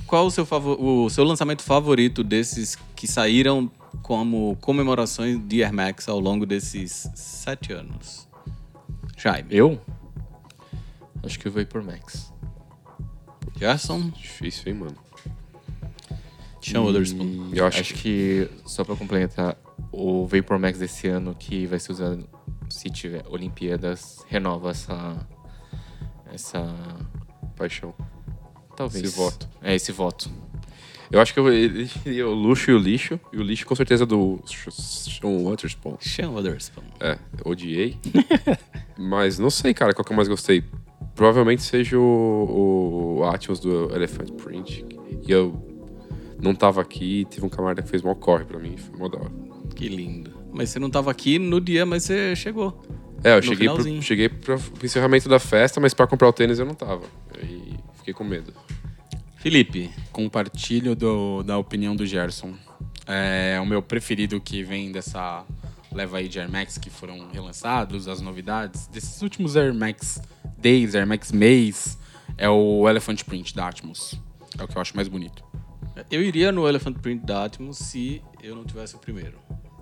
Qual 0.08 0.26
o 0.26 0.32
seu, 0.32 0.46
favor, 0.46 0.78
o 0.82 1.10
seu 1.10 1.24
lançamento 1.24 1.64
favorito 1.64 2.24
desses 2.24 2.78
que 2.96 3.08
saíram 3.08 3.72
como 4.02 4.58
comemorações 4.62 5.40
de 5.48 5.64
Air 5.64 5.74
Max 5.74 6.08
ao 6.08 6.20
longo 6.20 6.46
desses 6.46 7.10
sete 7.16 7.74
anos? 7.74 8.28
Jaime. 9.18 9.48
Eu? 9.52 9.80
Acho 11.24 11.40
que 11.40 11.48
o 11.48 11.52
Vapor 11.52 11.84
Max. 11.84 12.34
Gerson? 13.58 14.10
Difícil, 14.10 14.72
hein, 14.72 14.80
mano. 14.80 14.98
Sean 16.62 16.82
Wotherspoon. 16.82 17.52
Eu 17.54 17.66
acho, 17.66 17.80
Acho 17.80 17.94
que, 17.96 18.50
só 18.66 18.84
pra 18.84 18.96
complementar, 18.96 19.58
o 19.92 20.26
Vapor 20.26 20.58
Max 20.58 20.80
desse 20.80 21.08
ano, 21.08 21.36
que 21.36 21.66
vai 21.66 21.80
ser 21.80 21.92
usado 21.92 22.28
se 22.70 22.90
tiver 22.90 23.24
Olimpíadas, 23.28 24.24
renova 24.28 24.72
essa. 24.72 25.28
Essa. 26.34 26.76
paixão. 27.56 27.94
Talvez. 28.76 29.04
Esse 29.04 29.16
voto. 29.16 29.50
É, 29.62 29.76
esse 29.76 29.92
voto. 29.92 30.32
Eu 31.12 31.20
acho 31.20 31.34
que 31.34 31.40
eu 31.40 31.54
elegeria 31.54 32.26
o 32.26 32.34
luxo 32.34 32.72
e 32.72 32.74
o 32.74 32.78
lixo. 32.78 33.20
E 33.34 33.38
o 33.38 33.44
lixo 33.44 33.66
com 33.66 33.76
certeza 33.76 34.06
do 34.06 34.40
Sean 34.48 35.44
Waterspoon. 35.44 35.98
Sean 36.00 36.30
Wotherspoon. 36.30 36.84
É, 37.02 37.18
odiei. 37.44 37.98
Mas 38.98 39.38
não 39.38 39.50
sei, 39.50 39.74
cara, 39.74 39.94
qual 39.94 40.06
que 40.06 40.12
eu 40.12 40.16
mais 40.16 40.30
gostei. 40.30 40.64
Provavelmente 41.14 41.64
seja 41.64 41.98
o, 42.00 43.18
o 43.20 43.24
Atmos 43.26 43.60
do 43.60 43.94
Elephant 43.94 44.32
Print. 44.32 44.86
E 45.28 45.32
eu 45.32 45.62
não 46.42 46.56
tava 46.56 46.82
aqui, 46.82 47.28
teve 47.30 47.46
um 47.46 47.50
camarada 47.50 47.82
que 47.82 47.90
fez 47.90 48.02
mó 48.02 48.16
corre 48.16 48.46
pra 48.46 48.58
mim, 48.58 48.78
foi 48.78 48.98
mó 48.98 49.10
da 49.10 49.20
hora. 49.20 49.32
Que 49.76 49.90
lindo. 49.90 50.32
Mas 50.54 50.70
você 50.70 50.80
não 50.80 50.88
estava 50.88 51.12
aqui 51.12 51.38
no 51.38 51.60
dia, 51.60 51.86
mas 51.86 52.04
você 52.04 52.36
chegou. 52.36 52.82
É, 53.24 53.38
eu 53.38 53.42
cheguei 53.42 53.70
pro, 53.70 54.02
cheguei 54.02 54.30
pro 54.30 54.58
pro 54.60 54.86
encerramento 54.86 55.30
da 55.30 55.40
festa, 55.40 55.80
mas 55.80 55.94
pra 55.94 56.08
comprar 56.08 56.28
o 56.28 56.34
tênis 56.34 56.58
eu 56.58 56.66
não 56.66 56.74
tava. 56.74 57.04
Aí 57.38 57.76
fiquei 57.98 58.14
com 58.14 58.24
medo. 58.24 58.54
Felipe, 59.42 59.90
Compartilho 60.12 60.96
do- 60.96 61.42
da 61.44 61.58
opinião 61.58 61.96
do 61.96 62.06
Gerson. 62.06 62.54
É 63.08 63.60
o 63.62 63.66
meu 63.66 63.82
preferido 63.82 64.40
que 64.40 64.64
vem 64.64 64.92
dessa 64.92 65.44
leva 65.92 66.18
aí 66.20 66.28
de 66.28 66.40
Air 66.40 66.50
Max 66.50 66.78
que 66.78 66.90
foram 66.90 67.28
relançados, 67.34 68.08
as 68.08 68.22
novidades. 68.22 68.88
Desses 68.88 69.22
últimos 69.22 69.58
Air 69.58 69.74
Max 69.74 70.22
Days, 70.58 70.94
Air 70.96 71.08
Max 71.08 71.32
Mês, 71.32 71.98
é 72.38 72.48
o 72.48 72.88
Elephant 72.88 73.24
Print 73.24 73.56
da 73.56 73.68
Atmos. 73.68 74.14
É 74.58 74.64
o 74.64 74.68
que 74.68 74.78
eu 74.78 74.82
acho 74.82 74.96
mais 74.96 75.08
bonito. 75.08 75.44
eu 76.10 76.22
iria 76.24 76.52
no 76.52 76.68
Elephant 76.68 76.98
Print 77.00 77.26
da 77.26 77.46
Atmos 77.46 77.78
se 77.78 78.22
eu 78.42 78.56
não 78.56 78.64
tivesse 78.64 78.96
o 78.96 79.00
primeiro. 79.00 79.38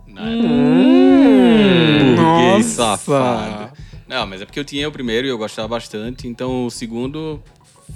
Na 0.07 0.24
Hum. 0.24 0.39
época. 0.39 2.22
Burguês 2.22 2.78
nossa. 2.78 2.97
safado. 2.97 3.78
Não, 4.07 4.26
mas 4.26 4.41
é 4.41 4.45
porque 4.45 4.60
eu 4.60 4.66
tinha 4.66 4.88
o 4.88 4.91
primeiro 4.91 5.28
e 5.28 5.30
eu 5.30 5.38
gostava 5.38 5.68
bastante, 5.68 6.28
então 6.28 6.66
o 6.66 6.72
segundo 6.72 7.41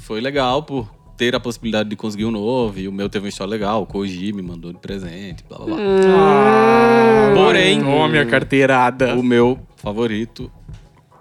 foi 0.02 0.22
legal 0.22 0.62
por 0.62 0.88
ter 1.18 1.36
a 1.36 1.40
possibilidade 1.40 1.90
de 1.90 1.96
conseguir 1.96 2.26
um 2.26 2.32
novo, 2.32 2.80
e 2.80 2.88
o 2.88 2.92
meu 2.92 3.08
teve 3.10 3.26
uma 3.26 3.30
história 3.30 3.52
legal, 3.52 3.84
o 3.84 3.86
Koji 3.86 4.34
me 4.34 4.42
mandou 4.42 4.74
de 4.74 4.80
presente, 4.80 5.44
blá 5.48 5.58
blá 5.60 5.68
blá. 5.68 7.34
Porém, 7.36 7.82
Tome 7.82 8.20
a 8.20 8.26
carteirada. 8.26 9.16
o 9.16 9.24
meu 9.24 9.60
favorito, 9.78 10.52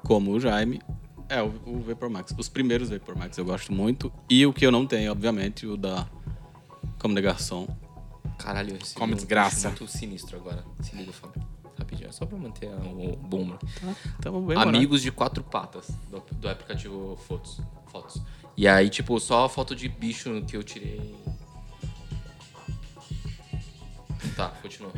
como 0.02 0.32
o 0.32 0.40
Jaime, 0.40 0.80
é 1.28 1.42
o, 1.42 1.52
o 1.66 1.80
Vapor 1.80 2.10
Max. 2.10 2.34
Os 2.38 2.48
primeiros 2.48 2.90
Vapor 2.90 3.16
Max 3.16 3.36
eu 3.38 3.44
gosto 3.44 3.72
muito, 3.72 4.12
e 4.28 4.44
o 4.46 4.52
que 4.52 4.64
eu 4.66 4.70
não 4.70 4.86
tenho, 4.86 5.10
obviamente, 5.12 5.66
o 5.66 5.76
da 5.76 6.06
Como 6.98 7.14
de 7.14 7.20
Garçom. 7.22 7.66
Caralho, 8.38 8.70
eu 8.70 8.78
recebi 8.78 9.02
um 9.04 9.14
desgraça. 9.14 9.70
push 9.70 9.80
muito 9.80 9.92
sinistro 9.92 10.36
agora. 10.36 10.64
Se 10.80 10.96
liga, 10.96 11.12
Fábio. 11.12 11.40
Rapidinho, 11.78 12.08
é 12.08 12.12
só 12.12 12.26
pra 12.26 12.36
manter 12.38 12.68
o 12.68 13.16
boom. 13.16 13.54
Tamo 14.20 14.40
bem 14.42 14.56
moral. 14.56 14.68
Amigos 14.68 15.00
de 15.02 15.10
quatro 15.10 15.42
patas 15.42 15.90
do, 16.10 16.22
do 16.36 16.48
aplicativo 16.48 17.16
Fotos. 17.26 17.60
Fotos. 17.86 18.22
E 18.56 18.68
aí, 18.68 18.88
tipo, 18.88 19.18
só 19.18 19.44
a 19.44 19.48
foto 19.48 19.74
de 19.74 19.88
bicho 19.88 20.42
que 20.46 20.56
eu 20.56 20.62
tirei. 20.62 21.14
Tá, 24.36 24.48
continua. 24.62 24.92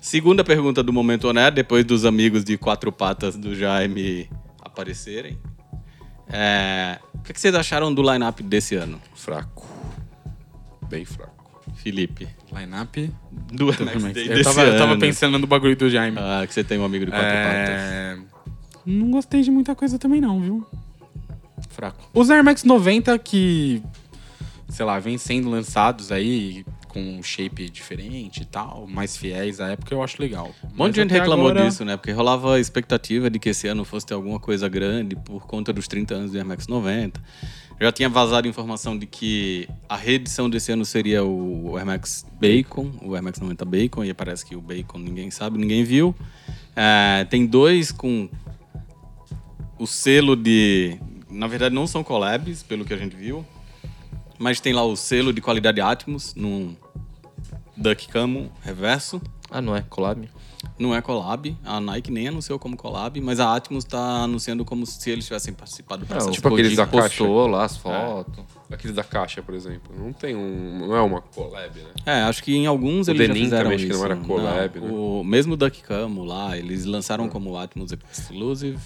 Segunda 0.00 0.44
pergunta 0.44 0.82
do 0.82 0.92
Momento 0.92 1.28
Oné, 1.28 1.50
depois 1.50 1.84
dos 1.84 2.04
amigos 2.04 2.44
de 2.44 2.56
quatro 2.56 2.92
patas 2.92 3.36
do 3.36 3.54
Jaime 3.54 4.30
aparecerem. 4.62 5.38
É, 6.28 7.00
o 7.12 7.18
que, 7.18 7.32
que 7.32 7.40
vocês 7.40 7.54
acharam 7.54 7.92
do 7.92 8.02
line-up 8.02 8.42
desse 8.42 8.76
ano? 8.76 9.00
Fraco. 9.14 9.66
Bem 10.88 11.04
fraco. 11.04 11.60
Felipe. 11.74 12.28
Line-up. 12.52 13.12
Do 13.52 13.66
Max 13.66 14.02
Day 14.12 14.28
Eu 14.28 14.34
desse 14.34 14.44
tava, 14.44 14.62
eu 14.62 14.78
tava 14.78 14.96
pensando 14.96 15.38
no 15.38 15.46
bagulho 15.46 15.76
do 15.76 15.90
Jaime. 15.90 16.18
Ah, 16.20 16.44
que 16.46 16.54
você 16.54 16.62
tem 16.62 16.78
um 16.78 16.84
amigo 16.84 17.04
de 17.04 17.10
quatro 17.10 17.28
patas. 17.28 17.80
É... 17.80 18.18
Não 18.84 19.10
gostei 19.10 19.42
de 19.42 19.50
muita 19.50 19.74
coisa 19.74 19.98
também, 19.98 20.20
não, 20.20 20.40
viu? 20.40 20.66
Fraco. 21.76 22.08
Os 22.14 22.30
Air 22.30 22.42
Max 22.42 22.64
90 22.64 23.18
que, 23.18 23.82
sei 24.68 24.84
lá, 24.84 24.98
vêm 24.98 25.18
sendo 25.18 25.50
lançados 25.50 26.10
aí 26.10 26.64
com 26.88 27.18
um 27.18 27.22
shape 27.22 27.68
diferente 27.68 28.40
e 28.40 28.44
tal, 28.46 28.86
mais 28.88 29.18
fiéis 29.18 29.60
à 29.60 29.68
época, 29.68 29.94
eu 29.94 30.02
acho 30.02 30.20
legal. 30.20 30.50
Um 30.72 30.76
monte 30.76 30.94
de 30.94 31.02
gente 31.02 31.10
reclamou 31.12 31.52
disso, 31.52 31.84
né? 31.84 31.98
Porque 31.98 32.10
rolava 32.10 32.54
a 32.54 32.58
expectativa 32.58 33.28
de 33.28 33.38
que 33.38 33.50
esse 33.50 33.68
ano 33.68 33.84
fosse 33.84 34.06
ter 34.06 34.14
alguma 34.14 34.40
coisa 34.40 34.66
grande 34.66 35.14
por 35.14 35.46
conta 35.46 35.74
dos 35.74 35.86
30 35.86 36.14
anos 36.14 36.30
do 36.32 36.38
Air 36.38 36.46
Max 36.46 36.66
90. 36.66 37.20
Já 37.78 37.92
tinha 37.92 38.08
vazado 38.08 38.48
informação 38.48 38.98
de 38.98 39.04
que 39.04 39.68
a 39.86 39.96
reedição 39.96 40.48
desse 40.48 40.72
ano 40.72 40.86
seria 40.86 41.22
o 41.22 41.76
Air 41.76 41.84
Max 41.84 42.24
Bacon, 42.40 42.90
o 43.02 43.14
Air 43.14 43.22
Max 43.22 43.38
90 43.38 43.64
Bacon, 43.66 44.02
e 44.02 44.14
parece 44.14 44.46
que 44.46 44.56
o 44.56 44.62
Bacon 44.62 44.98
ninguém 44.98 45.30
sabe, 45.30 45.58
ninguém 45.58 45.84
viu. 45.84 46.14
É, 46.74 47.26
tem 47.28 47.44
dois 47.44 47.92
com 47.92 48.30
o 49.78 49.86
selo 49.86 50.34
de. 50.34 50.98
Na 51.30 51.46
verdade, 51.46 51.74
não 51.74 51.86
são 51.86 52.04
collabs, 52.04 52.62
pelo 52.62 52.84
que 52.84 52.94
a 52.94 52.96
gente 52.96 53.16
viu. 53.16 53.44
Mas 54.38 54.60
tem 54.60 54.72
lá 54.72 54.84
o 54.84 54.96
selo 54.96 55.32
de 55.32 55.40
qualidade 55.40 55.80
Atmos 55.80 56.34
num 56.34 56.76
Duck 57.76 58.08
Camo 58.08 58.50
reverso. 58.62 59.20
Ah, 59.50 59.60
não 59.62 59.74
é? 59.76 59.82
Collab? 59.82 60.28
Não 60.78 60.94
é 60.94 61.00
collab, 61.00 61.56
a 61.64 61.80
Nike 61.80 62.10
nem 62.10 62.28
anunciou 62.28 62.58
como 62.58 62.76
collab, 62.76 63.18
mas 63.20 63.38
a 63.40 63.54
Atmos 63.54 63.84
tá 63.84 63.98
anunciando 64.24 64.64
como 64.64 64.84
se 64.84 65.08
eles 65.10 65.24
tivessem 65.24 65.54
participado 65.54 66.00
do 66.00 66.04
É, 66.04 66.08
processo. 66.08 66.30
o 66.30 66.32
tipo 66.32 66.48
aqueles 66.48 66.76
da 66.76 66.86
caixa. 66.86 67.02
postou 67.08 67.46
lá 67.46 67.64
as 67.64 67.76
fotos. 67.76 68.44
Aquele 68.70 68.92
da 68.92 69.04
caixa, 69.04 69.40
por 69.42 69.54
exemplo. 69.54 69.94
Não 69.96 70.12
tem 70.12 70.34
um. 70.34 70.78
Não 70.88 70.96
é 70.96 71.00
uma 71.00 71.20
collab, 71.20 71.78
né? 71.80 71.90
É, 72.04 72.22
acho 72.22 72.42
que 72.42 72.54
em 72.56 72.66
alguns 72.66 73.06
O 73.06 73.12
eles 73.12 73.26
já 73.26 73.32
Denim 73.32 73.44
fizeram 73.44 73.62
também, 73.70 73.76
acho 73.76 73.84
isso. 73.84 73.92
que 73.92 73.98
não 73.98 74.04
era 74.04 74.16
collab, 74.16 74.80
né? 74.80 74.88
O 74.90 75.22
mesmo 75.24 75.56
Duck 75.56 75.80
Camo 75.82 76.24
lá, 76.24 76.58
eles 76.58 76.84
lançaram 76.84 77.28
como 77.28 77.56
Atmos 77.56 77.92
Exclusive. 78.12 78.78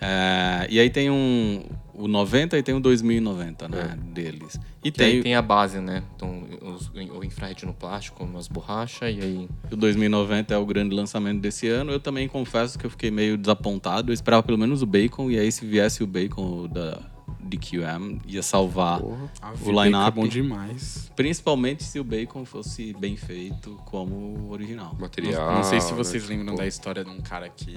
É, 0.00 0.66
e 0.70 0.78
aí 0.78 0.88
tem 0.90 1.10
um 1.10 1.64
o 1.92 2.06
90 2.06 2.56
e 2.56 2.62
tem 2.62 2.76
o 2.76 2.80
2090, 2.80 3.68
né, 3.68 3.98
deles. 4.12 4.56
E 4.84 4.92
Que 4.92 4.98
tem, 4.98 5.20
tem 5.20 5.34
a 5.34 5.42
base, 5.42 5.80
né? 5.80 6.04
Então, 6.14 6.44
os- 6.62 6.88
o 6.94 7.24
infrared 7.24 7.66
no 7.66 7.74
plástico, 7.74 8.22
umas 8.22 8.46
borrachas, 8.46 9.12
e 9.16 9.20
aí. 9.20 9.48
o 9.68 9.74
2090 9.74 10.54
é 10.54 10.56
o 10.56 10.64
grande 10.64 10.94
lançamento 10.94 11.40
desse 11.40 11.66
ano. 11.66 11.90
Eu 11.90 11.98
também 11.98 12.28
confesso 12.28 12.78
que 12.78 12.86
eu 12.86 12.90
fiquei 12.90 13.10
meio 13.10 13.36
desapontado. 13.36 14.10
Eu 14.10 14.14
esperava 14.14 14.44
pelo 14.44 14.56
menos 14.56 14.80
o 14.80 14.86
Bacon, 14.86 15.28
e 15.28 15.36
aí 15.40 15.50
se 15.50 15.66
viesse 15.66 16.00
o 16.04 16.06
Bacon 16.06 16.68
da 16.68 17.00
DQM, 17.40 18.20
ia 18.28 18.42
salvar 18.44 19.00
A 19.42 19.50
o 19.52 19.56
Vibeco 19.56 19.82
line-up. 19.82 20.06
é 20.18 20.22
bom 20.22 20.28
demais. 20.28 21.10
Principalmente 21.16 21.82
se 21.82 21.98
o 21.98 22.04
Bacon 22.04 22.44
fosse 22.44 22.94
bem 22.94 23.16
feito 23.16 23.76
como 23.86 24.14
o 24.14 24.50
original. 24.52 24.94
Material. 25.00 25.48
não, 25.48 25.54
não 25.56 25.64
sei 25.64 25.80
se 25.80 25.90
né? 25.90 25.96
vocês 25.96 26.28
lembram 26.28 26.46
Tipo, 26.46 26.58
da 26.58 26.66
história 26.66 27.04
de 27.04 27.10
um 27.10 27.20
cara 27.20 27.48
que 27.48 27.76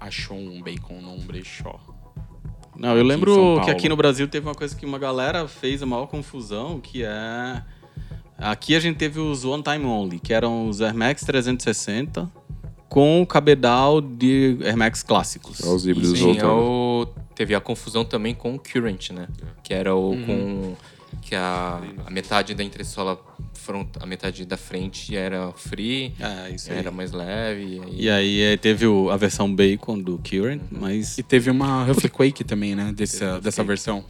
achou 0.00 0.36
um 0.36 0.62
bacon 0.62 1.00
num 1.00 1.18
brechó. 1.18 1.78
Não, 2.76 2.96
eu 2.96 3.02
em 3.02 3.06
lembro 3.06 3.34
São 3.34 3.64
que 3.64 3.70
aqui 3.70 3.88
no 3.88 3.96
Brasil 3.96 4.28
teve 4.28 4.46
uma 4.46 4.54
coisa 4.54 4.74
que 4.74 4.86
uma 4.86 4.98
galera 4.98 5.48
fez 5.48 5.82
a 5.82 5.86
maior 5.86 6.06
confusão, 6.06 6.78
que 6.80 7.02
é... 7.02 7.62
Aqui 8.36 8.76
a 8.76 8.80
gente 8.80 8.96
teve 8.96 9.18
os 9.18 9.44
One 9.44 9.62
Time 9.64 9.84
Only, 9.84 10.20
que 10.20 10.32
eram 10.32 10.68
os 10.68 10.80
Air 10.80 10.94
Max 10.94 11.22
360 11.22 12.30
com 12.88 13.20
o 13.20 13.26
cabedal 13.26 14.00
de 14.00 14.58
Air 14.62 14.76
Max 14.76 15.02
clássicos. 15.02 15.60
É 15.60 15.68
os 15.68 15.86
híbridos 15.86 16.18
Sim, 16.18 16.38
é 16.38 16.46
o... 16.46 17.06
teve 17.34 17.54
a 17.54 17.60
confusão 17.60 18.04
também 18.04 18.34
com 18.34 18.54
o 18.54 18.58
Current, 18.58 19.10
né? 19.10 19.28
Que 19.62 19.74
era 19.74 19.94
o 19.94 20.16
com. 20.24 20.74
Que 21.22 21.34
a, 21.34 21.80
a 22.06 22.10
metade 22.10 22.54
da 22.54 22.62
entressola, 22.64 23.18
front, 23.54 23.88
a 24.00 24.06
metade 24.06 24.44
da 24.46 24.56
frente 24.56 25.14
era 25.16 25.52
free, 25.52 26.14
É, 26.18 26.50
isso 26.54 26.72
aí. 26.72 26.78
era 26.78 26.90
mais 26.90 27.12
leve. 27.12 27.80
E 27.92 28.08
aí, 28.08 28.38
E 28.38 28.46
aí 28.46 28.56
teve 28.56 28.86
o- 28.86 29.10
a 29.10 29.16
versão 29.16 29.52
Bacon 29.54 29.98
do 29.98 30.18
Current, 30.18 30.62
mas... 30.70 31.18
E 31.18 31.22
teve 31.22 31.50
uma 31.50 31.84
Huffle 31.90 32.08
Quake 32.08 32.44
também, 32.44 32.74
né? 32.74 32.92
Dessa, 32.94 33.40
dessa 33.40 33.62
versão. 33.64 34.04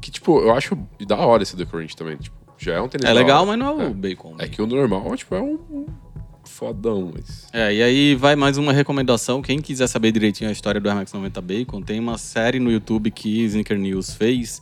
Que, 0.00 0.10
tipo, 0.10 0.40
eu 0.40 0.52
acho 0.52 0.76
da 1.06 1.16
hora 1.16 1.42
esse 1.42 1.56
The 1.56 1.64
Current 1.66 1.94
também. 1.94 2.16
Tipo, 2.16 2.36
já 2.58 2.74
é 2.74 2.80
um 2.80 2.88
tênis 2.88 3.06
É 3.06 3.12
legal, 3.12 3.46
mas 3.46 3.58
não 3.58 3.80
é 3.80 3.86
o 3.86 3.94
Bacon. 3.94 4.34
É 4.38 4.48
que 4.48 4.60
o 4.60 4.66
normal, 4.66 5.16
tipo, 5.16 5.34
é 5.34 5.40
um 5.40 5.58
um 5.72 5.86
fodão, 6.44 7.12
mas... 7.14 7.46
É, 7.52 7.72
e 7.72 7.82
aí 7.82 8.14
vai 8.14 8.34
mais 8.34 8.56
uma 8.56 8.72
recomendação. 8.72 9.40
Quem 9.40 9.60
quiser 9.60 9.86
saber 9.86 10.10
direitinho 10.10 10.48
a 10.50 10.52
história 10.52 10.80
do 10.80 10.88
Air 10.88 10.96
Max 10.98 11.12
90 11.12 11.40
Bacon, 11.40 11.80
tem 11.82 12.00
uma 12.00 12.18
série 12.18 12.58
no 12.58 12.70
YouTube 12.72 13.10
que 13.10 13.42
Sneaker 13.44 13.78
News 13.78 14.14
fez, 14.14 14.60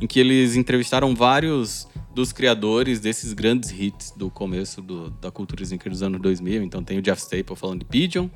em 0.00 0.06
que 0.06 0.20
eles 0.20 0.56
entrevistaram 0.56 1.14
vários 1.14 1.86
dos 2.14 2.32
criadores 2.32 3.00
desses 3.00 3.32
grandes 3.32 3.70
hits 3.70 4.12
do 4.16 4.30
começo 4.30 4.80
do- 4.80 5.10
da 5.10 5.30
cultura 5.30 5.62
sneaker 5.62 5.90
dos 5.90 6.02
anos 6.02 6.20
2000. 6.20 6.62
Então 6.62 6.82
tem 6.82 6.98
o 6.98 7.02
Jeff 7.02 7.20
Staple 7.20 7.56
falando 7.56 7.80
de 7.80 7.84
Pigeon, 7.86 8.28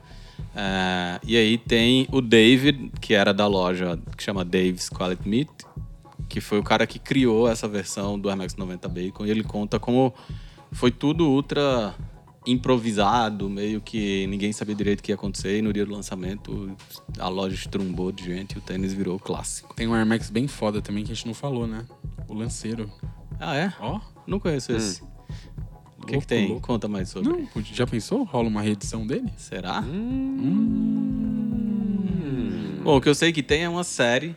é, 0.54 1.18
e 1.26 1.36
aí 1.36 1.58
tem 1.58 2.06
o 2.10 2.20
David, 2.20 2.90
que 3.00 3.14
era 3.14 3.32
da 3.32 3.46
loja 3.46 3.98
que 4.16 4.22
chama 4.22 4.44
Dave's 4.44 4.88
Quality 4.88 5.28
Meat, 5.28 5.50
que 6.28 6.40
foi 6.40 6.58
o 6.58 6.62
cara 6.62 6.86
que 6.86 6.98
criou 6.98 7.48
essa 7.48 7.66
versão 7.66 8.18
do 8.18 8.28
Air 8.28 8.38
Max 8.38 8.54
90 8.56 8.88
Bacon, 8.88 9.26
e 9.26 9.30
ele 9.30 9.42
conta 9.42 9.78
como 9.78 10.14
foi 10.72 10.90
tudo 10.90 11.28
ultra 11.28 11.94
improvisado, 12.46 13.48
meio 13.50 13.80
que 13.80 14.26
ninguém 14.26 14.52
sabia 14.52 14.74
direito 14.74 15.00
o 15.00 15.02
que 15.02 15.12
ia 15.12 15.14
acontecer, 15.14 15.58
e 15.58 15.62
no 15.62 15.72
dia 15.72 15.84
do 15.84 15.92
lançamento 15.92 16.74
a 17.18 17.28
loja 17.28 17.54
estrumbou 17.54 18.10
de 18.10 18.24
gente 18.24 18.54
e 18.54 18.58
o 18.58 18.60
tênis 18.60 18.92
virou 18.92 19.18
clássico. 19.18 19.74
Tem 19.74 19.86
um 19.86 19.94
Air 19.94 20.06
Max 20.06 20.30
bem 20.30 20.48
foda 20.48 20.80
também 20.80 21.04
que 21.04 21.12
a 21.12 21.14
gente 21.14 21.26
não 21.26 21.34
falou, 21.34 21.66
né? 21.66 21.84
O 22.28 22.34
lanceiro. 22.34 22.90
Ah, 23.38 23.56
é? 23.56 23.72
Ó. 23.80 24.00
Não 24.26 24.38
conheço 24.40 24.72
esse. 24.72 25.02
O 25.98 26.06
que, 26.06 26.18
que 26.18 26.26
tem? 26.26 26.48
louco. 26.48 26.66
Conta 26.66 26.88
mais 26.88 27.10
sobre. 27.10 27.28
Não, 27.28 27.46
já 27.62 27.86
pensou? 27.86 28.24
Rola 28.24 28.48
uma 28.48 28.62
reedição 28.62 29.06
dele? 29.06 29.30
Será? 29.36 29.82
Bom, 32.82 32.96
o 32.96 33.00
que 33.00 33.08
eu 33.08 33.14
sei 33.14 33.32
que 33.32 33.42
tem 33.42 33.64
é 33.64 33.68
uma 33.68 33.84
série 33.84 34.34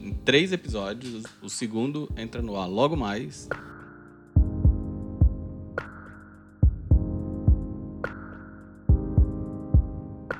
em 0.00 0.12
três 0.12 0.52
episódios. 0.52 1.24
O 1.40 1.48
segundo 1.48 2.10
entra 2.16 2.42
no 2.42 2.56
ar 2.56 2.66
logo 2.66 2.96
mais. 2.96 3.48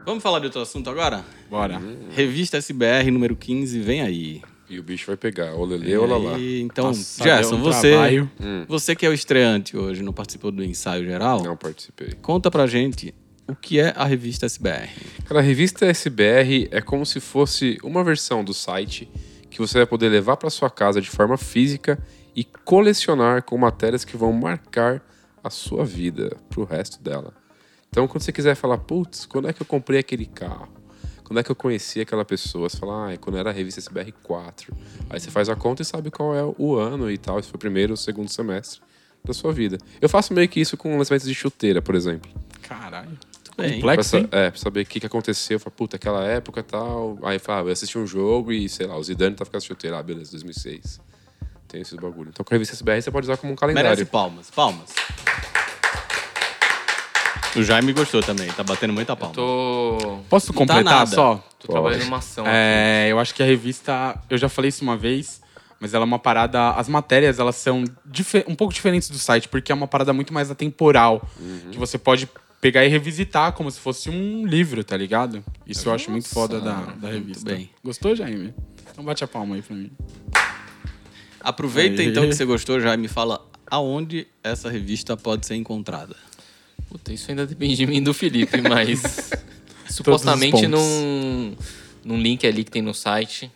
Vamos 0.04 0.22
falar 0.22 0.40
de 0.40 0.46
outro 0.46 0.60
assunto 0.60 0.90
agora? 0.90 1.24
Bora. 1.48 1.80
Revista 2.10 2.56
SBR 2.56 3.10
número 3.10 3.36
15, 3.36 3.78
vem 3.80 4.02
aí. 4.02 4.42
E 4.68 4.78
o 4.78 4.82
bicho 4.82 5.06
vai 5.06 5.16
pegar, 5.16 5.54
olelê, 5.54 5.96
olá 5.96 6.38
E, 6.38 6.60
então, 6.62 6.86
Nossa, 6.86 7.22
Gerson, 7.22 7.56
um 7.56 7.60
você, 7.62 7.90
trabalho. 7.90 8.30
você 8.66 8.96
que 8.96 9.04
é 9.04 9.08
o 9.08 9.12
estreante 9.12 9.76
hoje, 9.76 10.02
não 10.02 10.12
participou 10.12 10.50
do 10.50 10.64
ensaio 10.64 11.04
geral, 11.04 11.42
Não 11.42 11.56
participei. 11.56 12.14
conta 12.22 12.50
pra 12.50 12.66
gente 12.66 13.14
o 13.46 13.54
que 13.54 13.78
é 13.78 13.92
a 13.94 14.04
revista 14.06 14.46
SBR. 14.46 14.88
Cara, 15.26 15.40
a 15.40 15.42
revista 15.42 15.84
SBR 15.86 16.68
é 16.70 16.80
como 16.80 17.04
se 17.04 17.20
fosse 17.20 17.76
uma 17.84 18.02
versão 18.02 18.42
do 18.42 18.54
site 18.54 19.08
que 19.50 19.58
você 19.58 19.78
vai 19.78 19.86
poder 19.86 20.08
levar 20.08 20.38
para 20.38 20.48
sua 20.48 20.70
casa 20.70 21.00
de 21.02 21.10
forma 21.10 21.36
física 21.36 21.98
e 22.34 22.42
colecionar 22.42 23.42
com 23.42 23.58
matérias 23.58 24.04
que 24.06 24.16
vão 24.16 24.32
marcar 24.32 25.02
a 25.44 25.50
sua 25.50 25.84
vida 25.84 26.34
pro 26.48 26.64
resto 26.64 27.02
dela. 27.02 27.34
Então, 27.92 28.08
quando 28.08 28.22
você 28.22 28.32
quiser 28.32 28.54
falar, 28.54 28.78
putz, 28.78 29.26
quando 29.26 29.50
é 29.50 29.52
que 29.52 29.60
eu 29.60 29.66
comprei 29.66 30.00
aquele 30.00 30.24
carro? 30.24 30.66
Quando 31.24 31.40
é 31.40 31.42
que 31.42 31.50
eu 31.50 31.54
conheci 31.54 32.00
aquela 32.00 32.24
pessoa? 32.24 32.66
Você 32.66 32.78
fala, 32.78 33.08
ah, 33.08 33.12
é 33.12 33.18
quando 33.18 33.36
era 33.36 33.50
a 33.50 33.52
revista 33.52 33.80
SBR 33.80 34.12
4. 34.22 34.74
Aí 35.10 35.20
você 35.20 35.30
faz 35.30 35.50
a 35.50 35.54
conta 35.54 35.82
e 35.82 35.84
sabe 35.84 36.10
qual 36.10 36.34
é 36.34 36.42
o 36.56 36.74
ano 36.76 37.10
e 37.10 37.18
tal, 37.18 37.40
se 37.42 37.50
foi 37.50 37.56
o 37.56 37.58
primeiro 37.58 37.92
ou 37.92 37.96
segundo 37.98 38.30
semestre 38.30 38.80
da 39.22 39.34
sua 39.34 39.52
vida. 39.52 39.76
Eu 40.00 40.08
faço 40.08 40.32
meio 40.32 40.48
que 40.48 40.58
isso 40.58 40.74
com 40.74 40.96
lançamentos 40.96 41.28
de 41.28 41.34
chuteira, 41.34 41.82
por 41.82 41.94
exemplo. 41.94 42.30
Caralho. 42.62 43.10
Bem, 43.58 43.80
Pra, 43.80 43.90
Complexo, 43.90 44.16
hein? 44.16 44.28
é, 44.32 44.50
pra 44.50 44.58
saber 44.58 44.80
o 44.80 44.86
que, 44.86 44.98
que 44.98 45.06
aconteceu. 45.06 45.60
Fala, 45.60 45.76
puta, 45.76 45.96
aquela 45.96 46.24
época 46.24 46.60
e 46.60 46.62
tal. 46.62 47.18
Aí 47.22 47.38
fala, 47.38 47.60
ah, 47.60 47.64
eu 47.68 47.72
assisti 47.72 47.98
um 47.98 48.06
jogo 48.06 48.50
e, 48.52 48.70
sei 48.70 48.86
lá, 48.86 48.96
o 48.96 49.04
Zidane 49.04 49.36
tá 49.36 49.44
ficando 49.44 49.62
chuteiro. 49.62 49.94
Ah, 49.96 50.02
beleza, 50.02 50.30
2006. 50.30 50.98
Tem 51.68 51.82
esses 51.82 51.94
bagulho. 51.94 52.30
Então, 52.30 52.42
com 52.42 52.54
a 52.54 52.56
revista 52.56 52.74
SBR 52.74 53.02
você 53.02 53.10
pode 53.10 53.26
usar 53.26 53.36
como 53.36 53.52
um 53.52 53.56
calendário. 53.56 53.90
Merece 53.90 54.06
palmas, 54.06 54.50
palmas. 54.50 54.94
O 57.56 57.62
Jaime 57.62 57.92
gostou 57.92 58.22
também, 58.22 58.48
tá 58.48 58.62
batendo 58.62 58.92
muita 58.92 59.14
palma. 59.14 59.34
Tô, 59.34 60.18
Posso 60.28 60.52
tá 60.52 60.58
completar 60.58 60.84
nada. 60.84 61.06
só? 61.06 61.44
tô 61.58 61.68
trabalhando 61.72 62.04
numa 62.04 62.16
ação. 62.16 62.44
É, 62.46 63.08
eu 63.10 63.18
acho 63.18 63.34
que 63.34 63.42
a 63.42 63.46
revista, 63.46 64.18
eu 64.30 64.38
já 64.38 64.48
falei 64.48 64.70
isso 64.70 64.82
uma 64.82 64.96
vez, 64.96 65.40
mas 65.78 65.92
ela 65.94 66.04
é 66.04 66.06
uma 66.06 66.18
parada. 66.18 66.70
As 66.70 66.88
matérias 66.88 67.38
elas 67.38 67.56
são 67.56 67.84
um 68.48 68.54
pouco 68.54 68.72
diferentes 68.72 69.10
do 69.10 69.18
site, 69.18 69.48
porque 69.48 69.70
é 69.70 69.74
uma 69.74 69.86
parada 69.86 70.12
muito 70.12 70.32
mais 70.32 70.50
atemporal. 70.50 71.28
Que 71.70 71.78
você 71.78 71.98
pode 71.98 72.28
pegar 72.60 72.84
e 72.84 72.88
revisitar 72.88 73.52
como 73.52 73.70
se 73.70 73.80
fosse 73.80 74.08
um 74.08 74.46
livro, 74.46 74.82
tá 74.82 74.96
ligado? 74.96 75.44
Isso 75.66 75.88
eu 75.88 75.94
acho 75.94 76.10
muito 76.10 76.28
foda 76.28 76.60
da, 76.60 76.74
da 76.96 77.08
revista. 77.08 77.44
bem. 77.44 77.68
Gostou, 77.84 78.14
Jaime? 78.14 78.54
Então 78.90 79.04
bate 79.04 79.24
a 79.24 79.28
palma 79.28 79.56
aí 79.56 79.62
pra 79.62 79.74
mim. 79.76 79.90
Aproveita 81.40 82.00
Aí. 82.00 82.08
então 82.08 82.28
que 82.28 82.34
você 82.34 82.44
gostou, 82.44 82.80
Jaime, 82.80 83.08
fala 83.08 83.44
aonde 83.68 84.26
essa 84.44 84.70
revista 84.70 85.16
pode 85.16 85.46
ser 85.46 85.56
encontrada. 85.56 86.14
Puta, 86.92 87.10
isso 87.10 87.30
ainda 87.30 87.46
depende 87.46 87.74
de 87.74 87.86
mim 87.86 88.02
do 88.02 88.12
Felipe, 88.12 88.60
mas 88.68 89.30
supostamente 89.88 90.66
num, 90.66 91.56
num 92.04 92.20
link 92.20 92.46
ali 92.46 92.64
que 92.64 92.70
tem 92.70 92.82
no 92.82 92.92
site. 92.92 93.50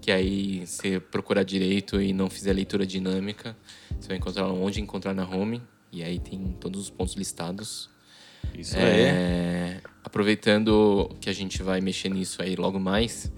que 0.00 0.10
aí 0.10 0.66
você 0.66 0.98
procurar 0.98 1.42
direito 1.42 2.00
e 2.00 2.14
não 2.14 2.30
fizer 2.30 2.54
leitura 2.54 2.86
dinâmica, 2.86 3.54
você 4.00 4.08
vai 4.08 4.16
encontrar 4.16 4.46
onde 4.46 4.80
encontrar 4.80 5.12
na 5.12 5.28
home. 5.28 5.60
E 5.92 6.02
aí 6.02 6.18
tem 6.18 6.56
todos 6.58 6.80
os 6.80 6.88
pontos 6.88 7.14
listados. 7.14 7.90
Isso 8.54 8.74
aí. 8.74 8.82
É, 8.82 9.80
aproveitando 10.02 11.14
que 11.20 11.28
a 11.28 11.32
gente 11.34 11.62
vai 11.62 11.82
mexer 11.82 12.08
nisso 12.08 12.40
aí 12.40 12.56
logo 12.56 12.80
mais, 12.80 13.30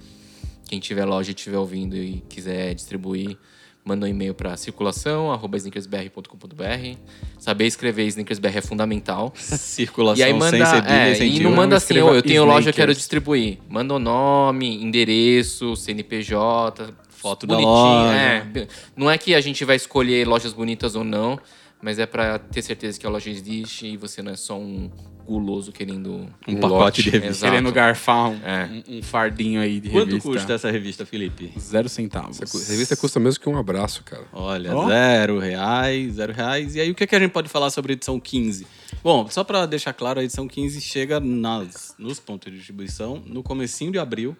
quem 0.68 0.78
tiver 0.78 1.04
loja 1.04 1.32
e 1.32 1.34
estiver 1.34 1.58
ouvindo 1.58 1.96
e 1.96 2.22
quiser 2.28 2.72
distribuir, 2.72 3.36
manda 3.84 4.06
um 4.06 4.08
e-mail 4.08 4.34
para 4.34 4.56
circulação@sneakersbr.com.br. 4.56 6.96
Saber 7.38 7.66
escrever 7.66 8.06
sneakersbr 8.06 8.56
é 8.56 8.60
fundamental. 8.60 9.32
Circulação 9.36 10.18
E 10.18 10.22
aí 10.22 10.32
manda, 10.32 10.50
sem 10.56 10.64
cedilha 10.66 10.92
é, 10.94 11.12
e 11.12 11.16
sem 11.16 11.36
e 11.36 11.40
não 11.40 11.52
manda 11.52 11.76
assim, 11.76 11.98
"Ô, 12.00 12.14
eu 12.14 12.22
tenho 12.22 12.44
loja, 12.44 12.70
eu 12.70 12.74
quero 12.74 12.94
distribuir. 12.94 13.58
Manda 13.68 13.94
o 13.94 13.98
nome, 13.98 14.82
endereço, 14.82 15.76
CNPJ, 15.76 16.94
Foto 17.10 17.46
da 17.46 17.54
bonitinho. 17.54 17.74
loja. 17.74 18.16
É, 18.18 18.66
não 18.96 19.10
é 19.10 19.18
que 19.18 19.34
a 19.34 19.40
gente 19.40 19.64
vai 19.64 19.76
escolher 19.76 20.26
lojas 20.26 20.52
bonitas 20.52 20.94
ou 20.94 21.04
não, 21.04 21.38
mas 21.84 21.98
é 21.98 22.06
pra 22.06 22.38
ter 22.38 22.62
certeza 22.62 22.98
que 22.98 23.06
a 23.06 23.10
loja 23.10 23.28
existe 23.30 23.86
e 23.86 23.96
você 23.98 24.22
não 24.22 24.32
é 24.32 24.36
só 24.36 24.58
um 24.58 24.90
guloso 25.26 25.70
querendo 25.72 26.10
Um 26.46 26.52
Um 26.52 26.54
pacote 26.60 26.68
lote. 26.70 27.02
de 27.04 27.10
revista. 27.10 27.30
Exato. 27.36 27.52
Querendo 27.52 27.72
garfar 27.72 28.28
um, 28.30 28.40
É. 28.44 28.82
um- 28.88 29.02
fardinho 29.02 29.60
aí 29.60 29.80
de 29.80 29.90
Quanto 29.90 30.06
revista. 30.08 30.28
custa 30.28 30.52
essa 30.54 30.70
revista, 30.70 31.06
Felipe? 31.06 31.52
Zero 31.58 31.88
centavos. 31.88 32.40
Essa 32.42 32.72
revista 32.72 32.96
custa 32.96 33.18
mesmo 33.20 33.40
que 33.40 33.48
um 33.48 33.56
abraço, 33.56 34.02
cara. 34.04 34.24
Olha, 34.32 34.74
Ó. 34.74 34.86
zero 34.88 35.38
reais, 35.38 36.14
zero 36.14 36.32
reais. 36.32 36.74
E 36.74 36.80
aí, 36.80 36.90
o 36.90 36.94
que, 36.94 37.06
que 37.06 37.14
a 37.16 37.18
gente 37.20 37.30
pode 37.32 37.48
falar 37.48 37.70
sobre 37.70 37.92
a 37.92 37.94
edição 37.94 38.18
15? 38.20 38.66
Bom, 39.02 39.26
só 39.30 39.42
para 39.44 39.64
deixar 39.66 39.92
claro, 39.94 40.20
a 40.20 40.24
edição 40.24 40.46
15 40.48 40.80
chega 40.80 41.18
nas, 41.20 41.94
nos 41.98 42.18
pontos 42.20 42.50
de 42.50 42.58
distribuição 42.58 43.22
no 43.26 43.42
comecinho 43.42 43.92
de 43.92 43.98
abril. 43.98 44.36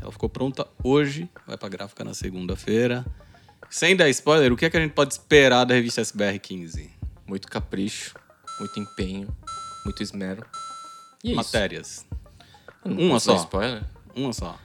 Ela 0.00 0.10
ficou 0.10 0.28
pronta 0.30 0.66
hoje, 0.82 1.28
vai 1.46 1.58
para 1.58 1.68
gráfica 1.68 2.02
na 2.04 2.14
segunda-feira. 2.14 3.04
Sem 3.72 3.96
dar 3.96 4.08
spoiler, 4.10 4.52
o 4.52 4.56
que, 4.56 4.68
que 4.68 4.76
a 4.76 4.80
gente 4.80 4.92
pode 4.92 5.14
esperar 5.14 5.64
da 5.64 5.74
revista 5.74 6.02
SBR 6.02 6.38
15? 6.38 7.02
muito 7.26 7.48
capricho, 7.48 8.14
muito 8.60 8.78
empenho, 8.78 9.34
muito 9.86 10.02
esmero. 10.02 10.44
E 11.24 11.28
é 11.28 11.30
isso. 11.30 11.36
Matérias. 11.36 12.06
Uma 12.84 13.18
só. 13.18 13.36
spoiler? 13.36 13.82
Uma 14.14 14.34
só. 14.34 14.58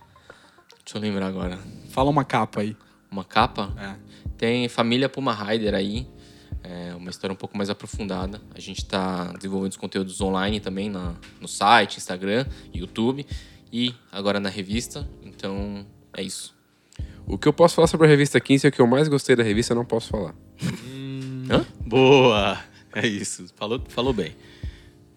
Deixa 0.84 0.98
eu 0.98 1.02
lembrar 1.02 1.28
agora. 1.28 1.58
Fala 1.90 2.10
uma 2.10 2.26
capa 2.26 2.60
aí. 2.60 2.76
Uma 3.10 3.24
capa? 3.24 3.74
É. 3.80 3.96
Tem 4.38 4.68
Família 4.68 5.08
Puma 5.08 5.34
Rider 5.34 5.74
aí. 5.74 6.06
É 6.62 6.94
uma 6.94 7.10
história 7.10 7.34
um 7.34 7.38
pouco 7.38 7.56
mais 7.56 7.70
aprofundada. 7.70 8.42
A 8.54 8.60
gente 8.60 8.80
está 8.80 9.32
desenvolvendo 9.32 9.72
os 9.72 9.78
conteúdos 9.78 10.20
online 10.20 10.60
também 10.60 10.90
na, 10.90 11.16
no 11.40 11.48
site, 11.48 12.00
Instagram, 12.00 12.46
YouTube 12.74 13.26
e 13.72 13.96
agora 14.12 14.42
na 14.42 14.50
revista. 14.50 15.10
Então 15.24 15.88
é 16.12 16.22
isso. 16.22 16.57
O 17.28 17.38
que 17.38 17.46
eu 17.46 17.52
posso 17.52 17.76
falar 17.76 17.88
sobre 17.88 18.08
a 18.08 18.10
revista 18.10 18.40
15 18.40 18.68
é 18.68 18.70
o 18.70 18.72
que 18.72 18.80
eu 18.80 18.88
mais 18.88 19.10
gostei 19.10 19.36
da 19.36 19.44
revista, 19.44 19.74
eu 19.74 19.76
não 19.76 19.84
posso 19.84 20.08
falar. 20.08 20.34
Hã? 21.52 21.66
Boa! 21.86 22.58
É 22.96 23.06
isso. 23.06 23.48
Falou, 23.54 23.84
falou 23.90 24.14
bem. 24.14 24.34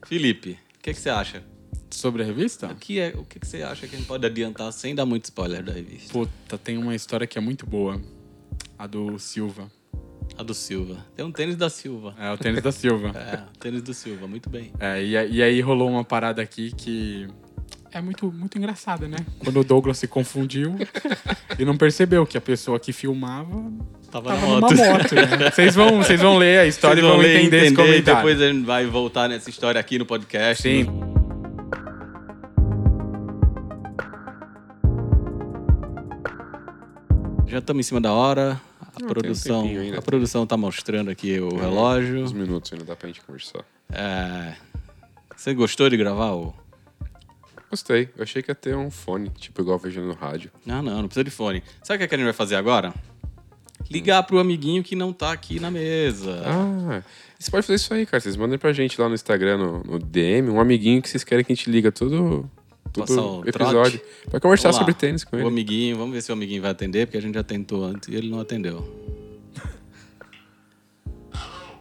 Felipe, 0.04 0.58
o 0.76 0.82
que, 0.82 0.92
que 0.92 0.98
você 0.98 1.08
acha? 1.08 1.40
Sobre 1.88 2.24
a 2.24 2.26
revista? 2.26 2.66
O 2.66 2.74
que, 2.74 2.98
é, 2.98 3.14
o 3.16 3.24
que, 3.24 3.38
que 3.38 3.46
você 3.46 3.62
acha 3.62 3.86
que 3.86 3.94
a 3.94 3.98
gente 3.98 4.08
pode 4.08 4.26
adiantar 4.26 4.72
sem 4.72 4.92
dar 4.92 5.06
muito 5.06 5.26
spoiler 5.26 5.62
da 5.62 5.72
revista? 5.72 6.12
Puta, 6.12 6.58
tem 6.58 6.76
uma 6.78 6.96
história 6.96 7.28
que 7.28 7.38
é 7.38 7.40
muito 7.40 7.64
boa. 7.64 8.00
A 8.76 8.88
do 8.88 9.16
Silva. 9.16 9.70
A 10.36 10.42
do 10.42 10.52
Silva. 10.52 11.06
Tem 11.14 11.24
um 11.24 11.30
tênis 11.30 11.54
da 11.54 11.70
Silva. 11.70 12.14
É, 12.18 12.32
o 12.32 12.36
tênis 12.36 12.60
da 12.60 12.72
Silva. 12.72 13.12
É, 13.14 13.36
o 13.54 13.58
tênis 13.58 13.82
do 13.82 13.94
Silva, 13.94 14.26
muito 14.26 14.50
bem. 14.50 14.72
É, 14.80 15.00
e, 15.00 15.12
e 15.12 15.42
aí 15.42 15.60
rolou 15.60 15.88
uma 15.88 16.04
parada 16.04 16.42
aqui 16.42 16.72
que 16.72 17.28
é 17.92 18.00
muito, 18.00 18.30
muito 18.32 18.56
engraçada, 18.58 19.08
né? 19.08 19.16
Quando 19.40 19.60
o 19.60 19.64
Douglas 19.64 19.98
se 19.98 20.06
confundiu 20.06 20.76
e 21.58 21.64
não 21.64 21.76
percebeu 21.76 22.24
que 22.26 22.38
a 22.38 22.40
pessoa 22.40 22.78
que 22.78 22.92
filmava 22.92 23.62
Tava, 24.10 24.30
tava 24.30 24.40
na 24.40 24.46
numa 24.46 24.60
moto. 24.60 24.74
moto. 24.76 25.14
né? 25.14 25.50
Vocês 25.50 25.74
vão, 25.74 25.98
vocês 25.98 26.20
vão 26.20 26.36
ler 26.36 26.60
a 26.60 26.66
história 26.66 27.02
Vocês 27.02 27.12
e 27.12 27.16
vão 27.16 27.20
ler, 27.20 27.36
entender, 27.40 27.56
esse 27.58 27.66
entender, 27.72 27.82
e 27.82 27.86
comentário. 27.92 28.16
depois 28.18 28.40
a 28.40 28.52
gente 28.52 28.64
vai 28.64 28.86
voltar 28.86 29.28
nessa 29.28 29.50
história 29.50 29.80
aqui 29.80 29.98
no 29.98 30.06
podcast. 30.06 30.62
Sim. 30.62 30.86
Já 37.46 37.58
estamos 37.58 37.80
em 37.80 37.88
cima 37.88 38.00
da 38.00 38.12
hora. 38.12 38.60
A 38.80 39.00
Não, 39.00 39.08
produção, 39.08 39.60
um 39.64 39.68
tempinho 39.68 39.98
a 39.98 40.02
produção 40.02 40.46
tá 40.46 40.56
mostrando 40.56 41.10
aqui 41.10 41.38
o 41.40 41.56
relógio. 41.56 42.22
Uns 42.22 42.32
minutos 42.32 42.72
ainda 42.72 42.84
dá 42.84 42.96
pra 42.96 43.08
gente 43.08 43.20
conversar. 43.22 43.64
É, 43.92 44.54
Você 45.36 45.54
gostou 45.54 45.88
de 45.88 45.96
gravar? 45.96 46.32
Ou... 46.32 46.54
Gostei. 47.70 48.08
Eu 48.16 48.24
achei 48.24 48.42
que 48.42 48.50
ia 48.50 48.54
ter 48.54 48.74
um 48.76 48.90
fone, 48.90 49.30
tipo 49.30 49.60
igual 49.62 49.76
eu 49.76 49.82
vejo 49.82 50.00
no 50.00 50.12
rádio. 50.12 50.50
Não, 50.66 50.82
não, 50.82 50.96
não 51.02 51.06
precisa 51.06 51.22
de 51.24 51.30
fone. 51.30 51.62
Sabe 51.84 52.04
o 52.04 52.08
que, 52.08 52.14
a 52.14 52.18
gente 52.18 52.24
vai 52.24 52.32
fazer 52.34 52.56
agora? 52.56 52.92
Ligar 53.88 54.22
pro 54.24 54.38
amiguinho 54.38 54.82
que 54.82 54.94
não 54.96 55.12
tá 55.12 55.32
aqui 55.32 55.58
na 55.60 55.70
mesa. 55.70 56.42
Ah, 56.44 57.02
você 57.38 57.50
pode 57.50 57.66
fazer 57.66 57.76
isso 57.76 57.94
aí, 57.94 58.04
cara. 58.06 58.20
Vocês 58.20 58.36
mandem 58.36 58.58
pra 58.58 58.72
gente 58.72 59.00
lá 59.00 59.08
no 59.08 59.14
Instagram, 59.14 59.56
no, 59.58 59.82
no 59.84 59.98
DM, 59.98 60.50
um 60.50 60.60
amiguinho 60.60 61.00
que 61.00 61.08
vocês 61.08 61.22
querem 61.24 61.44
que 61.44 61.52
a 61.52 61.54
gente 61.56 61.70
liga 61.70 61.90
todo, 61.92 62.48
todo 62.92 63.08
o 63.40 63.48
episódio. 63.48 63.98
trote. 64.00 64.02
Pra 64.30 64.40
conversar 64.40 64.68
Vamos 64.70 64.76
lá. 64.76 64.80
sobre 64.80 64.94
tênis 64.94 65.22
com 65.24 65.36
O 65.36 65.38
ele. 65.38 65.48
amiguinho, 65.48 65.96
vamos 65.96 66.12
ver 66.12 66.22
se 66.22 66.30
o 66.30 66.34
amiguinho 66.34 66.60
vai 66.62 66.70
atender, 66.72 67.06
porque 67.06 67.18
a 67.18 67.22
gente 67.22 67.34
já 67.34 67.42
tentou 67.44 67.84
antes 67.84 68.08
e 68.08 68.14
ele 68.16 68.28
não 68.28 68.40
atendeu. 68.40 68.84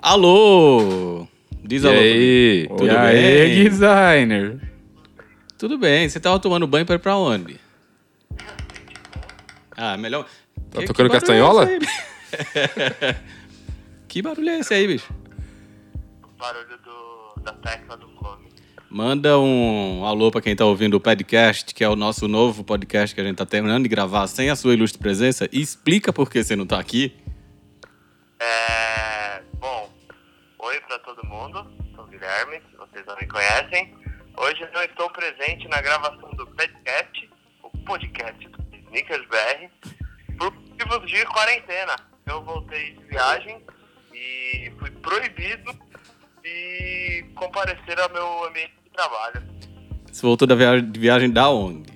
alô! 0.02 1.28
Diz 1.64 1.84
E 1.84 1.88
alô. 1.88 1.98
aí? 1.98 2.68
Tudo 2.70 2.86
e 2.86 2.90
aí, 2.90 3.16
bem? 3.56 3.70
designer? 3.70 4.69
Tudo 5.60 5.78
bem, 5.78 6.08
você 6.08 6.20
tava 6.22 6.40
tomando 6.40 6.66
banho 6.66 6.86
pra 6.86 6.96
ir 6.96 7.00
pra 7.00 7.16
onde? 7.18 7.60
Ah, 9.76 9.98
melhor. 9.98 10.26
Tá 10.72 10.80
Que- 10.80 10.86
tocando 10.86 11.08
que 11.10 11.14
castanhola? 11.20 11.68
é 11.70 11.80
que 14.08 14.22
barulho 14.22 14.50
é 14.50 14.60
esse 14.60 14.74
aí, 14.74 14.88
bicho? 14.88 15.14
barulho 16.38 16.78
do, 16.78 17.42
da 17.42 17.52
tecla 17.54 17.98
do 17.98 18.08
fone. 18.10 18.48
Manda 18.90 19.38
um 19.38 20.06
alô 20.06 20.32
pra 20.32 20.42
quem 20.42 20.56
tá 20.56 20.64
ouvindo 20.66 20.94
o 20.96 21.00
podcast, 21.02 21.74
que 21.76 21.84
é 21.84 21.90
o 21.90 21.96
nosso 21.98 22.28
novo 22.30 22.64
podcast 22.64 23.14
que 23.14 23.20
a 23.20 23.24
gente 23.26 23.36
tá 23.36 23.46
terminando 23.46 23.84
de 23.84 23.90
gravar 23.90 24.26
sem 24.28 24.50
a 24.50 24.56
sua 24.56 24.74
ilustre 24.74 24.98
presença. 25.00 25.50
E 25.52 25.60
explica 25.62 26.14
por 26.14 26.30
que 26.30 26.42
você 26.44 26.56
não 26.56 26.66
tá 26.66 26.80
aqui. 26.80 27.14
É, 28.40 29.42
bom, 29.60 29.90
oi 30.60 30.80
pra 30.82 30.98
todo 31.00 31.26
mundo, 31.28 31.68
sou 31.94 32.06
o 32.06 32.08
Guilherme, 32.08 32.62
vocês 32.78 33.06
não 33.06 33.18
me 33.18 33.28
conhecem. 33.28 33.94
Hoje 34.42 34.62
eu 34.74 34.84
estou 34.84 35.10
presente 35.10 35.68
na 35.68 35.82
gravação 35.82 36.30
do 36.32 36.48
podcast, 36.48 37.30
o 37.64 37.70
podcast 37.80 38.48
do 38.48 38.64
Sneakers 38.88 39.28
BR, 39.28 39.70
por 40.38 40.54
motivos 40.54 41.12
de 41.12 41.26
quarentena. 41.26 41.96
Eu 42.26 42.42
voltei 42.44 42.94
de 42.94 43.04
viagem 43.06 43.62
e 44.14 44.72
fui 44.80 44.90
proibido 44.92 45.74
de 46.42 47.26
comparecer 47.36 48.00
ao 48.00 48.10
meu 48.12 48.46
ambiente 48.46 48.72
de 48.86 48.90
trabalho. 48.92 49.44
Você 50.12 50.22
voltou 50.26 50.48
da 50.48 50.56
via- 50.56 50.82
de 50.82 51.00
viagem 51.00 51.30
da 51.30 51.50
onde? 51.50 51.92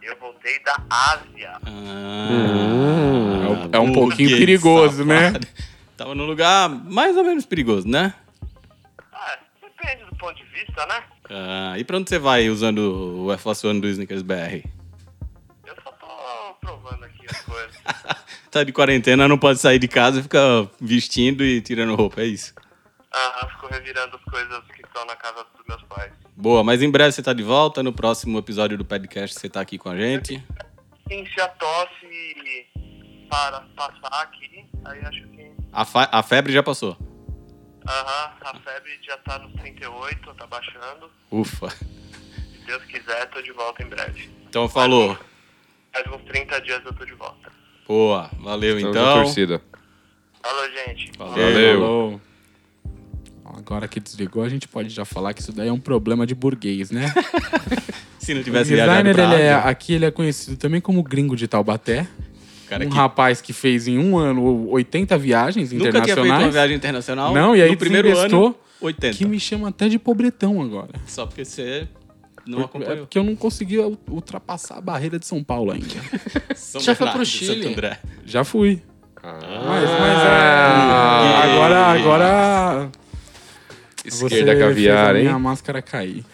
Eu 0.00 0.16
voltei 0.18 0.58
da 0.62 0.76
Ásia. 0.88 1.58
Ah, 1.66 2.28
É 3.44 3.48
um- 3.50 3.70
é 3.72 3.78
um 3.80 3.92
pouquinho 3.92 4.38
perigoso, 4.38 5.04
né? 5.04 5.32
Tava 5.96 6.14
num 6.14 6.24
lugar 6.26 6.68
mais 6.68 7.16
ou 7.16 7.24
menos 7.24 7.44
perigoso, 7.44 7.88
né? 7.88 8.14
Ah, 9.12 9.38
depende 9.60 10.04
do 10.04 10.14
ponto 10.16 10.36
de 10.36 10.44
vista, 10.44 10.86
né? 10.86 11.02
Ah, 11.30 11.74
e 11.78 11.84
pra 11.84 11.98
onde 11.98 12.08
você 12.08 12.18
vai 12.18 12.48
usando 12.48 12.78
o 12.78 13.28
One 13.28 13.80
do 13.80 13.88
Snickers 13.88 14.22
BR? 14.22 14.64
Eu 15.66 15.74
só 15.82 15.90
tô 15.92 16.54
provando 16.60 17.04
aqui 17.04 17.26
as 17.28 17.40
coisas. 17.42 17.76
Tá 18.50 18.64
de 18.64 18.72
quarentena, 18.72 19.28
não 19.28 19.36
pode 19.36 19.58
sair 19.58 19.78
de 19.78 19.86
casa 19.86 20.20
e 20.20 20.22
ficar 20.22 20.66
vestindo 20.80 21.44
e 21.44 21.60
tirando 21.60 21.94
roupa, 21.94 22.22
é 22.22 22.24
isso? 22.24 22.54
Aham, 23.14 23.48
fico 23.50 23.66
revirando 23.66 24.16
as 24.16 24.24
coisas 24.24 24.64
que 24.74 24.80
estão 24.86 25.04
na 25.04 25.14
casa 25.16 25.44
dos 25.54 25.66
meus 25.68 25.82
pais. 25.82 26.10
Boa, 26.34 26.64
mas 26.64 26.82
em 26.82 26.90
breve 26.90 27.12
você 27.12 27.22
tá 27.22 27.34
de 27.34 27.42
volta. 27.42 27.82
No 27.82 27.92
próximo 27.92 28.38
episódio 28.38 28.78
do 28.78 28.86
podcast 28.86 29.38
você 29.38 29.50
tá 29.50 29.60
aqui 29.60 29.76
com 29.76 29.90
a 29.90 29.96
gente. 29.96 30.42
Sim, 31.08 31.26
se 31.26 31.40
a 31.42 31.48
tosse 31.48 32.66
para 33.28 33.60
passar 33.76 34.22
aqui, 34.22 34.64
aí 34.84 35.00
acho 35.00 35.28
que. 35.28 35.52
A, 35.72 36.18
a 36.18 36.22
febre 36.22 36.52
já 36.52 36.62
passou. 36.62 36.96
Aham, 37.88 38.32
a 38.42 38.54
febre 38.60 38.98
já 39.02 39.16
tá 39.18 39.38
nos 39.38 39.52
38, 39.54 40.34
tá 40.34 40.46
baixando. 40.46 41.10
Ufa. 41.30 41.70
Se 41.70 42.66
Deus 42.66 42.84
quiser, 42.84 43.26
tô 43.30 43.40
de 43.40 43.50
volta 43.52 43.82
em 43.82 43.86
breve. 43.86 44.28
Então 44.48 44.68
falou. 44.68 45.16
Mais 45.94 46.06
uns 46.06 46.22
30 46.26 46.60
dias 46.60 46.82
eu 46.84 46.92
tô 46.92 47.04
de 47.06 47.14
volta. 47.14 47.50
Boa, 47.86 48.30
valeu 48.40 48.76
Estamos 48.76 48.94
na 48.94 49.02
então. 49.02 49.22
torcida. 49.22 49.62
Falou, 50.42 50.70
gente. 50.70 51.12
Valeu. 51.16 51.80
Falou. 51.80 52.20
Agora 53.56 53.88
que 53.88 53.98
desligou, 53.98 54.42
a 54.44 54.48
gente 54.50 54.68
pode 54.68 54.90
já 54.90 55.06
falar 55.06 55.32
que 55.32 55.40
isso 55.40 55.52
daí 55.52 55.68
é 55.68 55.72
um 55.72 55.80
problema 55.80 56.26
de 56.26 56.34
burguês, 56.34 56.90
né? 56.90 57.06
Se 58.20 58.34
não 58.34 58.42
O 58.42 58.44
tivesse 58.44 58.74
viajado 58.74 59.02
designer, 59.08 59.34
ele 59.34 59.42
é, 59.42 59.54
aqui 59.54 59.94
ele 59.94 60.04
é 60.04 60.10
conhecido 60.10 60.58
também 60.58 60.80
como 60.82 61.02
gringo 61.02 61.34
de 61.34 61.48
Taubaté. 61.48 62.06
Cara 62.68 62.84
um 62.84 62.88
que 62.88 62.96
rapaz 62.96 63.40
que 63.40 63.52
fez 63.52 63.88
em 63.88 63.98
um 63.98 64.16
ano 64.18 64.68
80 64.70 65.16
viagens 65.18 65.72
nunca 65.72 65.90
tinha 65.90 66.02
feito 66.04 66.16
uma 66.18 66.26
internacionais. 66.26 66.52
viagem 66.54 66.76
internacional. 66.76 67.34
Não, 67.34 67.56
e 67.56 67.62
aí 67.62 67.70
no 67.70 67.76
primeiro 67.76 68.16
ano, 68.16 68.54
80. 68.80 69.16
Que 69.16 69.24
me 69.26 69.40
chama 69.40 69.68
até 69.68 69.88
de 69.88 69.98
pobretão 69.98 70.60
agora. 70.62 70.90
Só 71.06 71.26
porque 71.26 71.44
você 71.44 71.88
Não 72.46 72.60
É 72.60 72.64
acompanhou. 72.64 72.96
porque 72.98 73.18
eu 73.18 73.24
não 73.24 73.36
conseguia 73.36 73.86
u- 73.86 73.98
ultrapassar 74.08 74.78
a 74.78 74.80
barreira 74.80 75.18
de 75.18 75.26
São 75.26 75.42
Paulo 75.44 75.70
ainda. 75.72 75.86
São 76.56 76.80
Já 76.80 76.94
foi 76.94 77.06
pro 77.08 77.18
Bernardo, 77.18 77.26
Chile? 77.26 77.76
Já 78.24 78.42
fui. 78.44 78.82
Ah, 79.22 79.38
Mas, 79.66 79.90
mas 79.90 80.18
é. 80.22 81.52
Agora, 81.52 81.78
agora. 81.86 82.90
esquerda 84.04 84.52
você 84.54 84.56
caviar, 84.58 85.06
fez 85.06 85.16
a 85.16 85.18
hein? 85.18 85.24
minha 85.24 85.38
máscara 85.38 85.82
cair. 85.82 86.24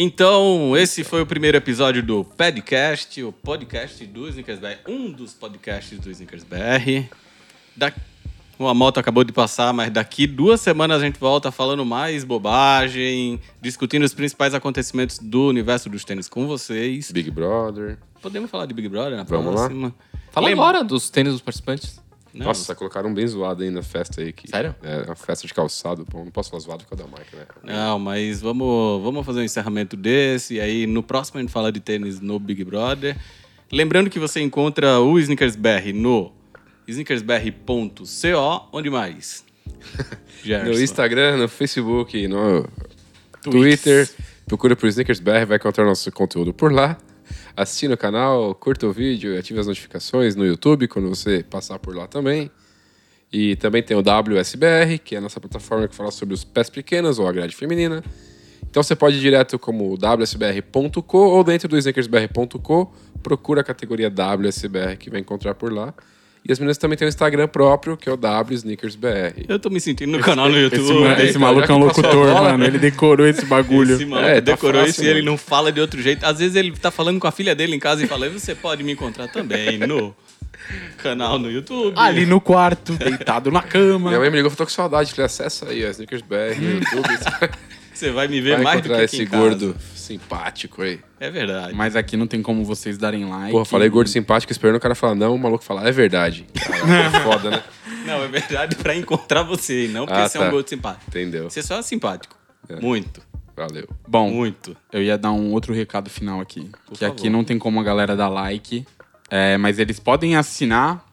Então, 0.00 0.76
esse 0.76 1.02
foi 1.02 1.20
o 1.22 1.26
primeiro 1.26 1.56
episódio 1.56 2.00
do 2.04 2.22
Podcast, 2.22 3.20
o 3.20 3.32
podcast 3.32 4.06
do 4.06 4.28
Snickers 4.28 4.60
BR, 4.60 4.76
um 4.86 5.10
dos 5.10 5.34
podcasts 5.34 5.98
do 5.98 6.08
Snickers 6.08 6.44
BR. 6.44 7.08
Da... 7.76 7.92
A 8.60 8.74
moto 8.74 8.98
acabou 8.98 9.24
de 9.24 9.32
passar, 9.32 9.72
mas 9.72 9.90
daqui 9.90 10.24
duas 10.28 10.60
semanas 10.60 11.02
a 11.02 11.04
gente 11.04 11.18
volta 11.18 11.50
falando 11.50 11.84
mais 11.84 12.22
bobagem, 12.22 13.40
discutindo 13.60 14.04
os 14.04 14.14
principais 14.14 14.54
acontecimentos 14.54 15.18
do 15.18 15.48
universo 15.48 15.90
dos 15.90 16.04
tênis 16.04 16.28
com 16.28 16.46
vocês. 16.46 17.10
Big 17.10 17.28
Brother. 17.32 17.98
Podemos 18.22 18.48
falar 18.48 18.66
de 18.66 18.74
Big 18.74 18.88
Brother 18.88 19.16
na 19.16 19.24
Vamos 19.24 19.46
lá? 19.52 19.66
próxima. 19.66 19.94
Fala 20.30 20.46
Lembra- 20.46 20.64
agora 20.64 20.84
dos 20.84 21.10
tênis 21.10 21.32
dos 21.32 21.42
participantes. 21.42 22.00
Não, 22.32 22.46
Nossa, 22.46 22.74
colocaram 22.74 23.10
um 23.10 23.14
bem 23.14 23.26
zoado 23.26 23.62
aí 23.62 23.70
na 23.70 23.82
festa 23.82 24.20
aí. 24.20 24.32
Que 24.32 24.48
Sério? 24.48 24.74
É 24.82 25.02
uma 25.06 25.14
festa 25.14 25.46
de 25.46 25.54
calçado. 25.54 26.04
Bom, 26.10 26.24
não 26.24 26.30
posso 26.30 26.50
falar 26.50 26.60
zoado 26.60 26.84
por 26.84 26.90
causa 26.90 27.04
da 27.04 27.10
marca, 27.10 27.36
né? 27.36 27.46
Não, 27.62 27.98
mas 27.98 28.40
vamos, 28.40 29.02
vamos 29.02 29.24
fazer 29.24 29.40
um 29.40 29.44
encerramento 29.44 29.96
desse. 29.96 30.54
E 30.54 30.60
aí, 30.60 30.86
no 30.86 31.02
próximo, 31.02 31.38
a 31.38 31.40
gente 31.42 31.52
fala 31.52 31.72
de 31.72 31.80
tênis 31.80 32.20
no 32.20 32.38
Big 32.38 32.62
Brother. 32.64 33.16
Lembrando 33.72 34.08
que 34.10 34.18
você 34.18 34.40
encontra 34.40 35.00
o 35.00 35.18
Snickers 35.18 35.56
BR 35.56 35.92
no 35.94 36.32
snickersbr.co. 36.86 38.68
Onde 38.72 38.90
mais? 38.90 39.44
No. 40.44 40.80
Instagram, 40.80 41.36
no 41.36 41.48
Facebook, 41.48 42.28
no 42.28 42.64
Twitter. 43.42 44.08
Procura 44.46 44.76
por 44.76 44.86
Snickers 44.86 45.18
BR, 45.18 45.44
vai 45.46 45.56
encontrar 45.56 45.84
nosso 45.84 46.10
conteúdo 46.12 46.54
por 46.54 46.72
lá. 46.72 46.96
Assine 47.58 47.92
o 47.92 47.98
canal, 47.98 48.54
curta 48.54 48.86
o 48.86 48.92
vídeo, 48.92 49.36
ative 49.36 49.58
as 49.58 49.66
notificações 49.66 50.36
no 50.36 50.46
YouTube 50.46 50.86
quando 50.86 51.08
você 51.08 51.42
passar 51.42 51.76
por 51.80 51.92
lá 51.92 52.06
também. 52.06 52.48
E 53.32 53.56
também 53.56 53.82
tem 53.82 53.96
o 53.96 54.00
WSBR, 54.00 55.00
que 55.02 55.16
é 55.16 55.18
a 55.18 55.20
nossa 55.20 55.40
plataforma 55.40 55.88
que 55.88 55.94
fala 55.96 56.12
sobre 56.12 56.34
os 56.34 56.44
pés 56.44 56.70
pequenos 56.70 57.18
ou 57.18 57.26
a 57.26 57.32
grade 57.32 57.56
feminina. 57.56 58.04
Então 58.62 58.80
você 58.80 58.94
pode 58.94 59.16
ir 59.16 59.20
direto 59.20 59.58
como 59.58 59.96
wsbr.co 59.98 61.18
ou 61.18 61.42
dentro 61.42 61.66
do 61.66 61.76
snickersbr.co, 61.76 62.92
procura 63.24 63.62
a 63.62 63.64
categoria 63.64 64.08
WSBR 64.08 64.96
que 64.96 65.10
vai 65.10 65.18
encontrar 65.18 65.56
por 65.56 65.72
lá. 65.72 65.92
E 66.48 66.52
as 66.52 66.58
meninas 66.58 66.78
também 66.78 66.96
têm 66.96 67.06
um 67.06 67.10
Instagram 67.10 67.46
próprio, 67.46 67.94
que 67.94 68.08
é 68.08 68.12
o 68.12 68.16
WSnickersBR. 68.16 69.44
Eu 69.46 69.58
tô 69.58 69.68
me 69.68 69.78
sentindo 69.80 70.12
no 70.16 70.20
canal 70.20 70.48
no 70.48 70.58
YouTube. 70.58 70.80
Esse, 70.82 70.92
ma- 70.94 71.08
né? 71.14 71.24
esse 71.26 71.38
maluco 71.38 71.70
é 71.70 71.74
um 71.74 71.78
locutor, 71.78 72.10
bola- 72.32 72.52
mano. 72.52 72.64
Ele 72.64 72.78
decorou 72.78 73.26
esse 73.26 73.44
bagulho. 73.44 73.94
Esse 73.96 74.06
maluco 74.06 74.28
É, 74.30 74.34
tá 74.36 74.40
decorou 74.52 74.80
fácil, 74.80 74.90
isso 74.90 75.04
e 75.04 75.08
ele 75.08 75.20
não 75.22 75.36
fala 75.36 75.70
de 75.70 75.78
outro 75.78 76.00
jeito. 76.00 76.24
Às 76.24 76.38
vezes 76.38 76.56
ele 76.56 76.72
tá 76.72 76.90
falando 76.90 77.20
com 77.20 77.26
a 77.26 77.30
filha 77.32 77.54
dele 77.54 77.76
em 77.76 77.78
casa 77.78 78.02
e 78.02 78.06
fala: 78.06 78.28
Você 78.30 78.54
pode 78.54 78.82
me 78.82 78.92
encontrar 78.92 79.28
também 79.28 79.76
no 79.78 80.16
canal 81.02 81.38
no 81.38 81.50
YouTube. 81.50 81.92
Ali 81.96 82.24
no 82.24 82.40
quarto, 82.40 82.94
deitado 82.94 83.50
na 83.50 83.60
cama. 83.62 84.08
Minha 84.08 84.18
mãe 84.20 84.30
me 84.30 84.36
ligou 84.36 84.50
e 84.50 84.54
falou: 84.54 84.56
tô 84.56 84.64
com 84.64 84.70
saudade. 84.70 85.10
Falei, 85.10 85.26
acessa 85.26 85.68
aí, 85.68 85.84
ó, 85.86 85.90
SnickersBR 85.90 86.58
no 86.60 86.70
YouTube. 86.80 87.18
Você 87.92 88.10
vai 88.10 88.26
me 88.28 88.40
ver 88.40 88.54
vai 88.54 88.64
mais 88.64 88.80
do 88.82 88.88
que 88.88 88.94
esse 89.02 89.22
em 89.22 89.26
casa. 89.26 89.74
Simpático 90.08 90.82
aí. 90.82 91.00
É 91.20 91.30
verdade. 91.30 91.74
Mas 91.74 91.94
aqui 91.94 92.16
não 92.16 92.26
tem 92.26 92.42
como 92.42 92.64
vocês 92.64 92.96
darem 92.98 93.24
like. 93.28 93.52
Porra, 93.52 93.64
falei 93.64 93.88
gordo 93.88 94.08
simpático, 94.08 94.50
esperando 94.52 94.76
o 94.76 94.80
cara 94.80 94.94
falar 94.94 95.14
não, 95.14 95.34
o 95.34 95.38
maluco 95.38 95.62
falar, 95.64 95.86
é 95.86 95.92
verdade. 95.92 96.46
Caralho, 96.54 97.20
foda, 97.22 97.50
né? 97.50 97.62
Não, 98.06 98.22
é 98.24 98.28
verdade 98.28 98.74
pra 98.76 98.96
encontrar 98.96 99.42
você, 99.42 99.84
e 99.84 99.88
não 99.88 100.06
porque 100.06 100.20
Ah, 100.20 100.28
você 100.28 100.38
é 100.38 100.40
um 100.40 100.44
tá. 100.44 100.50
gordo 100.50 100.68
simpático. 100.68 101.04
Entendeu? 101.08 101.50
Você 101.50 101.62
só 101.62 101.78
é 101.78 101.82
simpático. 101.82 102.36
É. 102.68 102.76
Muito, 102.80 103.20
Valeu. 103.56 103.88
Bom, 104.06 104.30
muito. 104.30 104.76
eu 104.92 105.02
ia 105.02 105.18
dar 105.18 105.32
um 105.32 105.52
outro 105.52 105.74
recado 105.74 106.08
final 106.08 106.40
aqui. 106.40 106.70
que 106.92 106.98
favor. 107.00 107.12
aqui 107.12 107.28
não 107.28 107.42
tem 107.44 107.58
como 107.58 107.78
a 107.80 107.82
galera 107.82 108.14
dar 108.16 108.28
like. 108.28 108.86
é, 109.30 109.56
mas 109.58 109.78
eles 109.78 109.98
podem 110.00 110.36
assinar 110.36 111.04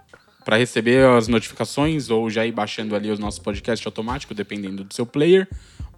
para 0.46 0.56
receber 0.58 1.06
as 1.10 1.28
notificações 1.28 2.10
ou 2.10 2.30
já 2.30 2.46
ir 2.46 2.52
baixando 2.54 2.96
ali 2.96 3.10
os 3.12 3.20
nossos 3.20 3.40
podcasts 3.40 3.86
automáticos, 3.86 4.38
dependendo 4.38 4.84
do 4.86 4.94
seu 4.94 5.06
player. 5.06 5.48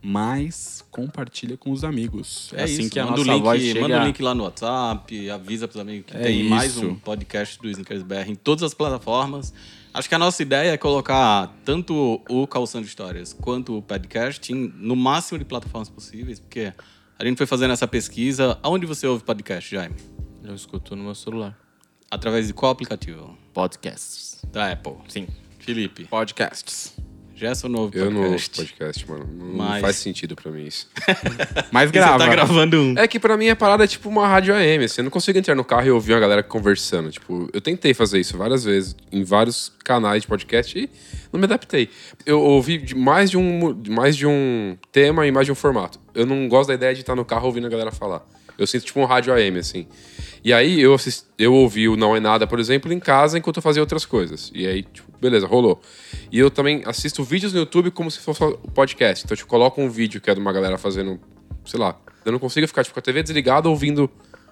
Mas 0.02 0.86
compartilha 0.90 1.58
com 1.58 1.72
os 1.72 1.84
amigos. 1.84 2.52
É, 2.54 2.64
assim 2.64 2.84
isso. 2.84 2.90
que 2.92 3.00
a 3.00 3.04
manda 3.06 3.18
nossa 3.18 3.30
o 3.30 3.34
link, 3.34 3.44
voz 3.44 3.62
chega. 3.62 3.82
Manda 3.82 4.02
o 4.02 4.06
link 4.06 4.22
lá 4.22 4.34
no 4.34 4.44
WhatsApp, 4.44 5.30
avisa 5.30 5.68
pros 5.68 5.82
amigos 5.82 6.06
que 6.10 6.16
É 6.16 6.22
tem 6.22 6.44
mais 6.46 6.72
isso. 6.78 6.86
um 6.88 6.96
podcast 6.96 7.60
do 7.62 7.70
Snickers 7.70 8.04
BR 8.04 8.30
em 8.30 8.36
todas 8.36 8.64
as 8.64 8.74
plataformas. 8.74 9.54
Acho 9.94 10.08
que 10.08 10.16
a 10.16 10.20
nossa 10.20 10.42
ideia 10.42 10.72
é 10.72 10.78
colocar 10.78 11.52
tanto 11.66 12.22
o 12.30 12.46
Calçando 12.48 12.86
Histórias 12.86 13.34
quanto 13.34 13.78
o 13.78 13.82
podcast 13.82 14.54
em- 14.54 14.72
no 14.78 14.96
máximo 14.96 15.40
de 15.40 15.46
plataformas 15.46 15.90
possíveis, 15.90 16.40
porque 16.40 16.72
a 17.18 17.26
gente 17.26 17.36
foi 17.38 17.48
fazendo 17.48 17.74
essa 17.74 17.88
pesquisa. 17.88 18.58
Aonde 18.62 18.86
você 18.86 19.08
ouve 19.08 19.24
podcast, 19.24 19.70
Jaime? 19.70 19.96
Eu 20.44 20.54
escuto 20.54 20.96
no 20.96 21.04
meu 21.04 21.16
celular. 21.16 21.58
Através 22.10 22.48
de 22.48 22.54
qual 22.54 22.72
aplicativo? 22.72 23.38
Podcasts. 23.54 24.42
Da 24.52 24.72
Apple. 24.72 24.94
Sim. 25.08 25.28
Felipe. 25.60 26.06
Podcasts. 26.06 26.94
Gerson 27.36 27.68
não 27.68 27.82
ouve 27.82 28.00
Eu 28.00 28.10
não 28.10 28.32
ouço 28.32 28.50
podcast. 28.50 28.76
podcast, 28.76 29.10
mano. 29.12 29.28
Não 29.32 29.58
Mas- 29.58 29.82
faz 29.82 29.96
sentido 29.98 30.36
pra 30.36 30.50
mim 30.52 30.66
isso. 30.66 30.90
Mas 31.72 31.92
grava. 31.92 32.14
Você 32.18 32.26
tá 32.26 32.32
gravando 32.32 32.82
um. 32.82 32.96
É 32.98 33.08
que 33.08 33.20
pra 33.20 33.38
mim 33.38 33.48
a 33.50 33.56
parada 33.56 33.84
é 33.84 33.88
tipo 33.88 34.10
uma 34.10 34.28
rádio 34.28 34.56
AM, 34.56 34.86
assim. 34.86 35.02
Eu 35.02 35.04
não 35.04 35.12
consigo 35.12 35.38
entrar 35.38 35.54
no 35.54 35.64
carro 35.64 35.86
e 35.86 35.92
ouvir 35.92 36.14
uma 36.14 36.20
galera 36.20 36.42
conversando. 36.42 37.12
Tipo, 37.12 37.48
eu 37.54 37.62
tentei 37.62 37.94
fazer 37.94 38.20
isso 38.20 38.36
várias 38.36 38.64
vezes, 38.64 38.96
em 39.12 39.24
vários 39.24 39.72
canais 39.84 40.24
de 40.24 40.28
podcast 40.28 40.80
e 40.80 40.90
não 41.32 41.40
me 41.40 41.44
adaptei. 41.46 41.90
Eu 42.26 42.42
ouvi 42.42 42.80
de 42.80 42.96
mais 42.96 43.30
de 43.30 43.38
um, 43.38 43.72
de 43.82 43.92
mais 43.92 44.18
de 44.18 44.26
um 44.26 44.76
tema 44.92 45.28
e 45.28 45.32
mais 45.32 45.46
de 45.46 45.52
um 45.52 45.56
formato. 45.56 46.00
Eu 46.16 46.26
não 46.26 46.48
gosto 46.48 46.70
da 46.70 46.74
ideia 46.74 46.96
de 46.96 47.02
estar 47.02 47.16
no 47.16 47.24
carro 47.26 47.46
ouvindo 47.46 47.68
a 47.68 47.70
galera 47.70 47.92
falar. 47.92 48.26
Eu 48.58 48.66
sinto 48.66 48.86
tipo 48.86 49.00
um 49.00 49.06
rádio 49.06 49.32
AM, 49.32 49.60
assim. 49.60 49.86
E 50.48 50.54
aí 50.54 50.80
eu, 50.80 50.94
assisti, 50.94 51.26
eu 51.38 51.54
ouvi 51.54 51.90
o 51.90 51.98
Não 51.98 52.16
É 52.16 52.22
Nada, 52.22 52.48
por 52.48 52.58
exemplo, 52.58 52.94
em 52.94 53.02
casa 53.02 53.38
enquanto 53.38 53.58
eu 53.58 53.62
fazia 53.62 53.84
outras 53.84 54.06
coisas. 54.06 54.50
E 54.56 54.66
aí, 54.66 54.82
tipo, 54.82 55.12
beleza, 55.20 55.46
rolou. 55.46 55.82
E 56.32 56.40
eu 56.40 56.50
também 56.50 56.84
assisto 56.86 57.22
vídeos 57.22 57.52
no 57.52 57.60
YouTube 57.60 57.92
como 57.92 58.10
se 58.10 58.20
fosse 58.20 58.42
o 58.42 58.54
podcast. 58.74 59.26
Então 59.26 59.34
eu 59.34 59.38
tipo, 59.38 59.50
coloco 59.50 59.82
um 59.82 59.90
vídeo 59.90 60.22
que 60.22 60.30
é 60.30 60.34
de 60.34 60.40
uma 60.40 60.54
galera 60.54 60.78
fazendo, 60.78 61.20
sei 61.66 61.78
lá. 61.78 61.98
Eu 62.24 62.32
não 62.32 62.40
consigo 62.40 62.66
ficar 62.66 62.82
tipo, 62.82 62.94
com 62.94 63.00
a 63.02 63.04
TV 63.04 63.24
desligada 63.24 63.68
ouvindo 63.68 64.10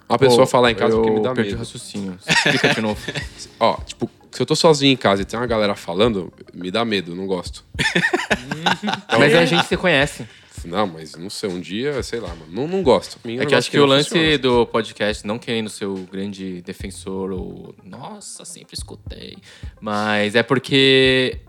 uma 0.10 0.20
pessoa 0.20 0.42
Pô, 0.42 0.48
falar 0.48 0.72
em 0.72 0.76
casa 0.76 0.98
porque 0.98 1.12
me 1.12 1.16
eu 1.16 1.24
dá 1.24 1.32
Perdi 1.32 1.52
o 1.52 1.54
medo. 1.54 1.60
raciocínio. 1.60 2.20
Explica 2.28 2.74
de 2.74 2.82
novo. 2.82 3.00
Ó, 3.58 3.78
tipo, 3.78 4.12
se 4.32 4.42
eu 4.42 4.46
tô 4.46 4.54
sozinho 4.54 4.92
em 4.92 4.98
casa 4.98 5.22
e 5.22 5.26
tem 5.26 5.40
uma 5.40 5.48
galera 5.48 5.78
falando, 5.78 6.30
me 6.54 6.72
dá 6.72 6.84
medo, 6.84 7.16
não 7.16 7.26
gosto. 7.26 7.64
Mas 9.18 9.32
é 9.32 9.38
a 9.38 9.46
gente 9.46 9.64
que 9.64 9.70
você 9.70 9.78
conhece. 9.78 10.28
Não, 10.66 10.88
mas 10.88 11.16
não 11.16 11.30
sei, 11.30 11.50
um 11.50 11.60
dia, 11.60 12.02
sei 12.04 12.20
lá, 12.20 12.30
mano. 12.30 12.48
Não, 12.50 12.68
não 12.68 12.84
gosto. 12.84 13.20
Mim, 13.26 13.40
É 13.40 13.46
que 13.46 13.54
eu 13.54 13.58
acho 13.58 13.72
que 13.72 13.80
o 13.80 13.86
lance 13.86 14.38
do 14.38 14.66
podcast, 14.66 15.26
não 15.26 15.38
querendo 15.38 15.70
ser 15.70 15.86
o 15.86 15.96
grande 16.12 16.62
defensor 16.62 17.32
ou. 17.32 17.76
Nossa, 17.84 18.44
sempre 18.46 18.76
escutei. 18.76 19.38
Mas 19.80 20.36
é 20.36 20.44
porque 20.44 21.40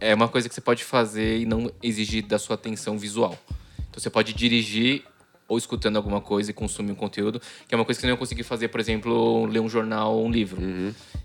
é 0.00 0.14
uma 0.14 0.28
coisa 0.28 0.48
que 0.48 0.54
você 0.54 0.60
pode 0.60 0.84
fazer 0.84 1.38
e 1.40 1.46
não 1.46 1.70
exigir 1.82 2.24
da 2.26 2.38
sua 2.38 2.54
atenção 2.54 2.98
visual. 2.98 3.36
Então 3.78 4.00
você 4.00 4.10
pode 4.10 4.32
dirigir 4.32 5.02
ou 5.48 5.56
escutando 5.56 5.96
alguma 5.96 6.20
coisa 6.20 6.50
e 6.50 6.54
consumir 6.54 6.92
um 6.92 6.94
conteúdo, 6.94 7.40
que 7.66 7.74
é 7.74 7.76
uma 7.76 7.84
coisa 7.84 7.98
que 7.98 8.02
você 8.02 8.06
não 8.06 8.14
ia 8.14 8.18
conseguir 8.18 8.42
fazer, 8.42 8.68
por 8.68 8.80
exemplo, 8.80 9.46
ler 9.46 9.60
um 9.60 9.68
jornal 9.68 10.14
ou 10.14 10.26
um 10.26 10.30
livro. 10.30 10.60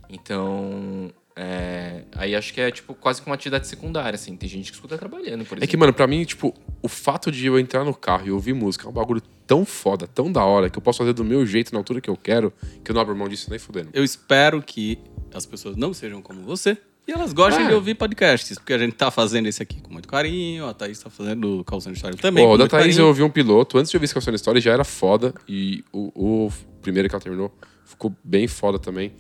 Então. 0.10 1.12
é, 1.36 2.04
aí 2.16 2.36
acho 2.36 2.54
que 2.54 2.62
é 2.62 2.72
tipo 2.72 2.94
quase 2.94 3.22
que 3.22 3.28
uma 3.28 3.36
atividade 3.36 3.68
secundária, 3.68 4.16
assim. 4.16 4.36
Tem 4.38 4.48
gente 4.48 4.72
que 4.72 4.76
escuta 4.78 4.98
trabalhando, 4.98 5.44
por 5.46 5.58
exemplo. 5.58 5.64
É 5.64 5.68
que, 5.68 5.76
mano, 5.76 5.92
pra 5.94 6.08
mim, 6.08 6.24
tipo, 6.24 6.54
o 6.84 6.88
fato 6.88 7.32
de 7.32 7.46
eu 7.48 7.58
entrar 7.58 7.84
no 7.84 7.94
carro 7.96 8.28
e 8.28 8.32
ouvir 8.32 8.54
música 8.54 8.86
é 8.86 8.90
um 8.90 8.94
bagulho 8.94 9.22
tão 9.48 9.66
foda, 9.66 10.06
tão 10.06 10.32
da 10.32 10.44
hora, 10.44 10.70
que 10.70 10.78
eu 10.78 10.82
posso 10.82 11.00
fazer 11.00 11.14
do 11.14 11.24
meu 11.24 11.46
jeito, 11.46 11.72
na 11.74 11.80
altura 11.80 12.00
que 12.02 12.10
eu 12.10 12.16
quero, 12.18 12.54
que 12.84 12.92
eu 12.92 12.94
não 12.94 13.02
abro 13.02 13.16
mão 13.16 13.28
disso 13.30 13.50
nem 13.50 13.58
fudendo. 13.58 13.90
Eu 13.94 14.04
espero 14.04 14.62
que 14.62 15.00
as 15.34 15.46
pessoas 15.46 15.76
não 15.76 15.94
sejam 15.94 16.22
como 16.22 16.42
você 16.44 16.78
e 17.08 17.12
elas 17.12 17.34
gostem 17.34 17.66
É. 17.66 17.68
de 17.70 17.74
ouvir 17.74 17.96
podcasts, 17.96 18.58
porque 18.58 18.74
a 18.74 18.78
gente 18.78 18.94
tá 18.94 19.10
fazendo 19.12 19.48
esse 19.48 19.62
aqui 19.64 19.82
com 19.82 19.92
muito 19.92 20.08
carinho, 20.08 20.66
a 20.68 20.74
Thaís 20.74 21.00
tá 21.00 21.10
fazendo 21.10 21.60
o 21.60 21.64
Calçando 21.64 21.96
História 21.96 22.18
também. 22.18 22.46
O 22.46 22.58
da 22.58 22.68
Thaís 22.68 22.86
carinho. 22.86 23.02
eu 23.02 23.08
ouvi 23.08 23.24
um 23.24 23.30
piloto, 23.30 23.78
antes 23.78 23.90
de 23.92 23.96
eu 23.96 24.00
ouvir 24.00 24.06
esse 24.06 24.14
Calçando 24.14 24.36
História, 24.36 24.62
já 24.62 24.72
era 24.72 24.84
foda, 24.84 25.34
e 25.48 25.84
o, 25.92 26.46
o 26.48 26.52
primeiro 26.82 27.10
que 27.10 27.16
ela 27.16 27.22
terminou 27.22 27.52
ficou 27.86 28.14
bem 28.24 28.48
foda 28.48 28.78
também. 28.80 29.12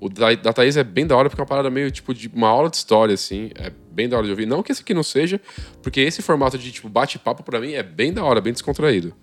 O 0.00 0.08
da, 0.08 0.34
da 0.34 0.52
Thaís 0.52 0.76
é 0.76 0.84
bem 0.84 1.06
da 1.06 1.16
hora, 1.16 1.28
porque 1.30 1.40
é 1.40 1.42
uma 1.42 1.48
parada 1.48 1.70
meio, 1.70 1.90
tipo, 1.90 2.12
de 2.14 2.28
uma 2.34 2.48
aula 2.48 2.68
de 2.70 2.76
história, 2.76 3.14
assim, 3.14 3.50
é 3.54 3.72
bem 3.94 4.08
da 4.08 4.16
hora 4.16 4.26
de 4.26 4.32
ouvir. 4.32 4.46
Não 4.46 4.62
que 4.62 4.72
esse 4.72 4.82
aqui 4.82 4.92
não 4.92 5.02
seja, 5.02 5.40
porque 5.82 6.00
esse 6.00 6.20
formato 6.20 6.58
de, 6.58 6.70
tipo, 6.72 6.88
bate-papo 6.88 7.42
pra 7.42 7.60
mim 7.60 7.72
é 7.72 7.82
bem 7.82 8.12
da 8.12 8.24
hora, 8.24 8.40
bem 8.40 8.52
descontraído. 8.52 9.14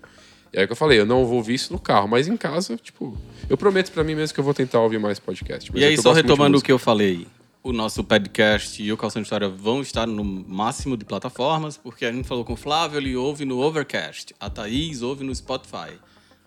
E 0.52 0.58
aí 0.58 0.66
que 0.66 0.72
eu 0.72 0.76
falei, 0.76 1.00
eu 1.00 1.06
não 1.06 1.24
vou 1.24 1.36
ouvir 1.36 1.54
isso 1.54 1.72
no 1.72 1.78
carro, 1.78 2.06
mas 2.06 2.28
em 2.28 2.36
casa, 2.36 2.76
tipo, 2.76 3.16
eu 3.48 3.56
prometo 3.56 3.90
pra 3.90 4.04
mim 4.04 4.14
mesmo 4.14 4.34
que 4.34 4.40
eu 4.40 4.44
vou 4.44 4.52
tentar 4.52 4.80
ouvir 4.80 4.98
mais 4.98 5.18
podcast. 5.18 5.70
Mas 5.72 5.80
E 5.80 5.84
é 5.84 5.88
aí, 5.88 5.94
eu 5.94 6.02
só 6.02 6.12
retomando 6.12 6.58
o 6.58 6.62
que 6.62 6.70
eu 6.70 6.78
falei, 6.78 7.26
o 7.62 7.72
nosso 7.72 8.02
podcast 8.02 8.82
e 8.82 8.92
o 8.92 8.96
Calção 8.96 9.22
de 9.22 9.26
História 9.26 9.48
vão 9.48 9.80
estar 9.80 10.06
no 10.06 10.24
máximo 10.24 10.96
de 10.96 11.04
plataformas, 11.04 11.76
porque 11.76 12.04
a 12.04 12.12
gente 12.12 12.26
falou 12.26 12.44
com 12.44 12.54
o 12.54 12.56
Flávio, 12.56 12.98
ele 12.98 13.14
ouve 13.16 13.44
no 13.44 13.60
Overcast, 13.60 14.34
a 14.38 14.50
Thaís 14.50 15.00
ouve 15.00 15.24
no 15.24 15.34
Spotify. 15.34 15.92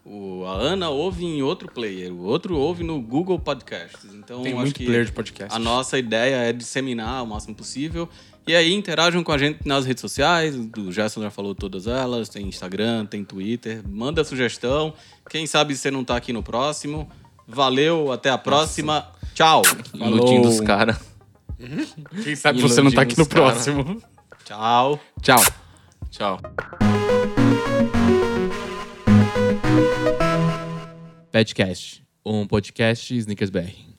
O, 0.05 0.45
a 0.45 0.53
Ana 0.53 0.89
ouve 0.89 1.25
em 1.25 1.41
outro 1.41 1.67
player, 1.67 2.13
o 2.13 2.25
outro 2.25 2.55
ouve 2.55 2.83
no 2.83 3.01
Google 3.01 3.39
Podcasts. 3.39 4.13
Então, 4.13 4.43
Tem 4.43 4.51
acho 4.53 4.61
muito 4.61 4.75
que 4.75 4.85
player 4.85 5.03
de 5.03 5.11
podcast. 5.11 5.55
A 5.55 5.57
nossa 5.57 5.97
ideia 5.97 6.35
é 6.35 6.53
disseminar 6.53 7.23
o 7.23 7.27
máximo 7.27 7.55
possível. 7.55 8.07
E 8.47 8.55
aí, 8.55 8.71
interajam 8.71 9.23
com 9.23 9.31
a 9.31 9.37
gente 9.39 9.67
nas 9.67 9.83
redes 9.83 10.01
sociais. 10.01 10.55
O 10.55 10.91
Gerson 10.91 11.23
já 11.23 11.31
falou 11.31 11.55
todas 11.55 11.87
elas. 11.87 12.29
Tem 12.29 12.45
Instagram, 12.45 13.07
tem 13.07 13.25
Twitter. 13.25 13.81
Manda 13.89 14.23
sugestão. 14.23 14.93
Quem 15.27 15.47
sabe 15.47 15.75
você 15.75 15.89
não 15.89 16.03
tá 16.03 16.15
aqui 16.15 16.31
no 16.31 16.43
próximo. 16.43 17.09
Valeu, 17.47 18.11
até 18.11 18.29
a 18.29 18.37
próxima. 18.37 19.07
Tchau. 19.33 19.63
Iludindo 19.95 20.47
os 20.47 20.61
caras. 20.61 20.97
Quem 22.23 22.35
sabe 22.35 22.61
você 22.61 22.81
não 22.81 22.91
tá 22.91 23.01
aqui 23.01 23.17
no 23.17 23.25
cara. 23.25 23.41
próximo. 23.41 24.01
Tchau. 24.43 24.99
Tchau. 25.21 25.41
Tchau. 26.11 26.39
Petcast, 31.31 32.01
um 32.25 32.47
podcast 32.47 32.97
Snickers 33.23 33.49
BR. 33.49 33.94